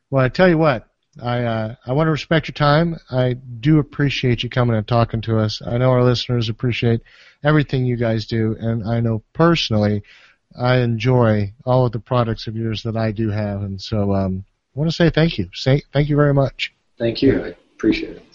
Well, 0.09 0.23
I 0.23 0.29
tell 0.29 0.47
you 0.47 0.57
what, 0.57 0.87
I 1.21 1.43
uh, 1.43 1.75
I 1.85 1.93
want 1.93 2.07
to 2.07 2.11
respect 2.11 2.47
your 2.47 2.53
time. 2.53 2.97
I 3.09 3.33
do 3.33 3.79
appreciate 3.79 4.43
you 4.43 4.49
coming 4.49 4.75
and 4.75 4.87
talking 4.87 5.21
to 5.21 5.39
us. 5.39 5.61
I 5.65 5.77
know 5.77 5.91
our 5.91 6.03
listeners 6.03 6.47
appreciate 6.47 7.01
everything 7.43 7.85
you 7.85 7.97
guys 7.97 8.27
do, 8.27 8.55
and 8.59 8.87
I 8.87 8.99
know 8.99 9.23
personally 9.33 10.03
I 10.57 10.77
enjoy 10.77 11.53
all 11.65 11.85
of 11.85 11.91
the 11.91 11.99
products 11.99 12.47
of 12.47 12.55
yours 12.55 12.83
that 12.83 12.95
I 12.95 13.11
do 13.11 13.29
have, 13.29 13.61
and 13.61 13.81
so 13.81 14.13
um, 14.13 14.45
I 14.75 14.79
want 14.79 14.91
to 14.91 14.95
say 14.95 15.09
thank 15.09 15.37
you. 15.37 15.49
Say 15.53 15.83
thank 15.93 16.09
you 16.09 16.17
very 16.17 16.33
much. 16.33 16.73
Thank 16.97 17.21
you. 17.21 17.41
I 17.41 17.55
appreciate 17.75 18.17
it. 18.17 18.25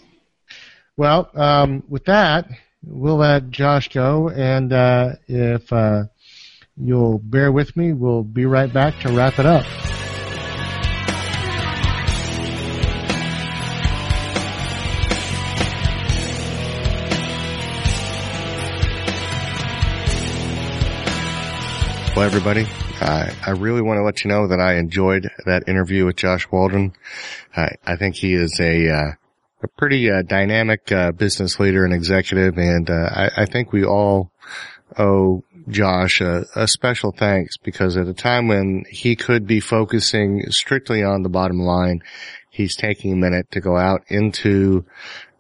Well, 0.96 1.30
um, 1.34 1.82
with 1.88 2.06
that, 2.06 2.48
we'll 2.82 3.16
let 3.16 3.50
Josh 3.50 3.88
go, 3.88 4.30
and 4.30 4.72
uh, 4.72 5.16
if 5.28 5.70
uh, 5.72 6.04
you'll 6.76 7.18
bear 7.18 7.52
with 7.52 7.76
me, 7.76 7.92
we'll 7.92 8.22
be 8.22 8.46
right 8.46 8.72
back 8.72 8.98
to 9.00 9.12
wrap 9.12 9.38
it 9.38 9.46
up. 9.46 9.66
Well, 22.16 22.26
everybody, 22.26 22.66
I 23.00 23.50
really 23.50 23.82
want 23.82 23.98
to 23.98 24.02
let 24.02 24.24
you 24.24 24.28
know 24.28 24.48
that 24.48 24.60
I 24.60 24.74
enjoyed 24.74 25.30
that 25.46 25.68
interview 25.68 26.06
with 26.06 26.16
Josh 26.16 26.50
Waldron. 26.50 26.92
I, 27.56 27.76
I 27.84 27.96
think 27.96 28.16
he 28.16 28.34
is 28.34 28.58
a 28.60 28.90
uh, 28.90 29.12
a 29.62 29.68
pretty 29.68 30.10
uh, 30.10 30.22
dynamic 30.22 30.90
uh, 30.92 31.12
business 31.12 31.60
leader 31.60 31.84
and 31.84 31.92
executive, 31.92 32.58
and 32.58 32.88
uh, 32.88 33.08
I, 33.12 33.30
I, 33.42 33.46
think 33.46 33.72
we 33.72 33.84
all 33.84 34.30
owe 34.98 35.44
Josh 35.68 36.20
a, 36.20 36.44
a, 36.56 36.66
special 36.66 37.12
thanks 37.12 37.56
because 37.58 37.96
at 37.96 38.08
a 38.08 38.14
time 38.14 38.48
when 38.48 38.84
he 38.88 39.16
could 39.16 39.46
be 39.46 39.60
focusing 39.60 40.50
strictly 40.50 41.02
on 41.02 41.22
the 41.22 41.28
bottom 41.28 41.58
line, 41.58 42.02
he's 42.50 42.74
taking 42.74 43.12
a 43.12 43.16
minute 43.16 43.50
to 43.50 43.60
go 43.60 43.76
out 43.76 44.02
into 44.08 44.84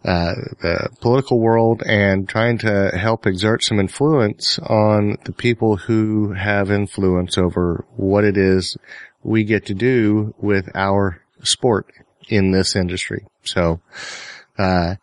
uh, 0.04 0.34
the 0.60 0.88
political 1.00 1.38
world 1.38 1.82
and 1.84 2.28
trying 2.28 2.56
to 2.58 2.90
help 2.96 3.26
exert 3.26 3.62
some 3.62 3.78
influence 3.78 4.58
on 4.58 5.18
the 5.24 5.32
people 5.32 5.76
who 5.76 6.32
have 6.32 6.70
influence 6.70 7.36
over 7.36 7.84
what 7.96 8.24
it 8.24 8.36
is 8.36 8.78
we 9.22 9.44
get 9.44 9.66
to 9.66 9.74
do 9.74 10.34
with 10.38 10.70
our 10.74 11.20
sport 11.42 11.86
in 12.28 12.50
this 12.50 12.76
industry. 12.76 13.26
So, 13.44 13.80
uh, 14.58 14.94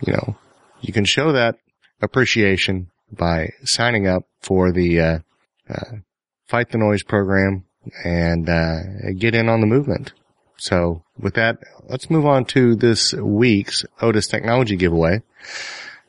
you 0.00 0.14
know, 0.14 0.36
you 0.80 0.92
can 0.92 1.04
show 1.04 1.32
that 1.32 1.58
appreciation 2.00 2.90
by 3.12 3.50
signing 3.64 4.06
up 4.06 4.24
for 4.40 4.72
the, 4.72 5.00
uh, 5.00 5.18
uh 5.68 5.96
Fight 6.46 6.70
the 6.70 6.78
Noise 6.78 7.02
program 7.02 7.64
and, 8.04 8.48
uh, 8.48 8.78
get 9.18 9.34
in 9.34 9.48
on 9.48 9.60
the 9.60 9.66
movement. 9.66 10.12
So 10.56 11.02
with 11.18 11.34
that, 11.34 11.58
let's 11.88 12.10
move 12.10 12.26
on 12.26 12.44
to 12.46 12.74
this 12.74 13.12
week's 13.12 13.84
Otis 14.00 14.26
Technology 14.26 14.76
giveaway. 14.76 15.22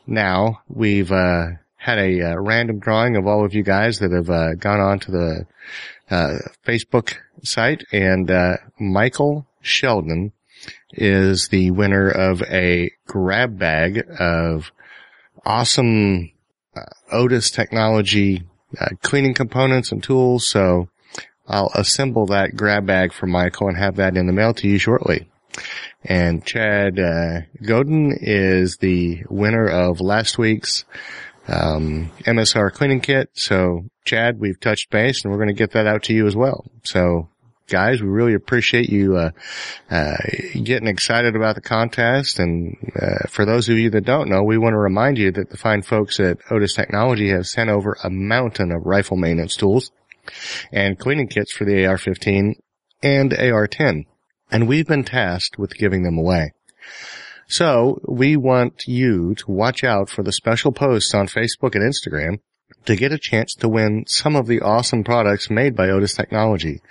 Now 0.05 0.61
we've, 0.67 1.11
uh, 1.11 1.47
had 1.87 1.99
a 1.99 2.21
uh, 2.21 2.35
random 2.35 2.79
drawing 2.79 3.15
of 3.15 3.25
all 3.25 3.45
of 3.45 3.53
you 3.53 3.63
guys 3.63 3.99
that 3.99 4.11
have 4.11 4.29
uh, 4.29 4.55
gone 4.55 4.81
on 4.81 4.99
to 4.99 5.09
the 5.09 5.45
uh, 6.09 6.33
Facebook 6.65 7.15
site, 7.43 7.85
and 7.93 8.29
uh, 8.29 8.57
Michael 8.77 9.47
Sheldon 9.61 10.33
is 10.91 11.47
the 11.47 11.71
winner 11.71 12.09
of 12.09 12.41
a 12.43 12.91
grab 13.05 13.57
bag 13.57 14.03
of 14.19 14.71
awesome 15.45 16.31
uh, 16.75 16.81
Otis 17.09 17.51
technology 17.51 18.43
cleaning 19.01 19.33
components 19.33 19.93
and 19.93 20.03
tools. 20.03 20.45
So 20.45 20.89
I'll 21.47 21.71
assemble 21.73 22.27
that 22.27 22.55
grab 22.55 22.85
bag 22.85 23.13
for 23.13 23.25
Michael 23.25 23.69
and 23.69 23.77
have 23.77 23.95
that 23.97 24.17
in 24.17 24.27
the 24.27 24.33
mail 24.33 24.53
to 24.55 24.67
you 24.67 24.77
shortly. 24.77 25.29
And 26.03 26.45
Chad 26.45 26.99
uh, 26.99 27.41
Godin 27.65 28.17
is 28.21 28.77
the 28.77 29.23
winner 29.29 29.67
of 29.67 30.01
last 30.01 30.37
week's 30.37 30.85
um, 31.47 32.11
MSR 32.19 32.71
cleaning 32.73 33.01
kit. 33.01 33.29
So 33.33 33.85
Chad, 34.05 34.39
we've 34.39 34.59
touched 34.59 34.89
base 34.89 35.23
and 35.23 35.31
we're 35.31 35.39
going 35.39 35.47
to 35.47 35.53
get 35.53 35.71
that 35.71 35.87
out 35.87 36.03
to 36.03 36.13
you 36.13 36.27
as 36.27 36.35
well. 36.35 36.65
So 36.83 37.29
guys, 37.67 38.01
we 38.01 38.07
really 38.07 38.33
appreciate 38.33 38.89
you, 38.89 39.17
uh, 39.17 39.31
uh, 39.89 40.17
getting 40.63 40.87
excited 40.87 41.35
about 41.35 41.55
the 41.55 41.61
contest. 41.61 42.39
And, 42.39 42.77
uh, 42.99 43.27
for 43.29 43.45
those 43.45 43.69
of 43.69 43.77
you 43.77 43.89
that 43.91 44.05
don't 44.05 44.29
know, 44.29 44.43
we 44.43 44.57
want 44.57 44.73
to 44.73 44.79
remind 44.79 45.17
you 45.17 45.31
that 45.33 45.49
the 45.49 45.57
fine 45.57 45.81
folks 45.81 46.19
at 46.19 46.37
Otis 46.49 46.73
Technology 46.73 47.29
have 47.29 47.47
sent 47.47 47.69
over 47.69 47.97
a 48.03 48.09
mountain 48.09 48.71
of 48.71 48.85
rifle 48.85 49.17
maintenance 49.17 49.55
tools 49.55 49.91
and 50.71 50.99
cleaning 50.99 51.28
kits 51.28 51.51
for 51.51 51.65
the 51.65 51.86
AR-15 51.86 52.53
and 53.03 53.34
AR-10. 53.34 54.05
And 54.51 54.67
we've 54.67 54.88
been 54.88 55.03
tasked 55.03 55.57
with 55.57 55.78
giving 55.78 56.03
them 56.03 56.17
away. 56.17 56.53
So 57.47 58.01
we 58.07 58.36
want 58.36 58.84
you 58.88 59.36
to 59.36 59.51
watch 59.51 59.84
out 59.84 60.09
for 60.09 60.23
the 60.23 60.34
special 60.34 60.71
posts 60.71 61.13
on 61.13 61.28
Facebook 61.28 61.75
and 61.75 61.84
Instagram 61.84 62.39
to 62.86 62.95
get 62.95 63.11
a 63.13 63.17
chance 63.17 63.53
to 63.55 63.69
win 63.69 64.05
some 64.07 64.36
of 64.36 64.47
the 64.47 64.61
awesome 64.61 65.03
products 65.03 65.49
made 65.49 65.75
by 65.75 65.89
Otis 65.89 66.13
Technology. 66.13 66.82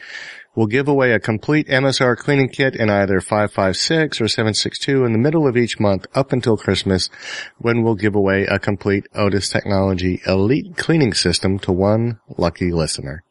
We'll 0.55 0.67
give 0.67 0.89
away 0.89 1.13
a 1.13 1.21
complete 1.21 1.69
MSR 1.69 2.17
cleaning 2.17 2.49
kit 2.49 2.75
in 2.75 2.89
either 2.89 3.21
556 3.21 4.23
or 4.23 4.29
762 4.29 5.05
in 5.05 5.13
the 5.13 5.19
middle 5.19 5.47
of 5.47 5.59
each 5.59 5.79
month 5.79 6.07
up 6.15 6.33
until 6.33 6.57
Christmas 6.57 7.11
when 7.59 7.83
we'll 7.83 7.95
give 7.95 8.15
away 8.15 8.47
a 8.47 8.59
complete 8.59 9.07
Otis 9.15 9.51
Technology 9.51 10.23
Elite 10.27 10.79
cleaning 10.79 11.13
system 11.13 11.59
to 11.59 11.73
one 11.73 12.21
lucky 12.39 12.73
listener. 12.73 13.23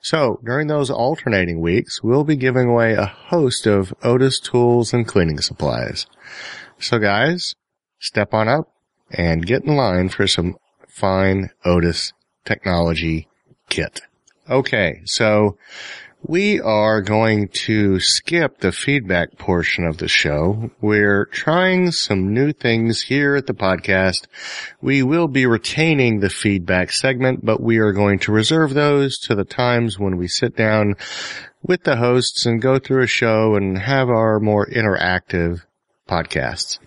So 0.00 0.40
during 0.44 0.68
those 0.68 0.90
alternating 0.90 1.60
weeks, 1.60 2.02
we'll 2.02 2.24
be 2.24 2.36
giving 2.36 2.68
away 2.68 2.94
a 2.94 3.06
host 3.06 3.66
of 3.66 3.92
Otis 4.02 4.40
tools 4.40 4.92
and 4.92 5.06
cleaning 5.06 5.40
supplies. 5.40 6.06
So 6.78 6.98
guys, 6.98 7.54
step 7.98 8.32
on 8.32 8.48
up 8.48 8.72
and 9.10 9.46
get 9.46 9.64
in 9.64 9.76
line 9.76 10.08
for 10.08 10.26
some 10.26 10.56
fine 10.88 11.50
Otis 11.64 12.12
technology 12.44 13.28
kit. 13.68 14.00
Okay. 14.48 15.02
So 15.04 15.56
we 16.22 16.60
are 16.60 17.00
going 17.00 17.48
to 17.48 17.98
skip 17.98 18.58
the 18.58 18.72
feedback 18.72 19.38
portion 19.38 19.84
of 19.84 19.96
the 19.98 20.08
show. 20.08 20.70
We're 20.80 21.24
trying 21.26 21.90
some 21.92 22.34
new 22.34 22.52
things 22.52 23.02
here 23.02 23.36
at 23.36 23.46
the 23.46 23.54
podcast. 23.54 24.26
We 24.80 25.02
will 25.02 25.28
be 25.28 25.46
retaining 25.46 26.20
the 26.20 26.30
feedback 26.30 26.92
segment, 26.92 27.44
but 27.44 27.62
we 27.62 27.78
are 27.78 27.92
going 27.92 28.18
to 28.20 28.32
reserve 28.32 28.74
those 28.74 29.18
to 29.20 29.34
the 29.34 29.44
times 29.44 29.98
when 29.98 30.16
we 30.16 30.28
sit 30.28 30.56
down 30.56 30.94
with 31.62 31.84
the 31.84 31.96
hosts 31.96 32.46
and 32.46 32.60
go 32.60 32.78
through 32.78 33.02
a 33.02 33.08
show 33.08 33.54
and 33.54 33.78
have 33.78 34.08
our 34.08 34.40
more 34.40 34.66
interactive 34.66 35.64
podcasts. 36.08 36.78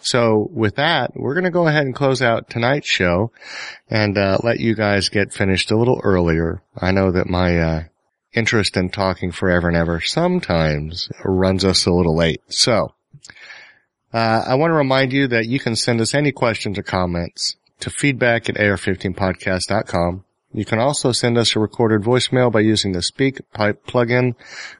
So 0.00 0.48
with 0.52 0.76
that, 0.76 1.12
we're 1.14 1.34
going 1.34 1.44
to 1.44 1.50
go 1.50 1.66
ahead 1.66 1.84
and 1.84 1.94
close 1.94 2.22
out 2.22 2.50
tonight's 2.50 2.88
show 2.88 3.32
and 3.88 4.16
uh, 4.16 4.38
let 4.42 4.60
you 4.60 4.74
guys 4.74 5.08
get 5.08 5.32
finished 5.32 5.70
a 5.70 5.76
little 5.76 6.00
earlier. 6.02 6.62
I 6.76 6.92
know 6.92 7.12
that 7.12 7.28
my 7.28 7.58
uh, 7.58 7.82
interest 8.32 8.76
in 8.76 8.90
talking 8.90 9.32
forever 9.32 9.68
and 9.68 9.76
ever 9.76 10.00
sometimes 10.00 11.08
runs 11.24 11.64
us 11.64 11.86
a 11.86 11.92
little 11.92 12.16
late. 12.16 12.42
So, 12.48 12.94
uh, 14.12 14.44
I 14.46 14.54
want 14.54 14.70
to 14.70 14.76
remind 14.76 15.12
you 15.12 15.28
that 15.28 15.46
you 15.46 15.58
can 15.58 15.76
send 15.76 16.00
us 16.00 16.14
any 16.14 16.32
questions 16.32 16.78
or 16.78 16.82
comments 16.82 17.56
to 17.80 17.90
feedback 17.90 18.48
at 18.48 18.56
ar15podcast.com. 18.56 20.24
You 20.52 20.64
can 20.64 20.80
also 20.80 21.12
send 21.12 21.38
us 21.38 21.54
a 21.54 21.60
recorded 21.60 22.02
voicemail 22.02 22.50
by 22.50 22.60
using 22.60 22.92
the 22.92 22.98
SpeakPipe 22.98 23.78
plugin 23.86 24.34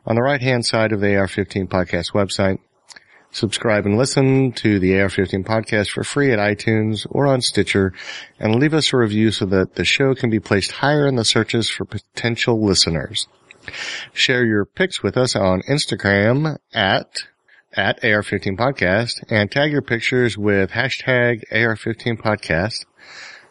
on 0.05 0.17
the 0.17 0.23
right 0.23 0.41
hand 0.41 0.67
side 0.67 0.93
of 0.93 1.01
the 1.01 1.07
AR15 1.07 1.69
podcast 1.69 2.13
website. 2.13 2.59
Subscribe 3.31 3.87
and 3.87 3.97
listen 3.97 4.51
to 4.53 4.81
the 4.81 4.91
AR15 4.91 5.45
podcast 5.45 5.91
for 5.91 6.03
free 6.03 6.33
at 6.33 6.41
iTunes 6.41 7.07
or 7.09 7.29
on 7.29 7.41
Stitcher 7.41 7.93
and 8.41 8.57
leave 8.57 8.75
us 8.75 8.93
a 8.93 8.97
review 8.97 9.31
so 9.31 9.47
that 9.47 9.77
the 9.77 9.85
show 9.85 10.15
can 10.17 10.31
be 10.31 10.41
placed 10.41 10.73
higher 10.73 11.07
in 11.07 11.15
the 11.15 11.25
searches 11.25 11.71
for 11.71 11.85
potential 11.85 12.61
listeners. 12.61 13.29
Share 14.13 14.45
your 14.45 14.65
pics 14.65 15.03
with 15.03 15.17
us 15.17 15.37
on 15.37 15.63
Instagram 15.63 16.59
at 16.73 17.25
at 17.73 18.03
AR15 18.03 18.59
podcast 18.59 19.23
and 19.31 19.51
tag 19.51 19.73
your 19.73 19.83
pictures 19.83 20.37
with 20.37 20.71
hashtag 20.71 21.45
AR15 21.53 22.21
podcast. 22.21 22.85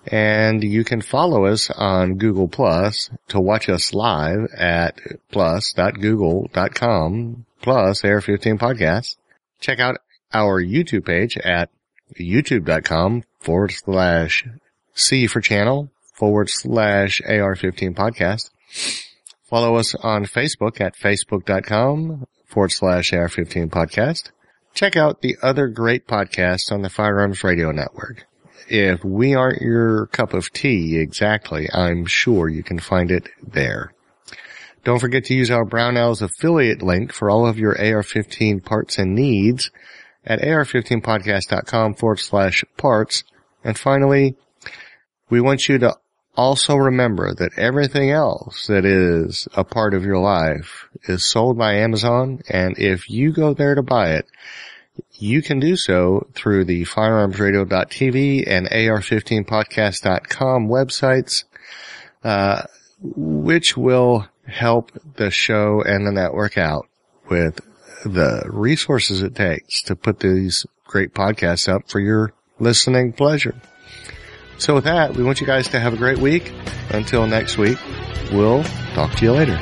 And 0.07 0.64
you 0.64 0.84
can 0.84 1.01
follow 1.01 1.45
us 1.45 1.70
on 1.70 2.18
Google 2.18 2.47
Plus 2.47 3.12
to 3.30 3.39
watch 3.39 3.70
us 3.70 3.93
live 3.93 4.47
at 4.57 4.99
plus.google.com 5.32 7.45
plus 7.62 8.01
AR15 8.01 8.60
podcast. 8.60 9.18
Check 9.60 9.80
out 9.80 9.97
our 10.34 10.64
YouTube 10.64 11.05
page 11.05 11.38
at 11.38 11.70
youtube.com 12.20 13.24
forward 13.39 13.72
slash 13.72 14.47
C 14.93 15.28
for 15.28 15.41
channel 15.41 15.89
forward 16.14 16.49
slash 16.49 17.22
AR15 17.28 17.95
podcast. 17.95 18.49
Follow 19.49 19.77
us 19.77 19.95
on 19.95 20.25
Facebook 20.25 20.79
at 20.79 20.95
facebook.com 20.95 22.27
forward 22.45 22.71
slash 22.71 23.09
AR15 23.11 23.69
podcast. 23.69 24.29
Check 24.75 24.95
out 24.95 25.21
the 25.21 25.37
other 25.41 25.67
great 25.67 26.07
podcasts 26.07 26.71
on 26.71 26.83
the 26.83 26.89
Firearms 26.89 27.43
Radio 27.43 27.71
Network. 27.71 28.27
If 28.67 29.03
we 29.03 29.33
aren't 29.33 29.63
your 29.63 30.05
cup 30.05 30.35
of 30.35 30.53
tea 30.53 30.99
exactly, 30.99 31.67
I'm 31.73 32.05
sure 32.05 32.47
you 32.47 32.61
can 32.61 32.77
find 32.77 33.09
it 33.09 33.27
there. 33.41 33.91
Don't 34.83 34.99
forget 34.99 35.25
to 35.25 35.33
use 35.33 35.49
our 35.49 35.65
Brownells 35.65 36.21
affiliate 36.21 36.83
link 36.83 37.11
for 37.11 37.31
all 37.31 37.47
of 37.47 37.57
your 37.57 37.71
AR-15 37.71 38.63
parts 38.63 38.99
and 38.99 39.15
needs 39.15 39.71
at 40.23 40.41
ar15podcast.com 40.41 41.95
forward 41.95 42.19
slash 42.19 42.63
parts. 42.77 43.23
And 43.63 43.75
finally, 43.75 44.35
we 45.31 45.41
want 45.41 45.67
you 45.67 45.79
to 45.79 45.95
also 46.39 46.75
remember 46.77 47.33
that 47.33 47.57
everything 47.57 48.11
else 48.11 48.67
that 48.67 48.85
is 48.85 49.49
a 49.55 49.65
part 49.65 49.93
of 49.93 50.05
your 50.05 50.19
life 50.19 50.87
is 51.03 51.29
sold 51.29 51.57
by 51.57 51.73
Amazon. 51.73 52.39
And 52.47 52.79
if 52.79 53.09
you 53.09 53.33
go 53.33 53.53
there 53.53 53.75
to 53.75 53.83
buy 53.83 54.11
it, 54.11 54.25
you 55.15 55.41
can 55.41 55.59
do 55.59 55.75
so 55.75 56.29
through 56.33 56.63
the 56.63 56.85
firearmsradio.tv 56.85 58.45
and 58.47 58.67
ar15podcast.com 58.67 60.69
websites, 60.69 61.43
uh, 62.23 62.61
which 63.01 63.75
will 63.75 64.25
help 64.47 64.93
the 65.17 65.31
show 65.31 65.81
and 65.81 66.07
the 66.07 66.13
network 66.13 66.57
out 66.57 66.87
with 67.29 67.59
the 68.05 68.43
resources 68.45 69.21
it 69.21 69.35
takes 69.35 69.81
to 69.83 69.93
put 69.93 70.21
these 70.21 70.65
great 70.85 71.13
podcasts 71.13 71.67
up 71.67 71.89
for 71.89 71.99
your 71.99 72.31
listening 72.59 73.11
pleasure. 73.11 73.55
So 74.60 74.76
with 74.76 74.84
that, 74.84 75.16
we 75.16 75.24
want 75.24 75.39
you 75.39 75.47
guys 75.47 75.70
to 75.70 75.80
have 75.80 75.93
a 75.93 75.97
great 75.97 76.18
week. 76.18 76.53
Until 76.89 77.26
next 77.26 77.57
week, 77.57 77.80
we'll 78.32 78.64
talk 78.93 79.16
to 79.16 79.26
you 79.26 79.32
later. 79.32 79.57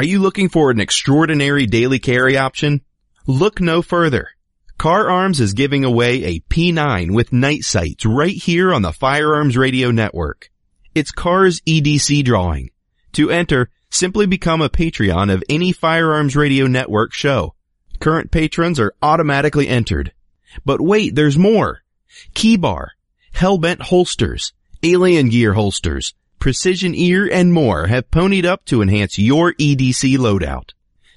Are 0.00 0.12
you 0.12 0.18
looking 0.18 0.48
for 0.48 0.70
an 0.70 0.80
extraordinary 0.80 1.66
daily 1.66 1.98
carry 1.98 2.38
option? 2.38 2.80
Look 3.26 3.60
no 3.60 3.82
further. 3.82 4.30
Kahr 4.78 5.10
Arms 5.10 5.40
is 5.40 5.52
giving 5.52 5.84
away 5.84 6.24
a 6.24 6.40
P9 6.40 7.12
with 7.12 7.34
night 7.34 7.64
sights 7.64 8.06
right 8.06 8.34
here 8.34 8.72
on 8.72 8.80
the 8.80 8.94
Firearms 8.94 9.58
Radio 9.58 9.90
Network. 9.90 10.48
It's 10.94 11.12
Kahr's 11.12 11.60
EDC 11.66 12.24
drawing. 12.24 12.70
To 13.12 13.30
enter, 13.30 13.68
simply 13.90 14.24
become 14.24 14.62
a 14.62 14.70
Patreon 14.70 15.30
of 15.30 15.44
any 15.50 15.70
Firearms 15.70 16.34
Radio 16.34 16.66
Network 16.66 17.12
show. 17.12 17.54
Current 17.98 18.30
patrons 18.30 18.80
are 18.80 18.94
automatically 19.02 19.68
entered. 19.68 20.12
But 20.64 20.80
wait, 20.80 21.14
there's 21.14 21.36
more. 21.36 21.82
Keybar, 22.34 22.92
Hellbent 23.34 23.82
holsters, 23.82 24.54
Alien 24.82 25.28
Gear 25.28 25.52
holsters, 25.52 26.14
Precision 26.40 26.94
Ear, 26.94 27.28
and 27.30 27.52
more 27.52 27.86
have 27.86 28.10
ponied 28.10 28.44
up 28.44 28.64
to 28.64 28.82
enhance 28.82 29.18
your 29.18 29.52
EDC 29.54 30.16
loadout. 30.16 30.70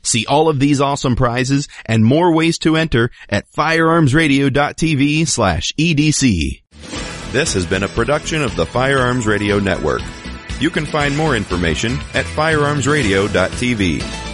See 0.04 0.26
all 0.26 0.50
of 0.50 0.60
these 0.60 0.82
awesome 0.82 1.16
prizes 1.16 1.68
and 1.86 2.06
more 2.06 2.34
ways 2.34 2.58
to 2.60 2.76
enter 2.76 3.10
at 3.30 3.50
firearmsradio.tv 3.52 5.28
slash 5.28 5.74
EDC. 5.80 6.62
This 7.32 7.54
has 7.54 7.66
been 7.66 7.84
a 7.84 7.88
production 7.88 8.44
of 8.44 8.56
the 8.56 8.66
Firearms 8.66 9.26
Radio 9.26 9.60
Network. 9.60 10.02
You 10.60 10.70
can 10.70 10.86
find 10.86 11.18
more 11.18 11.36
information 11.36 11.94
at 12.14 12.26
firearmsradio.tv. 12.26 14.33